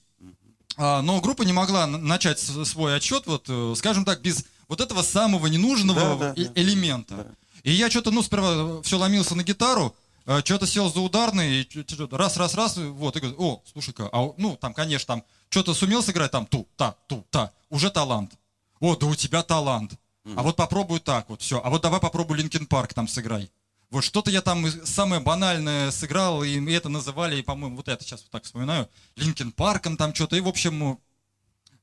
А, 0.77 1.01
но 1.01 1.23
группа 1.23 1.45
не 1.45 1.55
могла 1.55 1.87
начать 1.87 2.39
свой 2.41 2.95
отчет, 2.95 3.23
вот, 3.27 3.47
э, 3.49 3.73
скажем 3.79 4.05
так, 4.05 4.21
без 4.21 4.45
вот 4.69 4.83
этого 4.83 5.01
самого 5.03 5.47
ненужного 5.47 5.99
Да, 5.99 6.17
да, 6.17 6.33
э- 6.37 6.45
да. 6.45 6.61
элемента. 6.61 7.35
И 7.63 7.73
я 7.73 7.89
что-то, 7.89 8.11
ну, 8.11 8.23
сперва 8.23 8.83
все 8.83 8.99
ломился 8.99 9.35
на 9.35 9.43
гитару, 9.43 9.97
что-то 10.45 10.67
сел 10.67 10.93
за 10.93 11.01
ударный, 11.01 11.63
и 11.63 11.87
раз, 12.11 12.37
раз, 12.37 12.55
раз, 12.55 12.77
вот, 12.77 13.17
и 13.17 13.21
говорю, 13.21 13.37
о, 13.39 13.63
слушай-ка, 13.73 14.09
а, 14.13 14.33
ну, 14.37 14.57
там, 14.57 14.75
конечно, 14.75 15.07
там, 15.07 15.25
что-то 15.49 15.75
сумел 15.75 16.03
сыграть, 16.03 16.33
там, 16.33 16.47
ту, 16.47 16.67
та, 16.77 16.97
ту, 17.07 17.25
та, 17.31 17.53
уже 17.71 17.91
талант. 17.91 18.33
О, 18.81 18.97
да 18.97 19.07
у 19.07 19.15
тебя 19.15 19.43
талант. 19.43 19.95
А 20.35 20.43
вот 20.43 20.57
попробуй 20.57 20.99
так 20.99 21.29
вот, 21.29 21.41
все. 21.41 21.61
А 21.63 21.71
вот 21.71 21.83
давай 21.83 22.01
попробуй 22.01 22.37
Linkin 22.39 22.67
Park 22.67 22.93
там 22.95 23.07
сыграй. 23.07 23.51
Вот 23.91 24.03
что-то 24.03 24.31
я 24.33 24.43
там 24.43 24.67
самое 24.85 25.23
банальное 25.23 25.93
сыграл, 25.93 26.43
и 26.43 26.73
это 26.73 26.89
называли, 26.89 27.37
и, 27.37 27.43
по-моему, 27.43 27.77
вот 27.77 27.87
это 27.87 28.03
сейчас 28.03 28.23
вот 28.23 28.31
так 28.31 28.43
вспоминаю, 28.43 28.89
Linkin 29.15 29.53
Park 29.53 29.82
ом 29.82 29.97
там 29.97 30.13
что-то, 30.13 30.35
и, 30.35 30.41
в 30.41 30.49
общем, 30.49 30.99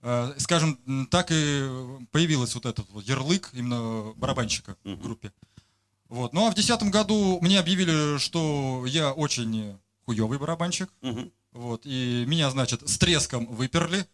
э, 0.02 0.34
скажем, 0.38 1.08
так 1.10 1.28
и 1.32 1.70
появилась 2.12 2.56
вот 2.56 2.66
этот 2.66 2.90
вот 2.90 3.06
ярлык 3.06 3.52
именно 3.54 4.12
барабанщика 4.18 4.76
в 4.84 5.02
группе. 5.02 5.32
Вот. 6.14 6.32
Ну 6.32 6.46
а 6.46 6.52
в 6.52 6.54
десятом 6.54 6.92
году 6.92 7.40
мне 7.42 7.60
объявили, 7.60 8.20
что 8.20 8.84
я 8.86 9.12
очень 9.14 9.80
хуевый 10.06 10.38
барабанщик. 10.38 10.90
Мгм. 11.02 11.32
Вот. 11.54 11.82
И 11.86 12.24
меня, 12.28 12.52
значит, 12.52 12.88
с 12.88 13.00
треском 13.00 13.48
выперли. 13.48 14.06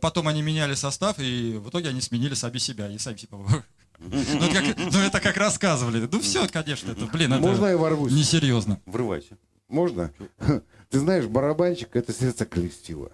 Потом 0.00 0.28
они 0.28 0.40
меняли 0.40 0.74
состав, 0.74 1.18
и 1.18 1.58
в 1.58 1.68
итоге 1.68 1.90
они 1.90 2.00
сменили 2.00 2.32
сами 2.34 2.56
себя. 2.58 2.88
И 2.90 2.96
сами 2.98 3.16
типа... 3.16 3.38
Ну, 4.00 4.16
это 4.16 4.62
как- 4.62 4.76
ну, 4.92 4.98
это 5.00 5.20
как 5.20 5.36
рассказывали. 5.36 6.08
Ну, 6.10 6.20
все, 6.20 6.46
конечно, 6.48 6.92
это, 6.92 7.06
блин, 7.06 7.30
Можно 7.30 7.64
это 7.64 7.70
я 7.72 7.76
ворвусь? 7.76 8.12
несерьезно. 8.12 8.80
Врывайся. 8.86 9.36
Можно? 9.66 10.12
Ты 10.88 10.98
знаешь, 11.00 11.26
барабанщик— 11.26 11.88
это 11.96 12.12
сердце 12.14 12.46
коллектива. 12.46 13.10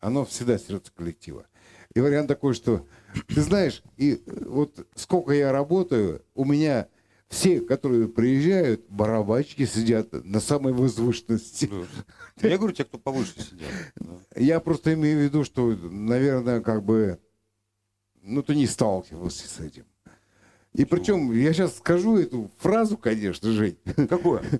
Оно 0.00 0.24
всегда 0.26 0.58
сердце 0.58 0.90
коллектива. 0.94 1.46
И 1.94 2.00
вариант 2.00 2.26
такой, 2.28 2.54
что, 2.54 2.84
ты 3.28 3.40
знаешь, 3.40 3.82
и 3.96 4.20
вот 4.26 4.84
сколько 4.96 5.32
я 5.32 5.52
работаю, 5.52 6.22
у 6.34 6.44
меня 6.44 6.88
все, 7.28 7.60
которые 7.60 8.08
приезжают, 8.08 8.86
барабанщики 8.88 9.66
сидят 9.66 10.12
на 10.12 10.40
самой 10.40 10.72
возвышенности. 10.72 11.70
Да. 12.40 12.48
Я 12.48 12.58
говорю, 12.58 12.74
те, 12.74 12.84
кто 12.84 12.98
повыше 12.98 13.32
сидят. 13.40 13.70
да. 13.96 14.18
Я 14.36 14.60
просто 14.60 14.94
имею 14.94 15.18
в 15.18 15.22
виду, 15.22 15.44
что, 15.44 15.70
наверное, 15.74 16.60
как 16.60 16.84
бы, 16.84 17.18
ну, 18.22 18.42
ты 18.42 18.54
не 18.54 18.66
сталкивался 18.66 19.48
с 19.48 19.60
этим. 19.60 19.84
И 20.72 20.84
причем, 20.84 21.32
я 21.32 21.52
сейчас 21.52 21.78
скажу 21.78 22.18
эту 22.18 22.50
фразу, 22.58 22.96
конечно, 22.96 23.50
Жень. 23.52 23.78
Какое? 24.08 24.44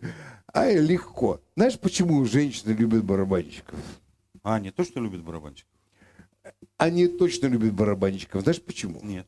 А 0.53 0.73
легко. 0.73 1.43
Знаешь, 1.55 1.79
почему 1.79 2.25
женщины 2.25 2.73
любят 2.73 3.05
барабанщиков? 3.05 3.79
А, 4.43 4.59
не 4.59 4.71
то, 4.71 4.85
что 4.85 5.01
любит 5.01 5.23
барабанщик? 5.23 5.67
Они 6.79 7.09
точно 7.09 7.49
любят 7.49 7.75
барабанщиков. 7.75 8.41
Знаешь 8.41 8.63
почему? 8.63 9.01
Нет. 9.03 9.27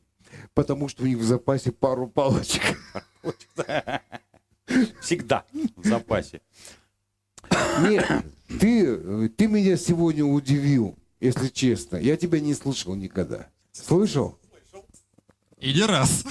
Потому 0.53 0.87
что 0.87 1.03
у 1.03 1.05
них 1.07 1.17
в 1.17 1.23
запасе 1.23 1.71
пару 1.71 2.07
палочек. 2.07 2.61
Всегда 5.01 5.45
в 5.75 5.87
запасе. 5.87 6.41
Нет, 7.81 8.05
ты, 8.59 9.29
ты 9.29 9.47
меня 9.47 9.77
сегодня 9.77 10.23
удивил, 10.23 10.97
если 11.19 11.47
честно. 11.47 11.97
Я 11.97 12.17
тебя 12.17 12.39
не 12.39 12.53
слышал 12.53 12.95
никогда. 12.95 13.47
Слышал? 13.71 14.37
И 15.57 15.73
не 15.73 15.83
раз. 15.83 16.23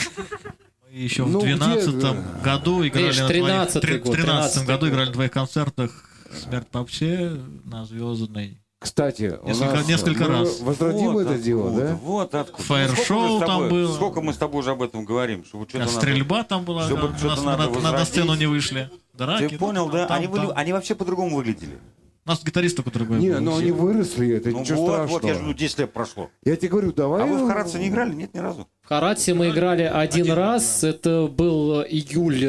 Мы 0.90 0.96
еще 0.96 1.26
Ну, 1.26 1.40
в 1.40 1.42
где, 1.42 1.56
2012 1.56 2.00
да? 2.00 2.40
году 2.42 2.86
играли 2.86 3.04
Видишь, 3.06 3.20
на 3.20 3.28
твоих... 3.28 3.44
13-й 3.44 3.80
три- 3.80 3.98
год, 3.98 4.08
В 4.08 4.16
13 4.16 4.66
году 4.66 4.86
13-й 4.86 4.90
играли 4.90 5.06
на 5.08 5.12
твоих 5.12 5.30
концертах 5.32 6.04
«Смерть 6.32 6.68
вообще» 6.72 7.38
на 7.64 7.84
Звездной. 7.84 8.62
Кстати, 8.80 9.36
у 9.42 9.48
Несколько- 9.48 9.74
нас, 9.74 9.88
несколько 9.88 10.24
мы 10.24 10.30
раз. 10.30 10.60
Возродим 10.60 11.12
Вот 11.12 11.20
это 11.26 11.38
дело, 11.38 11.66
откуда, 11.66 11.84
да? 11.88 11.94
Вот 12.02 12.34
откуда. 12.34 12.62
Фаер-шоу 12.62 13.38
там 13.40 13.48
тобой- 13.48 13.70
было. 13.70 13.92
Сколько 13.94 14.20
мы 14.20 14.32
с 14.32 14.36
тобой 14.36 14.60
уже 14.60 14.70
об 14.70 14.82
этом 14.82 15.04
говорим? 15.04 15.44
Что 15.44 15.58
вот 15.58 15.66
А 15.68 15.70
что-то 15.70 15.84
надо- 15.86 15.96
стрельба 15.98 16.44
там 16.44 16.64
была, 16.64 16.86
чтобы 16.86 17.08
да, 17.08 17.18
что-то 17.18 17.42
нас 17.42 17.58
надо 17.58 17.80
на, 17.80 17.92
на- 17.92 18.04
сцену 18.04 18.34
не 18.34 18.46
вышли. 18.46 18.88
Драки. 19.14 19.48
Ты 19.48 19.58
понял, 19.58 19.86
там- 19.86 19.92
да? 19.94 20.06
там- 20.06 20.16
Они, 20.18 20.26
были- 20.28 20.46
там. 20.46 20.52
они 20.56 20.72
вообще 20.72 20.94
по-другому 20.94 21.36
выглядели. 21.36 21.76
У 22.24 22.30
нас 22.30 22.44
гитарист 22.44 22.76
только 22.76 22.90
другой 22.92 23.18
Не, 23.18 23.30
был. 23.32 23.40
но 23.40 23.56
они 23.56 23.70
выросли, 23.72 24.36
это 24.36 24.50
Ну 24.50 24.60
ничего 24.60 24.82
вот, 24.82 24.92
страшного. 24.92 25.12
вот, 25.20 25.24
я 25.24 25.34
же, 25.34 25.40
ну, 25.42 25.54
10 25.54 25.78
лет 25.78 25.92
прошло. 25.92 26.28
Я 26.44 26.56
тебе 26.56 26.68
говорю, 26.68 26.92
давай... 26.92 27.22
А 27.22 27.26
вы 27.26 27.38
в 27.42 27.48
Харадзе 27.48 27.78
не 27.78 27.88
играли? 27.88 28.14
Нет, 28.14 28.32
ни 28.34 28.38
разу. 28.38 28.68
В 28.82 28.88
Харатсе 28.88 29.32
мы 29.34 29.48
играли 29.48 29.82
один 29.82 30.30
раз, 30.32 30.84
это 30.84 31.26
был 31.26 31.80
июль, 31.82 32.44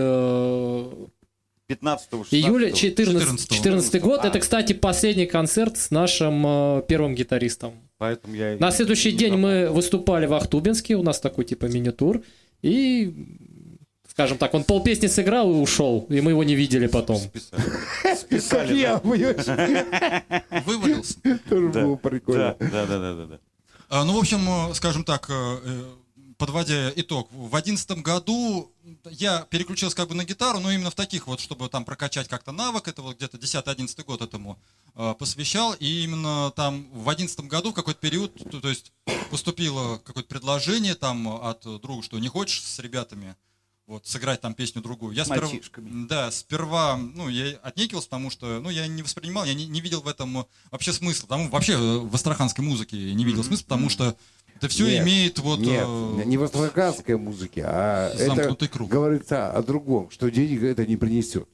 э, 1.70 1.76
15 1.76 2.09
июля 2.32 2.76
16 2.76 2.95
14, 2.97 3.49
14 3.49 4.01
год. 4.01 4.22
А. 4.24 4.28
Это, 4.28 4.39
кстати, 4.39 4.74
последний 4.74 5.26
концерт 5.26 5.78
с 5.78 5.91
нашим 5.91 6.45
э, 6.45 6.84
первым 6.88 7.15
гитаристом. 7.15 7.74
Поэтому 7.97 8.36
я... 8.36 8.57
На 8.57 8.72
следующий 8.72 9.11
день 9.11 9.32
запомнил. 9.32 9.67
мы 9.67 9.70
выступали 9.70 10.26
в 10.26 10.34
Ахтубинске, 10.34 10.95
у 10.95 11.03
нас 11.03 11.20
такой 11.20 11.45
типа 11.45 11.65
мини-тур, 11.65 12.24
и, 12.61 13.13
скажем 14.09 14.38
так, 14.38 14.53
он 14.53 14.63
полпесни 14.63 15.07
сыграл 15.07 15.51
и 15.51 15.55
ушел, 15.55 16.07
и 16.09 16.22
мы 16.22 16.32
его 16.32 16.43
не 16.43 16.55
видели 16.55 16.88
потом. 16.88 17.17
Списали. 17.17 18.15
Списали? 18.15 18.74
Вывалился. 20.65 21.20
Тоже 21.49 21.70
да. 21.70 21.82
было 21.84 21.95
прикольно. 21.97 22.55
Да, 22.59 22.86
да, 22.86 22.97
да, 22.97 23.26
да. 23.26 23.39
А, 23.89 24.05
Ну, 24.05 24.13
в 24.13 24.17
общем, 24.17 24.39
э, 24.47 24.74
скажем 24.76 25.03
так, 25.03 25.30
э, 25.30 25.34
э, 25.34 25.84
подводя 26.38 26.91
итог, 26.95 27.28
в 27.32 27.55
одиннадцатом 27.55 28.01
году 28.01 28.72
я 29.10 29.41
переключился 29.50 29.95
как 29.95 30.10
бы 30.10 30.16
на 30.16 30.26
гитару, 30.26 30.60
но 30.60 30.72
именно 30.72 30.91
в 30.91 30.95
таких 30.95 31.28
вот, 31.28 31.39
чтобы 31.39 31.70
там 31.70 31.86
прокачать 31.86 32.28
как-то 32.28 32.52
навык, 32.52 32.88
это 32.88 33.02
вот 33.02 33.18
где-то 33.18 33.38
10-11 33.38 34.04
год 34.04 34.22
этому 34.22 34.60
э, 34.95 35.16
посвящал, 35.18 35.74
и 35.74 36.04
именно 36.04 36.52
там 36.56 36.89
в 36.91 37.10
одиннадцатом 37.10 37.47
году 37.47 37.72
в 37.72 37.76
какой-то 37.76 38.00
период, 38.00 38.34
то, 38.52 38.62
то 38.62 38.70
есть 38.70 38.91
поступило 39.30 39.97
какое-то 39.97 40.30
предложение 40.30 40.95
там 40.95 41.28
от 41.28 41.62
друга, 41.82 42.04
что 42.04 42.20
не 42.20 42.28
хочешь 42.28 42.64
с 42.64 42.80
ребятами 42.80 43.36
вот 43.89 44.06
сыграть 44.06 44.39
там 44.39 44.54
песню 44.54 44.84
другую. 44.84 45.16
Я 45.16 45.26
сперва, 45.26 45.50
да, 45.78 46.30
сперва, 46.30 46.95
ну, 46.95 47.28
я 47.28 47.58
отнекивался, 47.64 48.08
потому 48.08 48.30
что, 48.30 48.60
ну, 48.60 48.70
я 48.70 48.86
не 48.86 49.02
воспринимал, 49.02 49.45
я 49.45 49.56
не, 49.56 49.66
не 49.66 49.82
видел 49.82 50.02
в 50.02 50.08
этом 50.08 50.45
вообще 50.70 50.93
смысла. 50.93 51.26
Потому 51.26 51.50
вообще 51.50 51.76
в 51.76 52.14
астраханской 52.14 52.64
музыке 52.64 53.14
не 53.14 53.26
видел 53.26 53.43
смысла, 53.43 53.64
потому 53.64 53.89
что 53.89 54.16
это 54.60 54.68
все 54.68 54.86
Нет, 54.88 55.03
имеет 55.03 55.39
вот... 55.39 55.60
Нет, 55.60 55.86
э, 55.88 56.24
не 56.26 56.38
в 56.38 56.43
астраханской 56.43 57.18
музыке, 57.18 57.64
а 57.66 58.14
это 58.14 58.68
круг. 58.68 58.89
говорится 58.89 59.49
о 59.51 59.64
другом, 59.64 60.12
что 60.12 60.30
денег 60.30 60.64
это 60.64 60.86
не 60.86 60.97
принесет. 60.97 61.47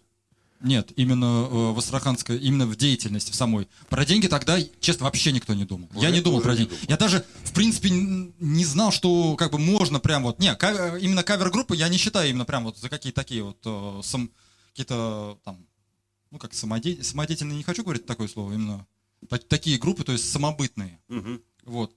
Нет, 0.60 0.92
именно 0.96 1.48
э, 1.48 1.72
в 1.74 1.78
астраханской, 1.78 2.40
именно 2.40 2.66
в 2.66 2.76
деятельности 2.76 3.32
в 3.32 3.36
самой. 3.36 3.68
Про 3.90 4.06
деньги 4.06 4.26
тогда, 4.26 4.58
честно, 4.80 5.06
вообще 5.06 5.32
никто 5.32 5.54
не 5.54 5.66
думал. 5.66 5.88
я 5.94 6.10
не 6.10 6.22
думал 6.22 6.38
уже 6.40 6.46
про 6.46 6.56
деньги. 6.56 6.74
Я 6.88 6.98
даже, 6.98 7.24
в 7.44 7.54
принципе, 7.54 7.92
не 7.92 8.66
знал, 8.66 8.92
что 8.92 9.36
как 9.36 9.52
бы 9.52 9.60
можно 9.60 10.00
прям 10.00 10.24
вот... 10.24 10.40
Не, 10.40 10.56
ка- 10.56 10.98
именно 10.98 11.22
кавер-группы 11.22 11.76
я 11.76 11.88
не 11.90 11.98
считаю 11.98 12.32
именно 12.32 12.46
прям 12.46 12.64
вот 12.64 12.80
за 12.80 12.90
какие-то 12.90 13.22
такие 13.22 13.44
вот 13.44 13.60
э, 13.66 14.02
сам- 14.02 14.32
какие-то 14.70 15.38
там... 15.44 15.64
Ну, 16.32 16.40
как 16.40 16.56
самоде... 16.56 17.04
самодеятельные, 17.04 17.58
не 17.58 17.64
хочу 17.64 17.84
говорить 17.84 18.08
такое 18.08 18.28
слово, 18.28 18.54
именно 18.54 18.88
та- 19.30 19.38
такие 19.38 19.78
группы, 19.78 20.04
то 20.04 20.14
есть 20.14 20.32
самобытные. 20.32 21.00
Мгм. 21.10 21.42
Вот. 21.66 21.94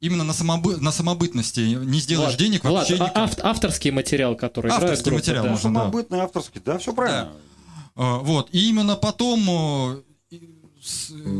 Именно 0.00 0.24
на, 0.24 0.32
самобы... 0.34 0.76
на 0.76 0.92
самобытности 0.92 1.60
не 1.60 2.00
сделаешь 2.00 2.30
Влад, 2.32 2.38
денег 2.38 2.64
Влад, 2.64 2.74
вообще 2.88 3.02
а- 3.02 3.08
никак. 3.08 3.16
ав- 3.16 3.38
авторский 3.44 3.90
материал, 3.90 4.36
который 4.36 4.66
играет 4.68 4.82
Авторский 4.82 5.04
группа, 5.10 5.18
материал 5.20 5.44
да. 5.44 5.50
можно. 5.50 5.72
да. 5.72 5.80
Самобытный, 5.80 6.18
авторский, 6.20 6.60
да, 6.64 6.78
все 6.78 6.92
правильно. 6.92 7.32
А, 7.94 8.18
Вот. 8.18 8.48
И 8.52 8.68
именно 8.68 8.94
потом 8.96 9.48
э, 9.48 10.02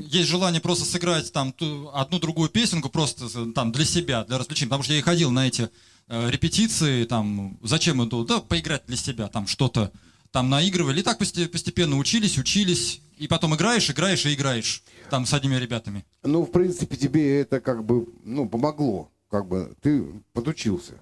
есть 0.09 0.29
желание 0.29 0.61
просто 0.61 0.85
сыграть 0.87 1.33
там 1.33 1.53
ту- 1.53 1.91
одну 1.93 2.19
другую 2.19 2.49
песенку 2.49 2.89
просто 2.89 3.53
там 3.53 3.73
для 3.73 3.85
себя, 3.85 4.25
для 4.25 4.39
развлечения. 4.39 4.69
Потому 4.71 4.83
что 4.85 4.93
я 4.95 4.99
и 5.01 5.03
ходил 5.03 5.31
на 5.31 5.47
эти 5.47 5.69
э, 6.09 6.31
репетиции, 6.31 7.05
там, 7.05 7.59
зачем 7.63 8.03
иду? 8.07 8.25
Да, 8.25 8.41
поиграть 8.41 8.87
для 8.87 8.97
себя, 8.97 9.29
там 9.29 9.47
что-то 9.47 9.93
там 10.37 10.51
наигрывали. 10.51 11.01
И 11.01 11.03
так 11.03 11.19
посте- 11.19 11.49
постепенно 11.49 11.97
учились, 11.97 12.37
учились. 12.37 13.01
И 13.17 13.27
потом 13.27 13.55
играешь, 13.55 13.89
играешь 13.89 14.27
и 14.27 14.35
играешь 14.35 14.83
там 15.09 15.25
с 15.25 15.33
одними 15.33 15.55
ребятами. 15.57 16.05
Ну, 16.23 16.43
в 16.45 16.53
принципе, 16.53 16.95
тебе 16.99 17.41
это 17.41 17.59
как 17.61 17.83
бы, 17.87 18.07
ну, 18.23 18.47
помогло. 18.47 19.11
Как 19.31 19.49
бы 19.49 19.75
ты 19.81 20.05
подучился. 20.35 20.93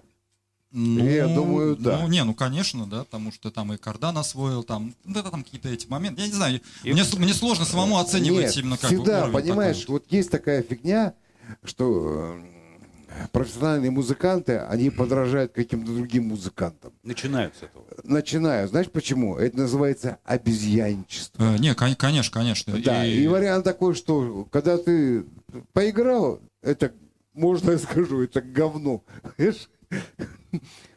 Ну, 0.71 1.05
Я 1.05 1.27
думаю, 1.27 1.75
да. 1.75 1.99
Ну, 1.99 2.07
не, 2.07 2.23
ну, 2.23 2.33
конечно, 2.33 2.87
да, 2.87 3.03
потому 3.03 3.33
что 3.33 3.51
там 3.51 3.73
и 3.73 3.77
кардан 3.77 4.17
освоил, 4.19 4.63
там, 4.63 4.95
ну, 5.05 5.19
это 5.19 5.31
там 5.33 5.43
какие-то 5.43 5.69
эти 5.69 5.89
моменты. 5.89 6.21
Я 6.23 6.29
не 6.29 6.33
знаю, 6.35 6.61
мне, 6.85 7.05
с- 7.05 7.15
мне 7.15 7.35
сложно 7.35 7.65
самому 7.65 7.99
оценивать 7.99 8.45
Нет, 8.47 8.57
именно 8.59 8.77
как 8.77 8.91
бы 8.91 8.97
всегда, 8.99 9.23
уровень 9.25 9.33
понимаешь, 9.35 9.81
такой 9.81 9.93
вот 9.95 10.05
есть 10.11 10.31
такая 10.31 10.63
фигня, 10.63 11.15
что 11.65 12.37
э, 12.37 12.54
профессиональные 13.33 13.91
музыканты, 13.91 14.59
они 14.59 14.91
подражают 14.91 15.53
каким-то 15.53 15.93
другим 15.93 16.29
музыкантам. 16.29 16.93
Начинают 17.03 17.55
с 17.57 17.63
этого. 17.63 17.85
Начинаю. 18.03 18.69
Знаешь 18.69 18.91
почему? 18.91 19.37
Это 19.37 19.59
называется 19.59 20.19
обезьянничество. 20.25 21.43
Э, 21.43 21.59
не, 21.59 21.75
кон- 21.75 21.95
конечно, 21.95 22.33
конечно. 22.33 22.79
Да, 22.83 23.05
и... 23.07 23.27
вариант 23.27 23.65
такой, 23.65 23.95
что 23.95 24.47
когда 24.51 24.79
ты 24.79 25.25
поиграл, 25.73 26.41
это, 26.63 26.93
можно 27.33 27.73
я 27.73 27.79
скажу, 27.79 28.23
это 28.23 28.41
говно. 28.43 29.05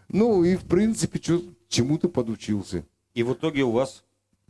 Ну 0.09 0.43
и 0.43 0.55
в 0.55 0.63
принципе, 0.65 1.19
чё- 1.19 1.43
чему 1.67 1.97
ты 1.97 2.07
подучился. 2.07 2.85
И 3.13 3.23
в 3.23 3.33
итоге 3.33 3.63
у 3.63 3.71
вас 3.71 4.03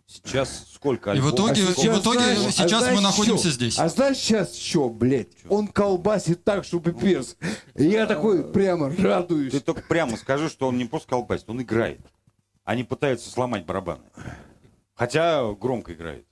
сейчас 0.08 0.66
сколько 0.74 1.12
И 1.14 1.20
в 1.20 1.32
итоге- 1.32 1.64
Сколько? 1.64 1.82
и 1.82 1.90
в 1.90 2.00
итоге 2.02 2.20
знаешь- 2.20 2.56
сейчас 2.56 2.72
мы 2.84 2.88
знаешь 2.88 3.02
находимся 3.04 3.44
чё? 3.46 3.52
здесь. 3.52 3.78
А 3.78 3.90
знаешь 3.90 4.18
сейчас 4.18 4.56
что, 4.56 4.90
блядь? 4.90 5.28
Он 5.50 5.68
колбасит 5.68 6.44
так, 6.44 6.64
что 6.64 6.80
пипец. 6.80 7.36
И 7.76 7.84
я 7.86 8.06
такой 8.08 8.44
прямо 8.52 8.90
радуюсь. 8.98 9.52
Ты 9.52 9.60
только 9.60 9.82
прямо 9.88 10.18
скажи, 10.18 10.50
что 10.50 10.68
он 10.68 10.78
не 10.78 10.86
просто 10.86 11.10
колбасит, 11.10 11.50
он 11.50 11.62
играет. 11.62 12.00
Они 12.64 12.84
пытаются 12.84 13.30
сломать 13.30 13.66
барабаны. 13.66 14.02
Хотя 14.96 15.54
громко 15.54 15.94
играет. 15.94 16.26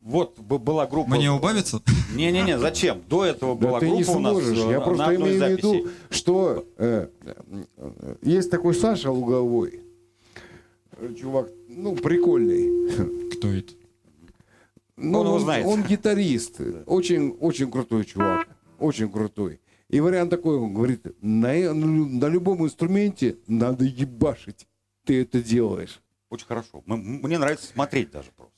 Вот 0.00 0.38
была 0.38 0.86
группа... 0.86 1.10
Мне 1.10 1.30
убавиться? 1.30 1.82
Не-не-не, 2.14 2.58
зачем? 2.58 3.02
До 3.08 3.24
этого 3.24 3.56
Да 3.58 3.66
была 3.68 3.80
ты 3.80 3.90
не 3.90 4.02
группа 4.04 4.16
у 4.16 4.20
нас 4.20 4.32
сможешь. 4.32 4.58
э, 4.58 4.70
Я 4.70 4.78
на 4.78 4.84
просто 4.84 5.04
одной 5.06 5.16
имею 5.16 5.36
в 5.36 5.38
записи. 5.40 5.56
виду, 5.66 5.90
что 6.08 6.66
э, 6.78 7.08
э, 7.76 8.14
есть 8.22 8.50
такой 8.50 8.74
Саша 8.74 9.10
Луговой. 9.10 9.82
Э, 10.92 11.12
Чувак, 11.20 11.48
ну, 11.78 11.96
прикольный. 11.96 12.90
Кто 13.32 13.48
это? 13.48 13.72
Ну, 14.96 15.20
Он 15.20 15.26
его 15.28 15.38
знает. 15.38 15.64
он 15.66 15.82
гитарист. 15.84 16.60
Очень, 16.86 17.30
очень 17.40 17.70
крутой 17.70 18.04
чувак. 18.04 18.48
Очень 18.78 19.10
крутой. 19.10 19.60
И 19.88 20.00
вариант 20.00 20.30
такой, 20.30 20.56
он 20.58 20.74
говорит, 20.74 21.06
на, 21.22 21.48
на 21.52 21.84
лю- 21.84 22.06
на 22.08 22.26
любом 22.26 22.64
инструменте 22.64 23.38
надо 23.46 23.84
ебашить. 23.84 24.66
Ты 25.04 25.22
это 25.22 25.42
делаешь. 25.42 26.00
Очень 26.30 26.46
хорошо. 26.46 26.82
Мне 26.84 27.38
нравится 27.38 27.66
смотреть 27.68 28.10
даже 28.10 28.28
просто. 28.36 28.54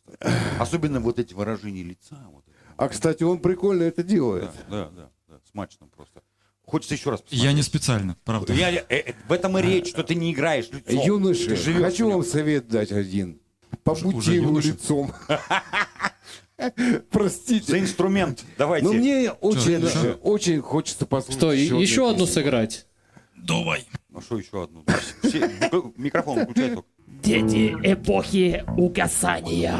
Особенно 0.58 0.98
вот 1.00 1.18
эти 1.18 1.34
выражения 1.34 1.84
лица. 1.84 2.16
Вот 2.32 2.42
это. 2.48 2.56
А, 2.76 2.88
кстати, 2.88 3.22
он 3.22 3.38
прикольно 3.38 3.82
это 3.84 4.02
делает. 4.02 4.50
Да, 4.68 4.88
да, 4.88 4.90
да, 4.96 5.10
да, 5.28 5.40
смачно 5.50 5.86
просто. 5.94 6.22
Хочется 6.70 6.94
еще 6.94 7.10
раз 7.10 7.20
посмотреть. 7.20 7.42
Я 7.44 7.52
не 7.52 7.62
специально, 7.62 8.16
правда. 8.24 8.52
Я- 8.52 8.70
э, 8.72 8.82
э, 8.88 9.12
в 9.28 9.32
этом 9.32 9.58
и 9.58 9.62
речь, 9.62 9.88
что 9.88 10.04
ты 10.04 10.14
не 10.14 10.32
играешь 10.32 10.68
лицом. 10.70 11.04
Юноши, 11.04 11.48
Ты 11.48 11.56
живешь 11.56 11.82
хочу 11.82 12.08
вам 12.10 12.24
совет 12.24 12.68
дать 12.68 12.92
один. 12.92 13.40
Побудьте 13.82 14.16
Уже 14.18 14.34
его 14.34 14.48
юноши? 14.50 14.68
лицом. 14.68 15.12
За 16.58 17.02
Простите. 17.10 17.78
инструмент. 17.78 18.44
Давайте. 18.58 18.86
Но 18.86 18.92
мне 18.92 19.30
очень, 19.32 19.80
еще? 19.84 20.12
очень 20.22 20.60
хочется 20.60 21.06
послушать. 21.06 21.38
Что, 21.40 21.48
одну 21.50 21.80
еще 21.80 22.10
одну 22.10 22.26
песню. 22.26 22.34
сыграть? 22.42 22.86
Давай. 23.36 23.84
Ну 24.10 24.20
что 24.20 24.38
еще 24.38 24.64
одну? 24.64 24.84
Все- 25.22 25.50
Микрофон 25.96 26.44
включай 26.44 26.74
только. 26.74 26.88
Дети 27.22 27.74
эпохи 27.82 28.64
угасания. 28.76 29.74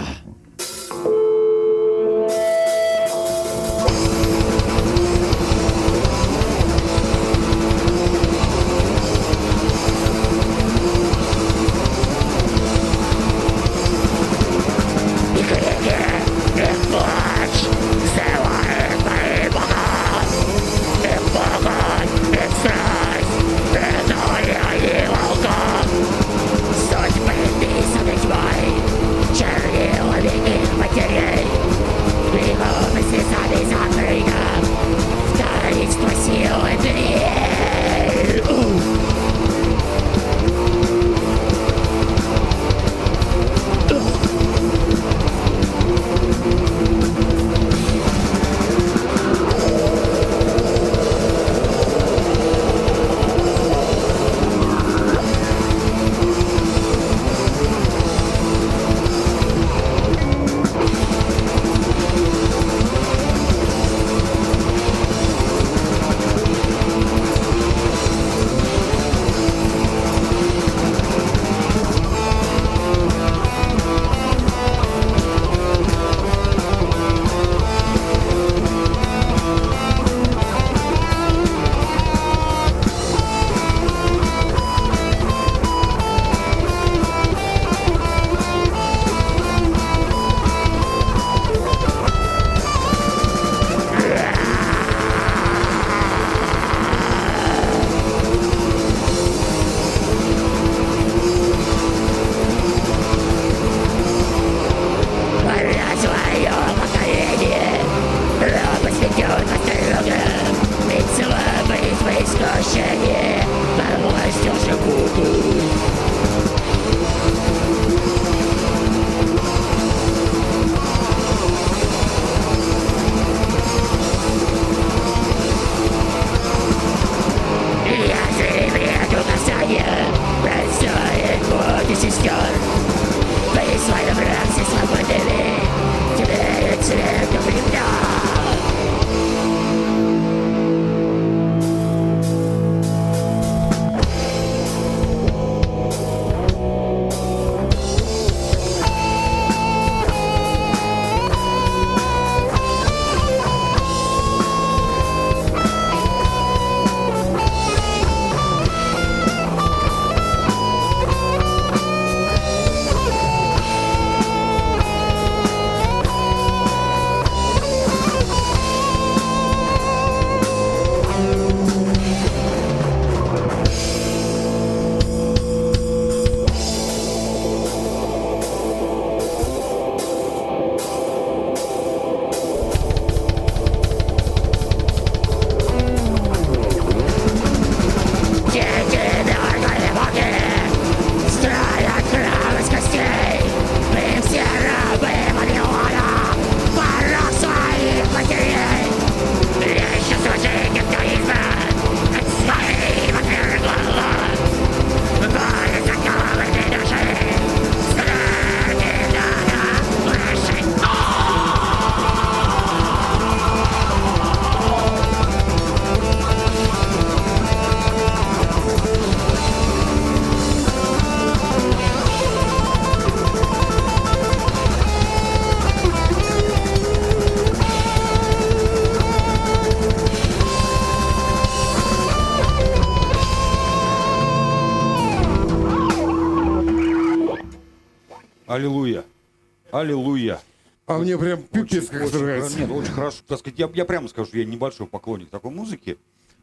Мне 241.01 241.19
прям 241.19 241.43
пипец 241.43 241.87
как 241.89 242.13
нравится. 242.13 242.59
Нет, 242.59 242.71
очень 242.71 242.93
хорошо. 242.93 243.19
Так 243.27 243.39
сказать, 243.39 243.59
я, 243.59 243.71
я 243.75 243.85
прямо 243.85 244.09
скажу, 244.09 244.31
я 244.35 244.45
небольшой 244.45 244.87
поклонник 244.87 245.29
такой 245.31 245.51
музыки, 245.51 245.99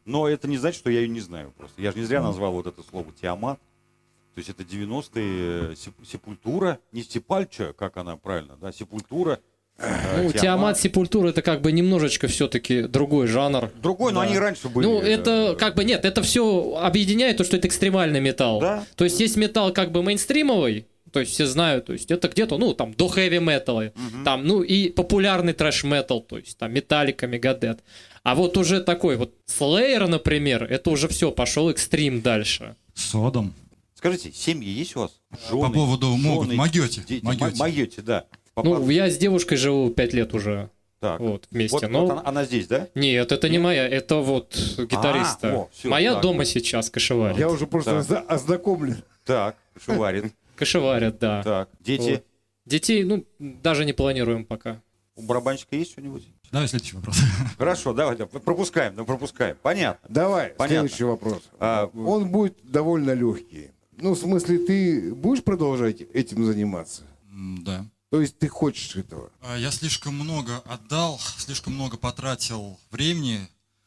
но 0.06 0.28
это 0.28 0.48
не 0.48 0.58
значит, 0.58 0.80
что 0.80 0.90
я 0.90 1.02
ее 1.02 1.10
не 1.10 1.20
знаю 1.22 1.54
просто. 1.58 1.82
Я 1.82 1.92
же 1.92 2.00
не 2.00 2.06
зря 2.06 2.22
назвал 2.22 2.52
вот 2.54 2.68
это 2.68 2.82
слово 2.90 3.08
«тиамат». 3.22 3.60
То 4.36 4.40
есть 4.40 4.50
это 4.50 4.62
90-е, 4.64 5.72
э, 5.72 5.74
сеп- 5.76 6.06
сепультура, 6.06 6.78
не 6.92 7.02
сепальча, 7.04 7.74
как 7.74 7.98
она 7.98 8.18
правильно, 8.18 8.56
да, 8.62 8.72
сепультура. 8.72 9.40
э, 9.80 10.24
Ну, 10.24 10.32
Тиамат, 10.32 10.80
Сепультура 10.80 11.30
это 11.30 11.42
как 11.42 11.62
бы 11.62 11.72
немножечко 11.72 12.28
все-таки 12.28 12.84
другой 12.84 13.26
жанр. 13.28 13.72
Другой, 13.82 14.12
но 14.14 14.22
Да. 14.22 14.28
они 14.28 14.38
раньше 14.38 14.70
были. 14.70 14.86
Ну, 14.86 15.00
это 15.02 15.54
э, 15.54 15.56
как 15.56 15.74
бы 15.76 15.84
нет, 15.84 16.06
это 16.06 16.22
все 16.22 16.76
объединяет 16.80 17.38
то, 17.38 17.44
что 17.44 17.58
это 17.58 17.68
экстремальный 17.68 18.20
металл. 18.22 18.60
Да. 18.60 18.86
То 18.96 19.04
есть 19.06 19.20
есть 19.20 19.38
металл 19.38 19.74
как 19.74 19.92
бы 19.92 20.04
мейнстримовый, 20.04 20.86
то 21.12 21.20
есть 21.20 21.32
все 21.34 21.46
знают, 21.46 21.86
то 21.86 21.94
есть 21.94 22.12
это 22.12 22.28
где-то, 22.28 22.58
ну, 22.58 22.74
там, 22.74 22.94
до 22.94 23.08
хэви 23.08 23.40
металла, 23.40 23.92
там, 24.26 24.46
ну, 24.46 24.62
и 24.62 24.90
популярный 24.90 25.54
трэш 25.54 25.84
метал, 25.84 26.22
то 26.22 26.38
есть 26.38 26.58
там 26.58 26.74
Металлика, 26.74 27.28
Мегадет. 27.28 27.80
А 28.24 28.36
вот 28.36 28.58
уже 28.58 28.82
такой 28.82 29.16
вот 29.16 29.34
Slayer, 29.48 30.08
например, 30.08 30.64
это 30.64 30.90
уже 30.90 31.08
все, 31.08 31.32
пошел 31.32 31.70
экстрим 31.70 32.22
дальше. 32.22 32.76
Содом. 32.94 33.54
Скажите, 33.96 34.32
семьи 34.32 34.70
есть 34.70 34.96
у 34.96 35.00
вас? 35.02 35.12
По 35.50 35.70
поводу 35.70 36.16
могут, 36.18 36.54
могете, 36.54 37.02
дети, 37.02 37.24
могете. 37.24 37.56
могете, 37.58 38.02
да. 38.02 38.26
По- 38.54 38.64
Ну, 38.64 38.90
я 38.90 39.10
с 39.10 39.18
девушкой 39.18 39.56
живу 39.58 39.90
пять 39.90 40.14
лет 40.14 40.34
уже, 40.34 40.70
так. 41.00 41.20
вот, 41.20 41.48
вместе, 41.52 41.78
Вот- 41.78 41.90
но... 41.90 42.02
вот 42.02 42.12
она, 42.12 42.22
она 42.26 42.46
здесь, 42.46 42.68
да? 42.68 42.88
Нет, 42.96 43.32
это 43.32 43.50
не 43.50 43.60
моя, 43.60 43.88
это 43.88 44.18
вот 44.18 44.56
гитариста. 44.78 45.54
о, 45.56 45.70
всё, 45.74 45.90
моя 45.90 46.14
так. 46.14 46.22
дома 46.24 46.46
сейчас 46.46 46.90
кошеварит. 46.90 47.40
Я 47.40 47.50
уже 47.50 47.66
просто 47.66 47.98
ознакомлен. 48.28 49.04
Так, 49.26 49.56
шеварит. 49.84 50.34
Кошеварят, 50.58 51.20
да. 51.20 51.44
Так, 51.44 51.70
дети. 51.80 52.12
Вот. 52.12 52.26
Детей, 52.66 53.04
ну, 53.04 53.26
даже 53.40 53.86
не 53.86 53.94
планируем 53.94 54.46
пока. 54.46 54.82
У 55.16 55.22
барабанщика 55.22 55.76
есть 55.76 55.92
что-нибудь? 55.92 56.28
Давай 56.52 56.68
следующий 56.68 56.96
вопрос. 56.96 57.18
Хорошо, 57.58 57.94
давайте, 57.94 58.26
пропускаем, 58.26 58.96
да, 58.96 59.04
пропускаем. 59.04 59.58
Понятно. 59.62 60.08
Давай, 60.10 60.50
Понятно. 60.50 60.88
следующий 60.90 61.04
вопрос. 61.06 61.44
А, 61.60 61.86
Он 61.94 62.30
будет 62.30 62.58
довольно 62.64 63.12
легкий. 63.12 63.72
Ну, 63.98 64.14
в 64.14 64.18
смысле, 64.20 64.60
ты 64.60 65.14
будешь 65.16 65.44
продолжать 65.44 66.02
этим 66.02 66.46
заниматься? 66.46 67.04
Да. 67.64 67.86
То 68.10 68.22
есть 68.22 68.38
ты 68.38 68.48
хочешь 68.48 68.96
этого? 68.96 69.32
А, 69.42 69.58
Я 69.58 69.72
слишком 69.72 70.16
много 70.16 70.58
отдал, 70.66 71.20
слишком 71.38 71.74
много 71.74 71.98
потратил 71.98 72.80
времени, 72.92 73.40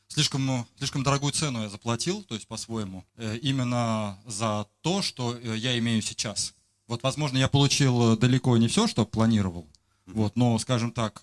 слишком, 0.09 0.45
ну, 0.45 0.67
слишком 0.79 1.03
дорогую 1.03 1.33
цену 1.33 1.63
я 1.63 1.69
заплатил, 1.69 2.23
то 2.25 2.35
есть 2.35 2.47
по-своему, 2.47 3.05
э, 3.17 3.37
именно 3.39 4.19
за 4.27 4.67
то, 4.83 5.01
что 5.01 5.37
э, 5.37 5.57
я 5.57 5.79
имею 5.79 6.03
сейчас. 6.03 6.55
Вот, 6.91 7.03
возможно, 7.03 7.39
я 7.39 7.49
получил 7.49 8.13
э, 8.13 8.17
далеко 8.17 8.57
не 8.57 8.69
все, 8.69 8.87
что 8.87 9.07
планировал, 9.07 9.67
вот, 10.07 10.37
но, 10.37 10.59
скажем 10.59 10.91
так, 10.93 11.23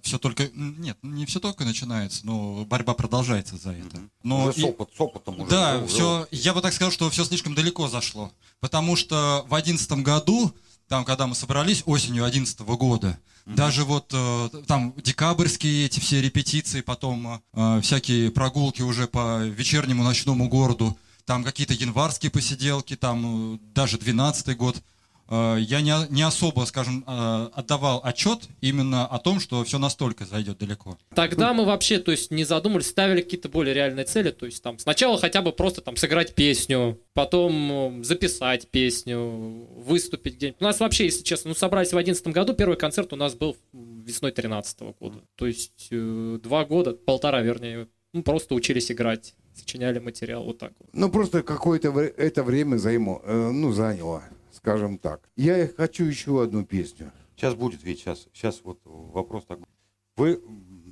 все 0.00 0.18
только, 0.18 0.48
нет, 0.54 0.96
не 1.02 1.26
все 1.26 1.40
только 1.40 1.64
начинается, 1.64 2.24
но 2.26 2.64
борьба 2.64 2.94
продолжается 2.94 3.56
за 3.56 3.70
это. 3.72 4.00
Но 4.22 4.46
уже 4.46 4.58
и- 4.58 4.60
с, 4.62 4.64
опыт- 4.64 4.88
с 4.96 5.00
опытом 5.00 5.40
уже. 5.40 5.50
да, 5.50 5.78
уже- 5.78 5.86
все, 5.88 6.26
я 6.30 6.54
бы 6.54 6.60
так 6.60 6.72
сказал, 6.72 6.90
что 6.92 7.10
все 7.10 7.24
слишком 7.24 7.54
далеко 7.54 7.88
зашло. 7.88 8.32
Потому 8.60 8.94
что 8.96 9.44
в 9.48 9.54
одиннадцатом 9.54 10.02
году, 10.04 10.54
там, 10.88 11.04
когда 11.04 11.26
мы 11.26 11.34
собрались 11.34 11.82
осенью 11.86 12.24
одиннадцатого 12.24 12.76
года, 12.76 13.18
даже 13.44 13.84
вот 13.84 14.10
э, 14.14 14.48
там 14.68 14.94
декабрьские 15.02 15.86
эти 15.86 15.98
все 15.98 16.20
репетиции, 16.22 16.80
потом 16.80 17.42
э, 17.54 17.80
всякие 17.82 18.30
прогулки 18.30 18.82
уже 18.82 19.08
по 19.08 19.44
вечернему 19.46 20.04
ночному 20.04 20.48
городу, 20.48 20.96
там 21.24 21.42
какие-то 21.44 21.74
январские 21.74 22.30
посиделки, 22.30 22.94
там 22.94 23.54
э, 23.54 23.58
даже 23.74 23.98
двенадцатый 23.98 24.54
год, 24.54 24.76
э, 24.76 24.80
я 25.32 25.80
не, 25.80 25.92
не 26.10 26.22
особо, 26.22 26.64
скажем, 26.64 27.04
э, 27.06 27.48
отдавал 27.54 28.00
отчет 28.04 28.48
именно 28.60 29.06
о 29.06 29.18
том, 29.18 29.40
что 29.40 29.64
все 29.64 29.78
настолько 29.78 30.24
зайдет 30.24 30.58
далеко. 30.58 30.98
Тогда 31.14 31.52
мы 31.54 31.64
вообще, 31.64 31.98
то 31.98 32.10
есть, 32.10 32.30
не 32.30 32.44
задумывались, 32.44 32.88
ставили 32.88 33.22
какие-то 33.22 33.48
более 33.48 33.74
реальные 33.74 34.04
цели. 34.04 34.30
То 34.30 34.46
есть, 34.46 34.62
там, 34.62 34.78
сначала 34.78 35.18
хотя 35.18 35.42
бы 35.42 35.52
просто 35.52 35.80
там 35.80 35.96
сыграть 35.96 36.34
песню, 36.34 36.98
потом 37.14 38.00
э, 38.00 38.04
записать 38.04 38.68
песню, 38.68 39.18
выступить 39.76 40.36
где-нибудь. 40.36 40.60
У 40.60 40.64
нас 40.64 40.80
вообще, 40.80 41.04
если 41.04 41.22
честно, 41.22 41.50
ну, 41.50 41.54
собрались 41.54 41.88
в 41.88 41.92
2011 41.92 42.28
году, 42.28 42.54
первый 42.54 42.76
концерт 42.76 43.12
у 43.12 43.16
нас 43.16 43.34
был 43.34 43.56
весной 43.72 44.32
2013 44.32 44.80
года. 45.00 45.18
То 45.36 45.46
есть, 45.46 45.88
э, 45.90 46.38
два 46.42 46.64
года, 46.64 46.92
полтора, 46.92 47.40
вернее, 47.40 47.88
ну, 48.12 48.22
просто 48.22 48.54
учились 48.54 48.90
играть, 48.90 49.34
сочиняли 49.54 49.98
материал, 49.98 50.44
вот 50.44 50.58
так 50.58 50.72
вот. 50.78 50.88
Ну, 50.92 51.10
просто 51.10 51.42
какое-то 51.42 51.88
это 51.98 52.42
время 52.42 52.76
займо, 52.76 53.20
э, 53.24 53.50
ну, 53.50 53.72
заняло, 53.72 54.22
скажем 54.62 54.98
так. 54.98 55.20
Я 55.36 55.68
хочу 55.76 56.04
еще 56.04 56.42
одну 56.42 56.64
песню. 56.64 57.10
Сейчас 57.36 57.54
будет, 57.54 57.82
ведь 57.82 57.98
сейчас, 58.00 58.28
сейчас 58.32 58.60
вот 58.62 58.78
вопрос 58.84 59.44
такой. 59.44 59.64
Вы 60.16 60.40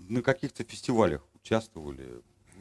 на 0.09 0.23
каких-то 0.23 0.65
фестивалях 0.65 1.23
участвовали, 1.43 2.05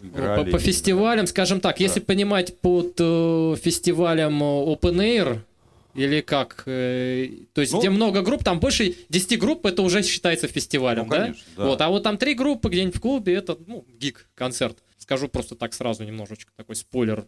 По, 0.01 0.05
играли? 0.05 0.51
по 0.51 0.59
фестивалям, 0.59 1.25
скажем 1.25 1.61
так, 1.61 1.79
если 1.79 1.99
понимать 1.99 2.57
под 2.59 2.93
э, 2.99 3.55
фестивалем 3.59 4.41
э, 4.43 4.45
Open 4.45 4.97
Air, 4.97 5.39
или 5.95 6.21
как, 6.21 6.63
э, 6.67 7.29
то 7.53 7.61
есть 7.61 7.73
Ну- 7.73 7.79
где 7.79 7.89
много 7.89 8.21
групп, 8.21 8.43
там 8.43 8.59
больше 8.59 8.95
10 9.09 9.39
групп, 9.39 9.65
это 9.65 9.81
уже 9.81 10.03
считается 10.03 10.47
фестивалем, 10.47 11.05
Ну, 11.05 11.09
да? 11.09 11.21
конечно, 11.21 11.43
да. 11.57 11.65
Вот, 11.65 11.81
а 11.81 11.89
вот 11.89 12.03
там 12.03 12.17
три 12.17 12.35
группы 12.35 12.69
где-нибудь 12.69 12.95
в 12.97 13.01
клубе, 13.01 13.33
это, 13.33 13.57
ну, 13.65 13.83
гик, 13.97 14.29
концерт. 14.35 14.77
Скажу 15.09 15.27
просто 15.27 15.55
так 15.55 15.73
сразу 15.73 16.03
немножечко 16.03 16.51
такой 16.55 16.75
спойлер. 16.75 17.27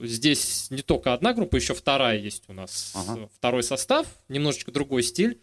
Здесь 0.00 0.70
не 0.70 0.80
только 0.80 1.12
одна 1.12 1.34
группа, 1.34 1.56
еще 1.56 1.74
вторая 1.74 2.16
есть 2.16 2.44
у 2.48 2.54
нас. 2.54 2.94
Ага. 2.94 3.28
Второй 3.34 3.62
состав, 3.62 4.06
немножечко 4.28 4.72
другой 4.72 5.02
стиль. 5.02 5.38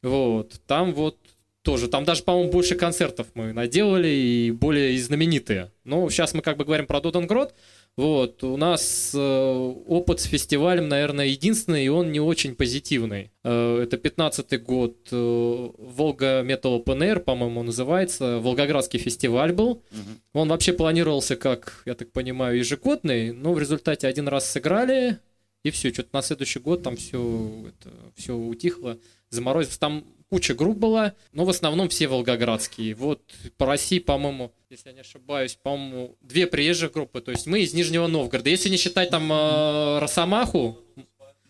Вот, 0.00 0.60
там 0.68 0.94
вот 0.94 1.18
тоже, 1.64 1.88
там 1.88 2.04
даже, 2.04 2.22
по-моему, 2.22 2.52
больше 2.52 2.74
концертов 2.74 3.28
мы 3.32 3.54
наделали 3.54 4.08
и 4.08 4.50
более 4.50 4.92
и 4.92 4.98
знаменитые. 4.98 5.72
Но 5.82 6.10
сейчас 6.10 6.34
мы 6.34 6.42
как 6.42 6.58
бы 6.58 6.64
говорим 6.66 6.86
про 6.86 7.00
Доденгрод. 7.00 7.54
Вот, 7.96 8.44
у 8.44 8.56
нас 8.56 9.12
э, 9.14 9.18
опыт 9.86 10.20
с 10.20 10.24
фестивалем, 10.24 10.88
наверное, 10.88 11.26
единственный, 11.26 11.86
и 11.86 11.88
он 11.88 12.12
не 12.12 12.20
очень 12.20 12.54
позитивный. 12.54 13.30
Э, 13.44 13.80
это 13.82 13.96
15-й 13.96 14.58
год, 14.58 15.08
э, 15.10 15.70
Волга 15.78 16.42
Metal 16.42 16.84
Open 16.84 16.98
Air, 16.98 17.20
по-моему, 17.20 17.62
называется. 17.62 18.40
Волгоградский 18.40 18.98
фестиваль 18.98 19.52
был. 19.52 19.82
Мгм. 19.90 20.20
Он 20.34 20.48
вообще 20.48 20.74
планировался 20.74 21.36
как, 21.36 21.82
я 21.86 21.94
так 21.94 22.12
понимаю, 22.12 22.58
ежегодный, 22.58 23.32
но 23.32 23.54
в 23.54 23.58
результате 23.58 24.06
один 24.06 24.28
раз 24.28 24.50
сыграли, 24.50 25.18
и 25.62 25.70
все, 25.70 25.92
что-то 25.92 26.10
на 26.12 26.20
следующий 26.20 26.58
год 26.58 26.82
там 26.82 26.96
все, 26.96 27.64
это, 27.68 27.90
все 28.16 28.36
утихло, 28.36 28.98
заморозилось. 29.30 29.78
Там 29.78 30.04
куча 30.34 30.52
групп 30.54 30.76
была, 30.78 31.12
но 31.32 31.44
в 31.44 31.50
основном 31.50 31.88
все 31.88 32.08
волгоградские. 32.08 32.96
Вот 32.96 33.20
по 33.56 33.66
России, 33.66 34.00
по-моему, 34.00 34.52
если 34.68 34.88
я 34.88 34.94
не 34.96 35.00
ошибаюсь, 35.02 35.56
по-моему, 35.62 36.16
две 36.22 36.48
приезжих 36.48 36.90
группы. 36.92 37.20
То 37.20 37.30
есть 37.30 37.46
мы 37.46 37.60
из 37.60 37.72
Нижнего 37.72 38.08
Новгорода. 38.08 38.50
Если 38.50 38.68
не 38.68 38.76
считать 38.76 39.10
там 39.10 39.30
э, 39.32 39.98
Росомаху, 40.00 40.76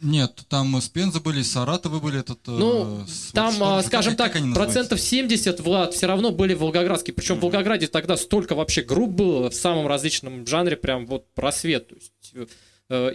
Нет, 0.03 0.43
там 0.51 0.79
с 0.79 0.89
Пензы 0.91 1.21
были, 1.21 1.41
с 1.41 1.53
Саратова 1.53 1.99
были. 1.99 2.21
Этот, 2.21 2.41
э, 2.47 2.51
Ну, 2.51 3.07
с- 3.07 3.33
там, 3.33 3.55
что- 3.55 3.77
как- 3.77 3.87
скажем 3.87 4.17
как 4.17 4.33
так, 4.33 4.35
называются? 4.43 4.61
процентов 4.63 5.01
70, 5.01 5.61
Влад, 5.61 5.95
все 5.95 6.07
равно 6.07 6.31
были 6.31 6.53
волгоградские. 6.53 7.15
Причем 7.15 7.37
в 7.37 7.41
Волгограде 7.41 7.87
тогда 7.87 8.19
столько 8.19 8.55
вообще 8.55 8.83
групп 8.83 9.13
было 9.13 9.49
в 9.49 9.55
самом 9.55 9.87
различном 9.87 10.47
жанре, 10.47 10.77
прям 10.77 11.07
вот 11.07 11.33
просвет. 11.33 11.89
То 11.89 11.95
есть, 11.95 12.13
э, 12.35 12.47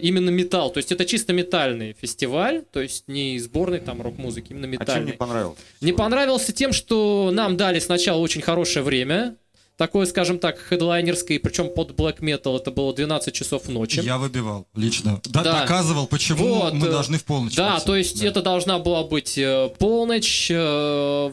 именно 0.00 0.30
металл. 0.30 0.70
То 0.70 0.78
есть 0.78 0.92
это 0.92 1.04
чисто 1.04 1.32
метальный 1.32 1.96
фестиваль, 2.00 2.62
то 2.72 2.80
есть 2.80 3.04
не 3.08 3.38
сборный 3.38 3.80
там 3.80 4.00
рок-музыки, 4.02 4.52
именно 4.52 4.66
А 4.66 4.70
чем 4.70 4.80
метальный. 4.80 5.06
не 5.12 5.16
понравилось? 5.16 5.58
Не 5.80 5.92
понравился 5.92 6.52
тем, 6.52 6.72
что 6.72 7.30
нам 7.32 7.56
дали 7.56 7.78
сначала 7.78 8.18
очень 8.20 8.42
хорошее 8.42 8.84
время, 8.84 9.36
такое, 9.80 10.04
скажем 10.04 10.38
так, 10.38 10.58
хедлайнерское, 10.58 11.40
причем 11.40 11.70
под 11.74 11.92
black 11.92 12.18
metal 12.20 12.58
это 12.58 12.70
было 12.70 12.94
12 12.94 13.32
часов 13.32 13.66
ночи. 13.68 14.00
Я 14.04 14.18
выбивал 14.18 14.66
лично. 14.76 15.20
Да, 15.24 15.42
Да. 15.42 15.60
Доказывал, 15.62 16.06
почему 16.06 16.46
Вот, 16.56 16.74
мы 16.74 16.88
э, 16.88 16.90
должны 16.90 17.16
в 17.16 17.24
полночь. 17.24 17.54
Да, 17.56 17.70
пойти. 17.72 17.86
то 17.86 17.96
есть 17.96 18.20
Да. 18.20 18.26
это 18.28 18.42
должна 18.42 18.78
была 18.78 19.04
быть 19.04 19.38
э, 19.38 19.70
полночь. 19.78 20.50
э, 20.50 20.54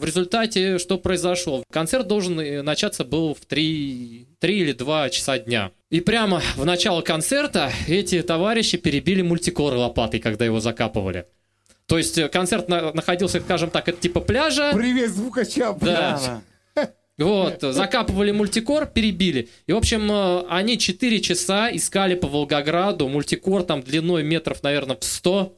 результате 0.02 0.78
что 0.78 0.96
произошло? 0.96 1.62
Концерт 1.70 2.08
должен 2.08 2.64
начаться 2.64 3.04
был 3.04 3.34
в 3.34 3.44
3, 3.44 4.26
3 4.38 4.58
или 4.60 4.72
2 4.72 5.10
часа 5.10 5.38
дня. 5.38 5.70
И 5.90 6.00
прямо 6.00 6.40
в 6.56 6.64
начало 6.64 7.02
концерта 7.02 7.70
эти 7.86 8.22
товарищи 8.22 8.78
перебили 8.78 9.20
мультикор 9.20 9.74
лопатой, 9.74 10.20
когда 10.20 10.46
его 10.46 10.58
закапывали. 10.60 11.26
То 11.86 11.98
есть 11.98 12.18
концерт 12.30 12.68
на- 12.68 12.92
находился, 12.94 13.40
скажем 13.40 13.68
так, 13.70 13.88
это 13.88 14.00
типа 14.00 14.20
пляжа. 14.20 14.72
Привет 14.74 15.10
звукачам! 15.10 15.76
Да. 15.82 16.40
Вот, 17.18 17.60
закапывали 17.62 18.30
мультикор, 18.30 18.86
перебили. 18.86 19.48
И, 19.66 19.72
в 19.72 19.76
общем, 19.76 20.10
э, 20.10 20.44
они 20.48 20.78
4 20.78 21.20
часа 21.20 21.68
искали 21.74 22.14
по 22.14 22.28
Волгограду 22.28 23.08
мультикор 23.08 23.64
там 23.64 23.82
длиной 23.82 24.22
метров, 24.22 24.62
наверное, 24.62 24.96
в 24.96 25.04
100, 25.04 25.56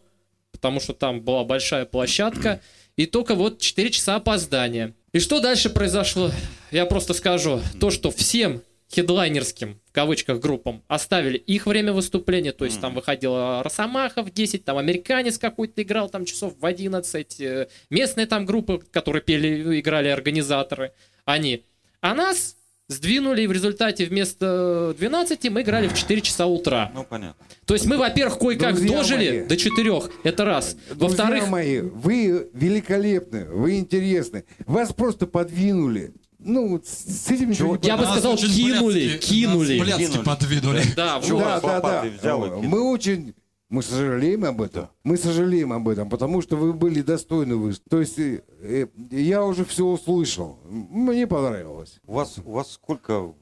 потому 0.53 0.81
что 0.81 0.95
там 0.95 1.21
была 1.21 1.45
большая 1.45 1.85
площадка. 1.85 2.61
И 2.97 3.07
только 3.07 3.35
вот 3.35 3.61
4 3.61 3.91
часа 3.91 4.17
опоздания. 4.17 4.95
И 5.13 5.19
что 5.21 5.41
дальше 5.41 5.71
произошло? 5.71 6.31
Я 6.71 6.87
просто 6.87 7.15
скажу. 7.15 7.61
То, 7.79 7.91
что 7.91 8.11
всем 8.11 8.63
хедлайнерским 8.93 9.81
в 9.87 9.93
кавычках 9.93 10.41
группам, 10.41 10.83
оставили 10.89 11.37
их 11.37 11.67
время 11.67 11.93
выступления, 11.93 12.53
то 12.53 12.65
есть 12.65 12.77
Мгм. 12.77 12.83
там 12.83 12.95
выходила 12.95 13.63
Росомаха 13.63 14.23
в 14.23 14.33
10, 14.33 14.65
там 14.65 14.79
американец 14.79 15.39
какой-то 15.39 15.83
играл 15.83 16.09
там 16.09 16.25
часов 16.25 16.55
в 16.59 16.67
11, 16.67 17.41
э, 17.41 17.69
местные 17.89 18.27
там 18.27 18.47
группы, 18.47 18.81
которые 18.91 19.23
пели, 19.23 19.81
играли 19.81 20.09
организаторы, 20.09 20.93
они. 21.33 21.65
А 22.01 22.15
нас 22.15 22.57
сдвинули, 22.89 23.43
и 23.43 23.47
в 23.47 23.53
результате 23.53 24.05
вместо 24.07 24.95
12 24.99 25.51
мы 25.51 25.63
играли 25.63 25.87
в 25.89 25.95
4 25.95 26.21
часа 26.23 26.47
утра. 26.47 26.91
Ну, 26.95 27.05
понятно. 27.05 27.45
То 27.65 27.75
есть 27.75 27.87
мы, 27.87 27.97
во-первых, 27.99 28.39
кое-как 28.39 28.75
Друзья 28.75 28.97
дожили 28.97 29.31
мои. 29.31 29.45
до 29.47 29.57
4, 29.57 30.03
это 30.25 30.45
раз. 30.45 30.77
Во-вторых, 30.91 31.49
мои, 31.49 31.81
вы 31.81 32.49
великолепны, 32.53 33.45
вы 33.47 33.79
интересны. 33.79 34.45
Вас 34.67 34.93
просто 34.93 35.27
подвинули. 35.27 36.13
Ну, 36.43 36.69
вот 36.69 36.87
с 36.87 37.31
этим 37.31 37.51
ничего 37.51 37.77
не 37.77 37.87
Я 37.87 37.97
бы 37.99 38.07
сказал, 38.07 38.37
кинули, 38.37 39.19
кинули. 39.19 39.79
нас 39.79 39.99
Кинули. 39.99 40.25
подвинули. 40.25 40.83
да, 40.97 41.19
взял 41.19 42.45
и 42.45 42.49
кинул. 42.49 42.63
Мы 42.63 42.81
очень... 42.91 43.35
Мы 43.71 43.83
сожалеем 43.85 44.45
об 44.45 44.61
этом. 44.61 44.89
Мы 45.05 45.17
сожалеем 45.17 45.73
об 45.73 45.89
этом, 45.89 46.11
потому 46.11 46.43
что 46.43 46.57
вы 46.57 46.73
были 46.73 47.03
достойны 47.03 47.55
вы. 47.55 47.73
То 47.89 48.01
есть 48.01 48.19
э, 48.19 48.43
э, 48.63 48.87
я 49.13 49.45
уже 49.45 49.65
все 49.65 49.87
услышал. 49.87 50.59
Мне 50.69 51.27
понравилось. 51.29 52.01
У 52.05 52.15
вас, 52.15 52.39
у 52.45 52.51
вас 52.51 52.73
сколько 52.73 53.33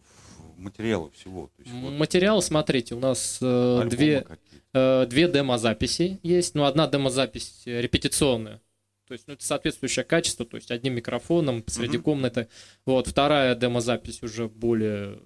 материалов 0.59 1.15
всего? 1.15 1.51
То 1.57 1.63
есть, 1.63 1.75
вот 1.75 1.93
Материал, 1.93 2.43
смотрите, 2.43 2.95
у 2.95 3.01
нас 3.01 3.39
э, 3.41 3.87
две, 3.89 4.27
э, 4.75 5.07
две 5.07 5.29
демозаписи 5.29 6.21
есть. 6.23 6.55
Ну, 6.55 6.65
одна 6.65 6.87
демозапись 6.87 7.63
э, 7.65 7.81
репетиционная. 7.81 8.61
То 9.07 9.15
есть, 9.15 9.27
ну, 9.29 9.33
это 9.33 9.43
соответствующее 9.47 10.05
качество, 10.05 10.45
то 10.45 10.57
есть 10.57 10.71
одним 10.71 10.97
микрофоном 10.97 11.63
посреди 11.63 11.97
Мгм. 11.97 12.05
комнаты. 12.05 12.49
Вот, 12.85 13.07
вторая 13.07 13.55
демозапись 13.55 14.23
уже 14.23 14.47
более, 14.49 15.21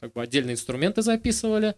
как 0.00 0.14
бы, 0.14 0.20
отдельные 0.20 0.54
инструменты 0.54 1.02
записывали. 1.02 1.76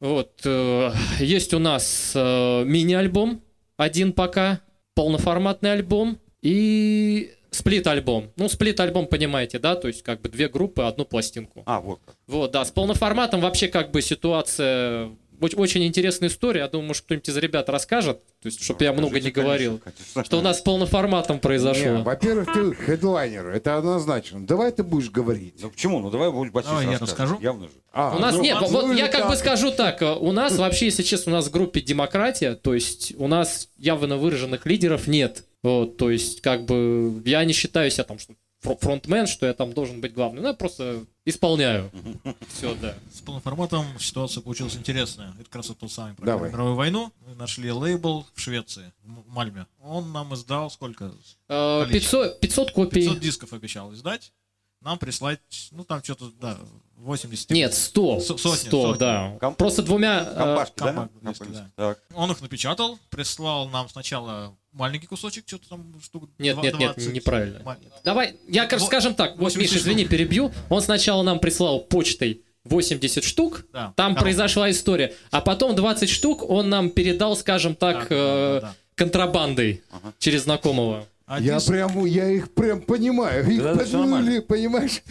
Вот, 0.00 0.40
э, 0.44 0.92
есть 1.18 1.54
у 1.54 1.58
нас 1.58 2.12
э, 2.14 2.64
мини-альбом, 2.64 3.42
один 3.76 4.12
пока, 4.12 4.60
полноформатный 4.94 5.72
альбом 5.72 6.18
и 6.40 7.32
сплит-альбом. 7.50 8.30
Ну, 8.36 8.48
сплит-альбом, 8.48 9.06
понимаете, 9.06 9.58
да, 9.58 9.74
то 9.74 9.88
есть, 9.88 10.02
как 10.02 10.20
бы, 10.20 10.28
две 10.28 10.48
группы, 10.48 10.82
одну 10.82 11.04
пластинку. 11.04 11.62
А, 11.66 11.80
вот. 11.80 12.00
Вот, 12.28 12.52
да, 12.52 12.64
с 12.64 12.70
полноформатом 12.70 13.40
вообще 13.40 13.68
как 13.68 13.90
бы 13.90 14.00
ситуация... 14.02 15.10
оч- 15.40 15.56
Очень 15.56 15.86
интересная 15.86 16.28
история. 16.28 16.60
Я 16.60 16.68
думаю, 16.68 16.88
может, 16.88 17.04
кто-нибудь 17.04 17.28
из 17.28 17.36
ребят 17.36 17.68
расскажет, 17.68 18.20
то 18.40 18.46
есть, 18.46 18.62
чтобы 18.62 18.84
я 18.84 18.92
много 18.92 19.20
не 19.20 19.30
говорил. 19.30 19.78
конечно. 19.78 20.24
Что 20.24 20.38
у 20.38 20.42
нас 20.42 20.58
с 20.58 20.62
полноформатом 20.62 21.36
Не, 21.36 21.40
произошло. 21.40 22.02
Во-первых, 22.02 22.52
ты 22.52 22.74
хедлайнер, 22.74 23.48
это 23.48 23.76
однозначно. 23.76 24.46
Давай 24.46 24.72
ты 24.72 24.82
будешь 24.82 25.10
говорить. 25.10 25.54
Ну 25.60 25.70
почему? 25.70 26.00
Ну 26.00 26.10
давай 26.10 26.30
будешь 26.30 26.52
басист 26.52 26.70
Давай 26.70 26.86
я 26.90 26.98
расскажу. 26.98 27.38
Явно 27.40 27.66
же. 27.66 27.72
А, 27.92 28.14
У 28.16 28.20
нас 28.20 28.36
ну, 28.36 28.42
нет, 28.42 28.58
ну 28.60 28.68
вот 28.68 28.84
или 28.90 28.98
я 28.98 29.08
как 29.08 29.28
бы 29.28 29.36
скажу 29.36 29.72
так, 29.72 30.02
э, 30.02 30.14
у 30.14 30.32
нас 30.32 30.56
вообще, 30.56 30.86
если 30.86 31.02
честно, 31.02 31.32
у 31.32 31.34
нас 31.36 31.48
в 31.48 31.50
группе 31.50 31.80
демократия, 31.80 32.54
то 32.54 32.74
есть 32.74 33.14
у 33.18 33.26
нас 33.28 33.68
явно 33.76 34.16
выраженных 34.16 34.66
лидеров 34.66 35.06
нет. 35.06 35.44
Вот, 35.62 35.96
то 35.96 36.08
есть, 36.10 36.40
как 36.40 36.66
бы, 36.66 37.20
я 37.24 37.44
не 37.44 37.52
считаю 37.52 37.90
себя 37.90 38.04
там, 38.04 38.18
что 38.20 38.34
фронтмен, 38.60 39.26
что 39.26 39.46
я 39.46 39.54
там 39.54 39.72
должен 39.72 40.00
быть 40.00 40.12
главным. 40.12 40.42
Ну, 40.42 40.48
я 40.48 40.54
просто 40.54 41.04
исполняю. 41.24 41.90
Все, 42.48 42.74
да. 42.74 42.94
С 43.12 43.20
полноформатом 43.20 43.86
ситуация 43.98 44.42
получилась 44.42 44.76
интересная. 44.76 45.32
Это 45.34 45.44
как 45.44 45.56
раз 45.56 45.68
вот 45.68 45.78
тот 45.78 45.92
самый 45.92 46.14
про 46.14 46.26
Давай. 46.26 46.50
Мировую 46.50 46.74
войну. 46.74 47.12
Мы 47.26 47.34
нашли 47.34 47.70
лейбл 47.70 48.26
в 48.34 48.40
Швеции, 48.40 48.92
в 49.02 49.28
Мальме. 49.28 49.66
Он 49.80 50.12
нам 50.12 50.34
издал 50.34 50.70
сколько? 50.70 51.12
Э, 51.48 51.84
Количество. 51.86 52.28
500, 52.28 52.40
500 52.40 52.72
копий. 52.72 53.02
500 53.02 53.20
дисков 53.20 53.52
обещал 53.52 53.92
издать. 53.92 54.32
Нам 54.80 54.98
прислать, 54.98 55.40
ну 55.72 55.84
там 55.84 56.02
что-то, 56.04 56.30
да, 56.40 56.56
80. 56.98 57.50
Нет, 57.50 57.74
100. 57.74 58.20
С- 58.20 58.26
сотни, 58.26 58.68
100, 58.68 58.82
сотни. 58.82 58.98
да. 58.98 59.36
Ком- 59.40 59.54
Просто 59.56 59.82
двумя... 59.82 60.20
э, 60.20 60.34
Компашки, 60.36 60.74
да? 60.78 60.84
компакт 60.86 61.12
диски, 61.22 61.46
да. 61.52 61.70
Так. 61.76 61.98
Он 62.14 62.30
их 62.30 62.40
напечатал, 62.40 62.98
прислал 63.10 63.68
нам 63.68 63.88
сначала 63.88 64.56
маленький 64.72 65.06
кусочек, 65.08 65.44
что-то 65.48 65.68
там 65.70 65.94
штук 66.00 66.30
Нет, 66.38 66.54
два- 66.54 66.62
нет, 66.64 66.78
нет, 66.78 66.94
20. 66.94 67.12
неправильно. 67.12 67.60
Ма- 67.64 67.76
Давай, 68.04 68.36
я, 68.48 68.66
как 68.66 68.78
Во- 68.80 68.86
скажем 68.86 69.14
так, 69.14 69.32
вот, 69.32 69.40
80 69.46 69.60
Миша, 69.60 69.78
извини, 69.82 70.02
штук. 70.04 70.10
перебью. 70.12 70.52
Он 70.68 70.80
сначала 70.80 71.22
нам 71.24 71.40
прислал 71.40 71.80
почтой 71.80 72.42
80 72.64 73.24
штук, 73.24 73.64
Да, 73.72 73.92
там 73.96 74.12
коробка. 74.14 74.22
произошла 74.22 74.70
история, 74.70 75.12
а 75.32 75.40
потом 75.40 75.74
20 75.74 76.08
штук 76.08 76.48
он 76.48 76.68
нам 76.68 76.90
передал, 76.90 77.34
скажем 77.36 77.74
так, 77.74 78.08
Да, 78.08 78.14
э, 78.14 78.60
да, 78.60 78.60
да. 78.68 78.74
контрабандой 78.94 79.82
Ага. 79.90 80.12
через 80.18 80.44
знакомого. 80.44 81.06
А 81.30 81.40
Я 81.40 81.60
прям, 81.60 82.06
я 82.06 82.30
их 82.30 82.54
прям 82.54 82.80
понимаю. 82.80 83.46
Их 83.52 83.62
Да-да, 83.62 83.84
всё 83.84 83.98
подвинули, 84.00 84.38
понимаешь, 84.40 85.02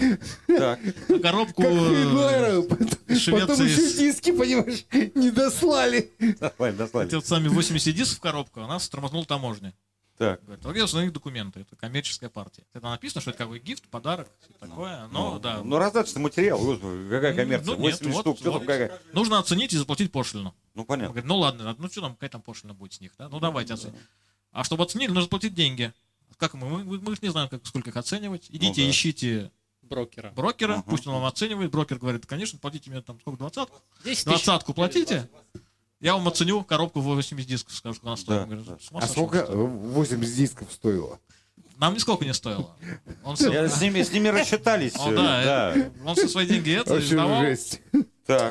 Так. 0.48 0.80
на 1.10 1.20
коробку 1.20 1.62
как 1.62 1.72
э. 1.72 2.64
Потом 2.68 3.66
еще 3.66 3.94
диски, 3.94 4.32
понимаешь, 4.32 4.86
не 5.14 5.30
дослали. 5.30 6.12
Давай, 6.40 6.74
дослали. 6.74 7.14
вот 7.14 7.24
сами 7.28 7.50
80 7.50 7.94
дисков 7.96 8.18
в 8.18 8.22
коробку, 8.22 8.62
а 8.62 8.68
нас 8.68 8.90
тормознул 8.90 9.26
таможня. 9.26 9.76
Так. 10.18 10.44
Говорит, 10.44 10.66
вот 10.66 10.76
я 10.76 10.86
установил 10.86 11.12
документы, 11.12 11.60
это 11.60 11.76
коммерческая 11.76 12.32
партия. 12.32 12.64
Это 12.74 12.90
написано, 12.90 13.22
что 13.22 13.30
это 13.30 13.38
как 13.38 13.50
бы 13.50 13.60
гифт, 13.60 13.88
подарок, 13.88 14.28
всё 14.40 14.54
такое, 14.60 15.08
но 15.12 15.38
да. 15.38 15.62
Ну, 15.64 15.78
раздачный 15.78 16.24
материал, 16.24 16.58
какая 17.12 17.36
коммерция? 17.36 17.76
Ну, 17.76 17.82
нет, 17.84 17.94
80 18.00 18.14
вот- 18.16 18.22
штук, 18.22 18.40
что 18.40 18.52
вот. 18.54 18.58
там 18.58 18.68
какая? 18.68 19.00
Нужно 19.14 19.38
оценить 19.38 19.72
и 19.74 19.78
заплатить 19.78 20.12
пошлину. 20.12 20.56
Ну, 20.74 20.82
Он 20.82 20.88
понятно. 20.88 21.10
говорит, 21.10 21.30
ну 21.30 21.38
ладно, 21.38 21.76
ну 21.78 21.88
что 21.90 22.02
там, 22.02 22.14
какая 22.16 22.32
там 22.32 22.42
пошлина 22.42 22.74
будет 22.74 22.94
с 22.94 23.02
них, 23.02 23.12
да? 23.20 23.30
Ну 23.30 23.40
давайте 23.40 23.76
оценим. 23.76 23.94
А 24.52 24.64
чтобы 24.64 24.84
оценили, 24.84 25.12
нужно 25.12 25.30
платить 25.30 25.54
деньги. 25.54 25.94
Как 26.38 26.54
мы? 26.54 26.84
Мы, 26.84 27.00
мы- 27.00 27.16
ж 27.16 27.22
не 27.22 27.30
знаем, 27.30 27.50
как, 27.50 27.66
сколько 27.66 27.90
их 27.90 27.98
оценивать. 27.98 28.48
Идите, 28.50 28.84
да. 28.84 28.90
ищите 28.90 29.52
Брокера. 29.82 30.32
брокера, 30.32 30.74
Ага. 30.74 30.84
пусть 30.86 31.08
он 31.08 31.14
вам 31.16 31.26
оценивает. 31.26 31.72
Брокер 31.72 31.98
говорит, 31.98 32.26
конечно, 32.26 32.60
платите 32.60 32.92
мне 32.92 33.02
там 33.02 33.20
сколько, 33.22 33.40
двадцатку? 33.40 33.80
10 34.04 34.04
тысяч. 34.04 34.26
Двадцатку 34.26 34.74
платите, 34.74 35.30
я 36.00 36.14
вам 36.14 36.28
оценю 36.28 36.64
коробку 36.64 37.00
в 37.00 37.06
80 37.06 37.48
дисков, 37.48 37.74
скажу, 37.74 37.96
сколько 37.96 38.10
она 38.10 38.18
стоит. 38.18 38.28
Да, 38.38 38.44
Он 38.44 38.50
говорит, 38.50 38.66
да. 38.68 38.78
«С 38.80 38.90
А 39.04 39.08
сколько 39.08 39.46
что 39.46 39.54
ли?» 39.54 39.58
80 39.68 40.36
дисков 40.36 40.72
стоило? 40.72 41.20
Нам 41.78 41.94
нисколько 41.94 42.26
не 42.26 42.34
стоило. 42.34 42.76
Он, 43.24 43.38
со- 43.38 43.50
Я 43.52 43.68
с 43.70 43.80
ними, 43.82 44.02
с 44.04 44.12
ними 44.12 44.28
рассчитались. 44.30 44.96
О, 44.96 45.12
э, 45.12 45.16
да, 45.16 45.74
да. 45.76 45.92
он 46.06 46.16
со 46.16 46.28
свои 46.28 46.46
деньги 46.48 46.72
это 46.72 47.00
издавал. 47.00 47.44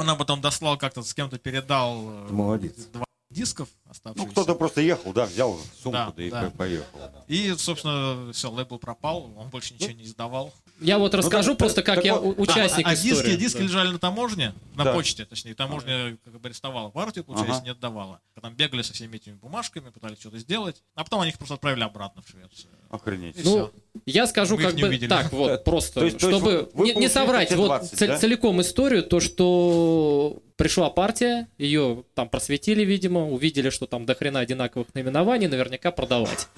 Он 0.00 0.06
нам 0.06 0.16
потом 0.16 0.40
дослал 0.40 0.78
как-то 0.78 1.02
с 1.02 1.12
кем-то 1.12 1.38
передал 1.38 2.02
э, 2.08 2.28
Молодец. 2.32 2.88
Дисков 3.36 3.68
Ну, 3.84 3.90
оставшихся. 3.90 4.30
кто-то 4.30 4.54
просто 4.54 4.80
ехал, 4.80 5.12
да, 5.12 5.26
взял 5.26 5.58
сумку, 5.82 5.92
Да, 5.92 6.12
да, 6.16 6.22
и 6.22 6.30
да. 6.30 6.42
по- 6.44 6.50
поехал. 6.58 6.98
И, 7.28 7.54
собственно, 7.58 8.32
все, 8.32 8.50
лейбл 8.50 8.78
пропал, 8.78 9.30
он 9.36 9.48
больше 9.50 9.74
ничего 9.74 9.92
не 9.92 10.04
издавал. 10.04 10.52
Я 10.80 10.98
вот 10.98 11.14
расскажу 11.14 11.50
так- 11.52 11.58
просто, 11.58 11.82
как 11.82 11.96
так 11.96 12.04
я 12.04 12.16
вот- 12.16 12.38
у- 12.38 12.42
участник 12.42 12.86
а, 12.86 12.90
а 12.90 12.94
истории. 12.94 13.12
диски, 13.30 13.36
диски 13.36 13.58
Да. 13.58 13.64
лежали 13.64 13.88
на 13.92 13.98
таможне, 13.98 14.54
на 14.74 14.84
Да. 14.84 14.92
почте, 14.94 15.24
точнее. 15.24 15.54
Таможня 15.54 16.16
как 16.24 16.40
бы 16.40 16.48
арестовала 16.48 16.90
партию, 16.90 17.24
получается, 17.24 17.56
Ага. 17.58 17.64
не 17.64 17.70
отдавала. 17.70 18.20
Потом 18.34 18.54
бегали 18.54 18.82
со 18.82 18.92
всеми 18.92 19.16
этими 19.16 19.34
бумажками, 19.34 19.90
пытались 19.90 20.18
что-то 20.18 20.38
сделать. 20.38 20.82
А 20.94 21.04
потом 21.04 21.20
они 21.20 21.30
их 21.30 21.38
просто 21.38 21.54
отправили 21.54 21.82
обратно 21.84 22.22
в 22.22 22.28
Швецию. 22.28 22.70
Охренеть. 22.90 23.36
Ну, 23.44 23.70
я 24.06 24.26
скажу 24.26 24.56
Мы 24.56 24.62
как 24.62 24.74
бы 24.76 24.86
увидели. 24.88 25.08
так 25.08 25.32
вот, 25.32 25.64
просто, 25.64 26.00
то 26.00 26.06
есть- 26.06 26.18
то 26.18 26.28
есть 26.28 26.38
чтобы 26.40 26.70
вы 26.74 26.86
не, 26.86 26.94
не 26.94 27.08
соврать, 27.08 27.48
эти 27.50 27.56
вот 27.56 27.66
20, 27.66 27.98
цель- 27.98 28.08
да? 28.08 28.18
целиком 28.18 28.60
историю, 28.60 29.02
то, 29.02 29.20
что 29.20 30.42
пришла 30.56 30.90
партия, 30.90 31.48
ее 31.58 32.04
там 32.14 32.28
просветили, 32.28 32.84
видимо, 32.84 33.28
увидели, 33.30 33.70
что 33.70 33.86
там 33.86 34.06
до 34.06 34.14
хрена 34.14 34.40
одинаковых 34.40 34.94
наименований, 34.94 35.46
наверняка 35.48 35.90
продавать. 35.90 36.48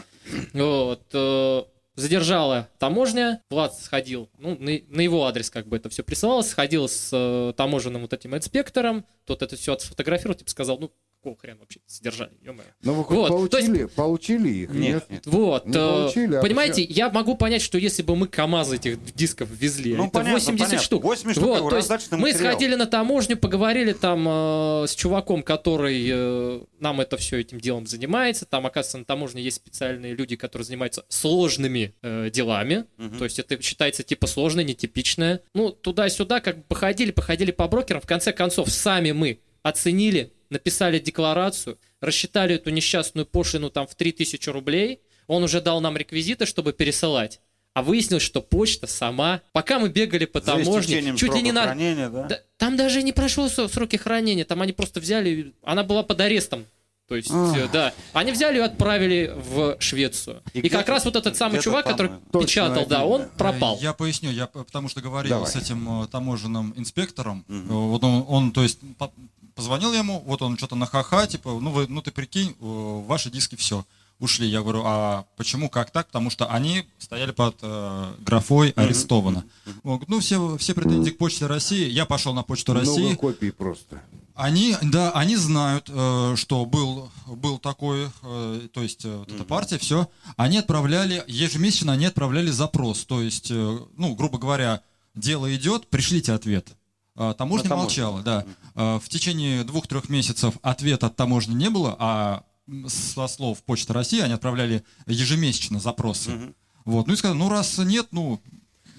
Вот. 0.53 1.03
э, 1.12 1.62
Задержала 1.95 2.68
таможня, 2.79 3.43
Влад 3.51 3.74
сходил, 3.74 4.29
ну, 4.39 4.51
на, 4.61 4.70
на 4.89 5.01
его 5.01 5.24
адрес 5.26 5.51
как 5.51 5.66
бы 5.66 5.76
это 5.79 5.89
все 5.89 6.05
присылалось, 6.05 6.49
сходил 6.49 6.89
с 6.89 7.11
э, 7.12 7.53
таможенным 7.57 8.03
вот 8.03 8.12
этим 8.12 8.37
инспектором, 8.37 9.05
тот 9.24 9.43
это 9.43 9.57
все 9.57 9.72
отфотографировал, 9.72 10.37
типа 10.39 10.49
сказал, 10.49 10.79
ну, 10.79 10.93
какого 11.19 11.37
хрена 11.37 11.61
вообще 11.61 11.81
задержали, 11.87 12.33
ё-моё. 12.43 12.69
Ну 12.83 12.95
вы 12.95 13.05
хоть 13.05 13.16
Вот, 13.16 13.51
то 13.51 13.59
есть- 13.59 13.69
получили, 13.69 13.85
получили 13.87 14.49
их? 14.51 14.71
Нет, 14.71 15.05
нет. 15.11 15.27
Вот. 15.27 15.66
Не 15.66 15.73
э, 15.73 15.75
получили, 15.75 16.35
а 16.37 16.41
понимаете, 16.43 16.83
я 16.83 17.11
могу 17.11 17.37
понять, 17.37 17.62
что 17.62 17.77
если 17.79 18.03
бы 18.03 18.14
мы 18.16 18.29
КАМАЗ 18.29 18.73
этих 18.75 19.05
дисков 19.14 19.49
везли, 19.51 19.95
Ну, 19.95 20.05
это 20.05 20.12
понятно, 20.12 20.35
80 20.35 20.59
понятно. 20.59 20.79
штук. 20.85 21.03
80 21.05 21.43
штук, 21.43 21.59
вот, 21.61 21.71
то 21.71 21.77
есть 21.77 21.91
раздачный 21.91 22.19
мы 22.19 22.29
материал. 22.33 22.53
сходили 22.53 22.75
на 22.77 22.87
таможню, 22.87 23.37
поговорили 23.37 23.93
там 23.93 24.27
э, 24.29 24.85
с 24.89 24.95
чуваком, 24.95 25.43
который 25.43 26.07
э, 26.11 26.61
нам 26.81 27.01
это 27.01 27.16
все 27.16 27.39
этим 27.41 27.61
делом 27.61 27.87
занимается. 27.87 28.47
Там, 28.47 28.66
оказывается, 28.66 28.99
на 28.99 29.05
таможне 29.05 29.43
есть 29.43 29.57
специальные 29.57 30.14
люди, 30.14 30.37
которые 30.37 30.64
занимаются 30.66 31.05
сложными 31.09 31.95
э, 32.03 32.31
делами. 32.31 32.85
Мгм. 32.97 33.19
То 33.19 33.25
есть 33.25 33.39
это 33.39 33.61
считается 33.62 34.03
типа 34.03 34.27
сложное, 34.27 34.64
нетипичное. 34.64 35.41
Ну, 35.55 35.71
туда-сюда 35.71 36.41
как 36.41 36.59
бы 36.59 36.62
походили, 36.69 37.11
походили 37.11 37.51
по 37.51 37.66
брокерам. 37.69 38.01
В 38.01 38.07
конце 38.07 38.33
концов, 38.33 38.71
сами 38.71 39.12
мы 39.12 39.41
оценили, 39.62 40.33
написали 40.51 40.99
декларацию, 40.99 41.79
рассчитали 42.01 42.55
эту 42.57 42.71
несчастную 42.71 43.27
пошлину 43.27 43.71
там 43.71 43.87
в 43.87 43.95
3000 43.95 44.49
рублей. 44.51 45.01
Он 45.27 45.43
уже 45.43 45.61
дал 45.61 45.81
нам 45.81 45.97
реквизиты, 45.97 46.47
чтобы 46.47 46.73
пересылать. 46.73 47.41
А 47.75 47.83
выяснилось, 47.83 48.25
что 48.25 48.41
почта 48.41 48.87
сама, 48.87 49.41
пока 49.53 49.79
мы 49.79 49.89
бегали 49.89 50.25
по 50.25 50.41
таможне, 50.41 51.15
чуть 51.17 51.35
ли 51.35 51.43
не 51.43 51.53
на... 51.53 51.63
хранения, 51.63 52.09
да? 52.09 52.25
Да, 52.25 52.41
там 52.57 52.77
даже 52.77 53.03
не 53.05 53.13
прошло 53.13 53.49
сроки 53.49 53.97
хранения, 53.97 54.45
там 54.45 54.63
они 54.63 54.73
просто 54.73 54.99
взяли, 54.99 55.53
она 55.63 55.85
была 55.85 56.03
под 56.03 56.21
арестом 56.21 56.65
То 57.09 57.15
есть, 57.15 57.31
э, 57.31 57.69
да. 57.73 57.93
Они 58.15 58.33
взяли 58.33 58.57
и 58.59 58.61
отправили 58.61 59.33
в 59.37 59.77
Швецию. 59.81 60.43
И 60.55 60.61
И, 60.61 60.69
как 60.69 60.89
раз 60.89 61.05
вот 61.05 61.15
этот 61.15 61.37
самый 61.37 61.61
чувак, 61.61 61.85
там, 61.85 61.93
который 61.93 62.13
э, 62.13 62.19
точно 62.33 62.47
печатал, 62.47 62.87
да, 62.87 63.03
один, 63.03 63.13
он 63.13 63.21
да. 63.23 63.29
пропал. 63.39 63.79
Я 63.81 63.93
поясню, 63.93 64.31
я 64.31 64.47
потому 64.47 64.89
что 64.89 65.01
говорил 65.01 65.31
Давай. 65.31 65.51
с 65.51 65.55
этим 65.55 66.03
э, 66.03 66.09
таможенным 66.09 66.75
инспектором. 66.77 67.45
Э, 67.49 67.62
Вот 67.69 68.03
он, 68.03 68.25
он, 68.29 68.51
то 68.51 68.62
есть, 68.62 68.81
по- 68.99 69.12
позвонил 69.59 69.93
ему, 69.93 70.22
вот 70.24 70.40
он 70.40 70.56
что-то 70.56 70.76
на 70.76 70.86
ха-ха, 70.86 71.26
типа, 71.26 71.59
ну, 71.60 71.72
вы, 71.72 71.89
ну 71.89 72.01
ты 72.01 72.12
прикинь, 72.12 72.51
э, 72.51 73.02
ваши 73.09 73.28
диски 73.28 73.56
все 73.56 73.85
ушли. 74.20 74.47
Я 74.47 74.62
говорю, 74.62 74.82
а 74.85 75.26
почему, 75.36 75.68
как 75.68 75.90
так? 75.90 76.06
Потому 76.06 76.30
что 76.30 76.47
они 76.47 76.85
стояли 76.98 77.32
под 77.32 77.56
э, 77.62 78.14
графой 78.20 78.70
арестовано. 78.76 79.44
Он 79.82 79.97
говорит, 79.97 80.09
ну, 80.09 80.20
все, 80.20 80.56
все 80.59 80.74
претензии 80.74 81.10
к 81.10 81.18
Почте 81.18 81.47
России. 81.47 81.90
Я 81.90 82.06
пошел 82.06 82.35
на 82.35 82.44
Почту 82.44 82.72
России. 82.72 83.01
Много 83.01 83.16
копий 83.16 83.51
просто. 83.51 84.01
Они, 84.36 84.76
да, 84.80 85.10
они 85.10 85.35
знают, 85.35 85.90
э, 85.93 86.35
что 86.36 86.64
был, 86.64 87.10
был 87.26 87.59
такой, 87.59 88.10
э, 88.22 88.68
то 88.72 88.80
есть 88.80 89.05
э, 89.05 89.16
вот 89.16 89.32
эта 89.32 89.43
партия, 89.43 89.78
все. 89.78 90.09
Они 90.36 90.59
отправляли, 90.59 91.24
ежемесячно 91.26 91.94
они 91.94 92.06
отправляли 92.06 92.51
запрос. 92.52 93.05
То 93.05 93.20
есть, 93.20 93.51
э, 93.51 93.78
ну, 93.97 94.14
грубо 94.14 94.39
говоря, 94.39 94.82
дело 95.16 95.52
идет, 95.52 95.89
пришлите 95.89 96.32
ответ. 96.32 96.78
А, 97.20 97.35
Таможня 97.35 97.74
молчала, 97.74 98.23
да. 98.23 98.45
Э, 98.77 99.01
В 99.03 99.09
течение 99.09 99.65
двух-трех 99.65 100.09
месяцев 100.09 100.55
ответа 100.62 101.09
от 101.09 101.16
таможни 101.16 101.53
не 101.53 101.69
было, 101.69 101.97
а 101.99 102.45
со 102.86 103.27
слов 103.27 103.62
Почты 103.65 103.93
России 103.93 104.20
они 104.20 104.35
отправляли 104.35 104.85
ежемесячно 105.07 105.81
запросы. 105.81 106.31
Мгм. 106.31 106.55
Вот. 106.85 107.07
Ну 107.09 107.15
и 107.15 107.16
сказали, 107.16 107.36
ну 107.36 107.49
раз 107.49 107.77
нет, 107.78 108.07
ну 108.12 108.40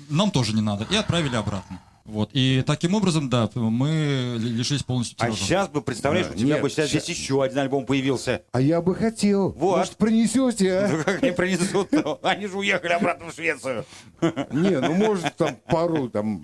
нам 0.10 0.32
тоже 0.32 0.54
не 0.54 0.62
надо. 0.62 0.86
И 0.91 0.96
отправили 0.96 1.36
обратно. 1.36 1.82
Вот. 2.10 2.31
И 2.34 2.64
таким 2.65 2.95
образом, 2.95 3.30
да, 3.30 3.49
мы 3.53 4.36
ли- 4.40 4.49
лишились 4.49 4.81
полностью 4.84 5.15
А 5.19 5.26
тиража. 5.27 5.38
сейчас 5.44 5.68
бы, 5.69 5.81
представляешь, 5.81 6.26
Да, 6.27 6.34
у 6.34 6.36
тебя 6.36 6.48
нет, 6.56 6.61
бы 6.61 6.69
сейчас 6.69 6.90
ща- 6.90 6.99
здесь 6.99 7.18
еще 7.18 7.44
один 7.44 7.60
альбом 7.60 7.86
появился. 7.86 8.41
А 8.52 8.60
я 8.60 8.81
бы 8.81 8.95
хотел. 8.95 9.52
Вот. 9.52 9.77
Может, 9.77 9.95
принесете, 9.98 10.72
а? 10.73 10.88
Ну 10.91 11.03
как 11.03 11.22
не 11.22 11.31
принесут 11.31 11.90
Они 12.23 12.48
же 12.48 12.57
уехали 12.57 12.94
обратно 12.94 13.30
в 13.31 13.36
Швецию. 13.36 13.86
Не, 14.22 14.80
ну 14.80 14.94
может 14.95 15.36
там 15.36 15.56
пару 15.68 16.10
там 16.10 16.44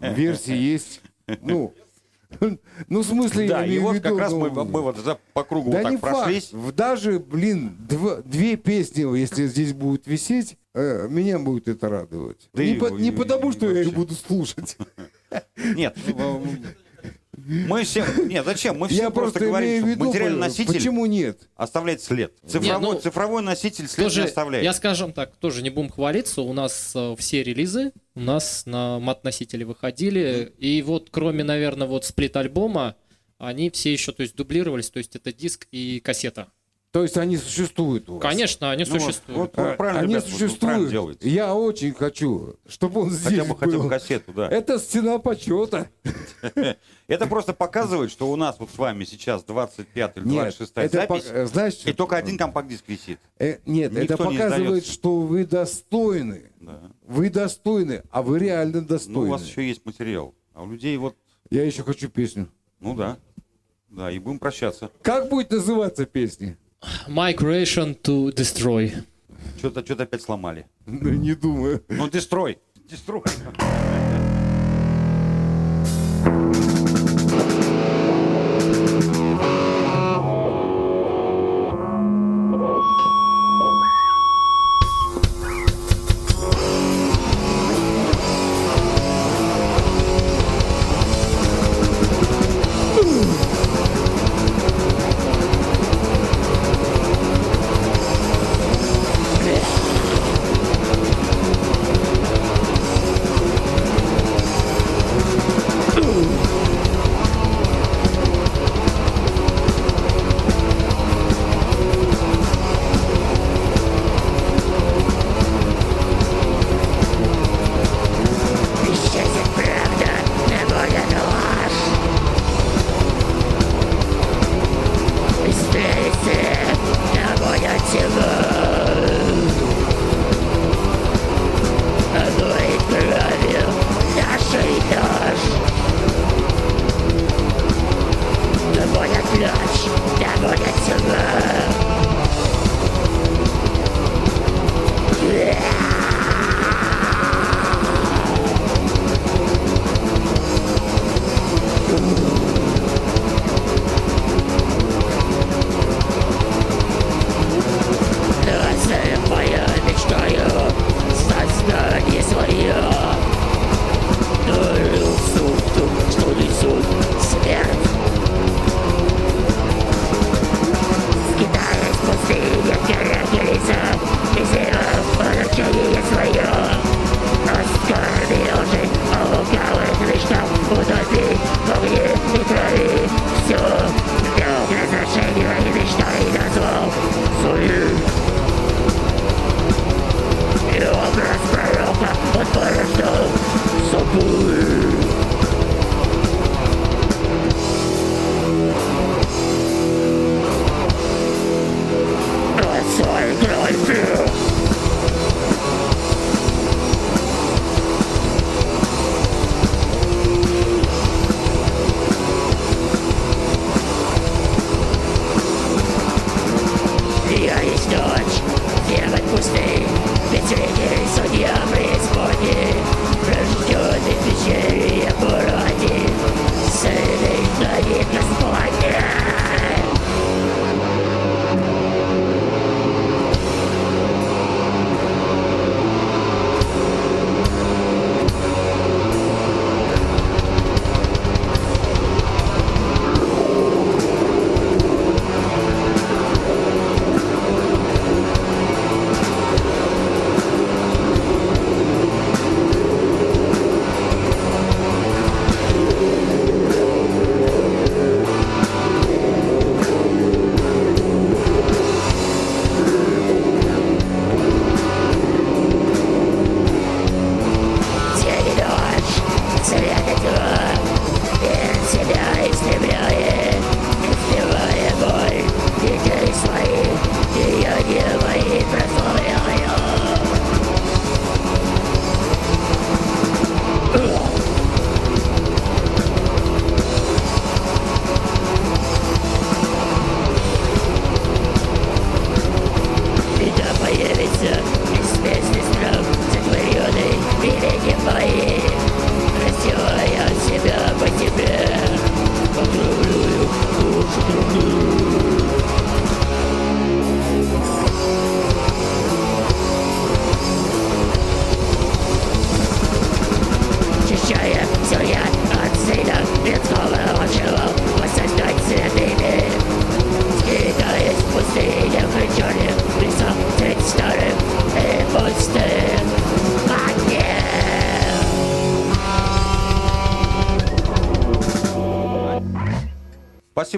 версий 0.00 0.56
есть. 0.56 1.00
Ну, 1.42 1.74
ну 2.88 3.00
в 3.00 3.04
смысле, 3.04 3.48
Да, 3.48 3.60
я 3.60 3.64
и 3.64 3.68
имею 3.68 3.80
в 3.80 3.84
вот 3.86 3.94
виду, 3.96 4.08
как 4.10 4.18
раз 4.18 4.32
мы, 4.32 4.50
ну, 4.50 4.64
мы 4.64 4.82
вот 4.82 4.96
за- 4.98 5.18
по 5.32 5.42
кругу 5.44 5.70
Да 5.72 5.82
вот 5.82 5.90
не 5.90 5.96
так 5.96 6.10
прошлись. 6.12 6.50
факт. 6.50 6.54
В- 6.64 6.72
Даже, 6.72 7.18
блин, 7.18 7.76
дв- 7.88 8.22
две 8.24 8.56
песни, 8.56 9.18
если 9.18 9.46
здесь 9.46 9.72
будут 9.72 10.06
висеть, 10.06 10.56
меня 11.08 11.38
будет 11.38 11.68
это 11.68 11.88
радовать. 11.88 12.48
Да 12.52 12.64
не, 12.64 12.74
по- 12.74 12.88
не 12.90 13.10
потому, 13.12 13.52
что 13.52 13.66
я 13.66 13.80
их 13.80 13.86
вообще. 13.86 13.96
буду 13.96 14.14
слушать. 14.14 14.76
Нет, 15.56 15.96
ну, 16.06 16.42
мы 17.48 17.84
все... 17.84 18.04
Нет, 18.24 18.44
зачем? 18.44 18.78
Мы 18.78 18.88
все 18.88 19.02
Я 19.02 19.10
просто 19.10 19.38
просто 19.38 19.46
говорим, 19.46 19.80
что 19.80 19.88
виду, 19.88 20.04
материальный 20.04 20.36
э, 20.36 20.40
носитель 20.40 20.74
почему 20.74 21.06
нет? 21.06 21.48
оставляет 21.54 22.02
след. 22.02 22.34
Цифровой, 22.46 22.94
ну, 22.94 23.00
цифровой 23.00 23.42
носитель 23.42 23.88
след 23.88 24.14
не 24.14 24.22
оставляет. 24.22 24.64
я 24.64 24.72
скажем 24.72 25.12
так, 25.12 25.36
тоже 25.36 25.62
не 25.62 25.70
будем 25.70 25.88
хвалиться. 25.88 26.42
У 26.42 26.52
нас 26.52 26.92
э, 26.94 27.14
все 27.18 27.42
релизы 27.42 27.92
у 28.14 28.20
нас 28.20 28.66
на 28.66 28.98
мат-носители 28.98 29.64
выходили. 29.64 30.52
И 30.58 30.82
вот 30.82 31.08
кроме, 31.10 31.44
наверное, 31.44 31.86
вот 31.86 32.04
сплит-альбома, 32.04 32.96
они 33.38 33.70
все 33.70 33.92
еще, 33.92 34.12
то 34.12 34.22
есть, 34.22 34.34
дублировались. 34.34 34.90
То 34.90 34.98
есть 34.98 35.14
это 35.16 35.32
диск 35.32 35.68
и 35.70 36.00
кассета. 36.00 36.48
То 36.90 37.02
есть 37.02 37.18
они 37.18 37.36
существуют 37.36 38.08
у 38.08 38.14
вас? 38.14 38.22
Конечно, 38.22 38.70
они 38.70 38.84
Ну 38.84 38.92
вот, 38.92 39.02
существуют. 39.02 39.38
вот, 39.38 39.58
А, 39.58 39.74
правильно, 39.76 40.00
они 40.00 40.14
ребят, 40.14 40.24
вот 40.24 40.32
существуют. 40.32 41.22
Я 41.22 41.54
очень 41.54 41.92
хочу, 41.92 42.56
чтобы 42.66 43.02
он 43.02 43.10
здесь 43.10 43.38
Хотя 43.38 43.44
бы, 43.44 43.58
хотя 43.58 43.72
бы 43.72 43.82
был. 43.82 43.88
кассету, 43.90 44.32
да. 44.32 44.48
Это 44.48 44.78
стена 44.78 45.18
почета. 45.18 45.90
Это 47.08 47.26
просто 47.26 47.52
показывает, 47.52 48.10
что 48.10 48.30
у 48.30 48.36
нас 48.36 48.56
вот 48.58 48.70
с 48.70 48.78
вами 48.78 49.04
сейчас 49.04 49.44
25 49.44 50.16
или 50.16 50.24
Нет, 50.24 50.32
26 50.56 50.72
это 50.76 50.96
запись, 50.96 51.50
знаешь, 51.50 51.74
и 51.84 51.92
только 51.92 52.16
один 52.16 52.38
компакт-диск 52.38 52.84
висит. 52.88 53.18
Э, 53.38 53.58
нет, 53.66 53.94
это 53.94 54.16
показывает, 54.16 54.86
что 54.86 55.20
вы 55.20 55.44
достойны. 55.44 56.50
Вы 57.02 57.28
достойны, 57.28 58.02
а 58.10 58.22
вы 58.22 58.38
реально 58.38 58.80
Ну, 58.80 58.86
достойны. 58.86 59.20
у 59.20 59.30
вас 59.30 59.44
еще 59.46 59.66
есть 59.66 59.84
материал. 59.84 60.34
А 60.54 60.62
у 60.62 60.70
людей 60.70 60.96
вот, 60.96 61.16
Я 61.50 61.64
еще 61.64 61.82
хочу 61.82 62.08
песню. 62.08 62.48
ну 62.80 62.94
да. 62.94 63.18
Да, 63.90 64.10
и 64.10 64.18
будем 64.18 64.38
прощаться. 64.38 64.90
Как 65.02 65.28
будет 65.30 65.50
называться 65.50 66.04
песня? 66.06 66.56
Migration 67.08 67.94
to 68.02 68.32
Destroy. 68.34 68.92
Что-то 69.58 69.84
что 69.84 70.02
опять 70.02 70.22
сломали. 70.22 70.66
Ну, 70.86 71.10
не 71.10 71.34
думаю. 71.34 71.84
Ну, 71.88 72.08
дестрой. 72.08 72.58
Дестрой. 72.88 73.22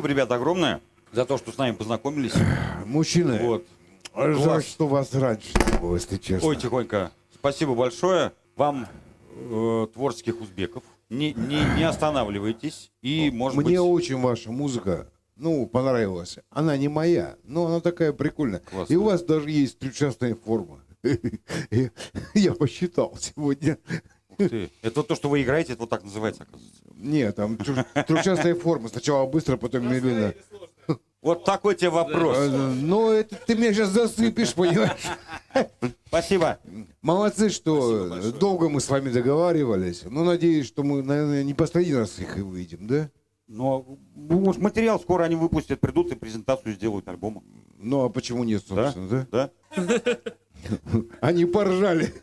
Спасибо, 0.01 0.15
ребята, 0.15 0.37
огромное 0.37 0.81
за 1.13 1.27
то, 1.27 1.37
что 1.37 1.53
с 1.53 1.59
нами 1.59 1.75
познакомились. 1.75 2.33
Мужчины, 2.87 3.39
Вот. 3.43 3.67
жаль, 4.15 4.35
Класс. 4.35 4.65
что 4.65 4.89
вас 4.89 5.13
раньше 5.13 5.51
не 5.71 5.79
было, 5.79 5.97
если 5.97 6.17
честно. 6.17 6.49
Ой, 6.49 6.57
тихонько. 6.57 7.13
Спасибо 7.35 7.75
большое. 7.75 8.33
Вам 8.57 8.89
э, 9.35 9.87
творческих 9.93 10.41
узбеков. 10.41 10.85
Не, 11.11 11.35
не, 11.35 11.61
не 11.77 11.83
останавливайтесь. 11.83 12.91
И, 13.03 13.31
может 13.31 13.59
Мне 13.59 13.79
быть... 13.79 13.79
очень 13.79 14.19
ваша 14.19 14.51
музыка, 14.51 15.07
ну, 15.37 15.67
понравилась. 15.67 16.39
Она 16.49 16.79
не 16.79 16.89
моя, 16.89 17.37
но 17.45 17.67
она 17.67 17.81
такая 17.81 18.15
прикольная. 18.15 18.61
Классно. 18.61 18.91
И 18.91 18.97
у 18.97 19.03
вас 19.05 19.23
даже 19.23 19.51
есть 19.51 19.79
трехчастная 19.81 20.35
форма. 20.35 20.81
Я 22.33 22.55
посчитал 22.55 23.19
сегодня. 23.21 23.77
Ты. 24.49 24.71
Это 24.83 25.03
то, 25.03 25.15
что 25.15 25.29
вы 25.29 25.43
играете, 25.43 25.73
это 25.73 25.83
вот 25.83 25.91
так 25.91 26.03
называется, 26.03 26.45
оказывается. 26.45 26.83
Нет, 26.97 27.37
там 27.37 27.57
трехчастная 27.57 28.55
форма. 28.55 28.89
Сначала 28.89 29.27
быстро, 29.27 29.57
потом 29.57 29.91
медленно. 29.91 30.35
Вот 31.23 31.45
такой 31.45 31.75
тебе 31.75 31.91
вопрос. 31.91 32.37
Э, 32.39 32.49
Ну, 32.49 33.11
это 33.11 33.37
ты 33.37 33.55
меня 33.55 33.75
сейчас 33.75 33.91
засыпешь, 33.91 34.55
понимаешь? 34.55 34.97
Спасибо. 36.07 36.59
Молодцы, 37.03 37.51
что 37.51 38.33
долго 38.33 38.71
мы 38.71 38.81
с 38.81 38.89
вами 38.89 39.11
договаривались. 39.11 40.05
Ну, 40.05 40.25
надеюсь, 40.25 40.67
что 40.67 40.83
мы, 40.83 41.03
наверное, 41.03 41.45
не 41.45 41.53
последний 41.53 41.95
раз 41.95 42.19
их 42.19 42.39
и 42.39 42.41
выйдем, 42.41 42.87
да? 42.87 43.11
Но 43.49 43.85
ну, 44.15 44.39
может, 44.39 44.63
материал 44.63 45.01
скоро 45.01 45.25
они 45.25 45.35
выпустят, 45.35 45.81
придут 45.81 46.13
и 46.13 46.15
презентацию 46.15 46.73
сделают 46.73 47.09
альбома. 47.09 47.43
Ну, 47.79 48.05
а 48.05 48.09
почему 48.09 48.45
нет, 48.45 48.63
собственно, 48.67 49.27
да? 49.31 49.51
Да? 49.77 50.19
Они 51.21 51.45
поржали. 51.45 52.15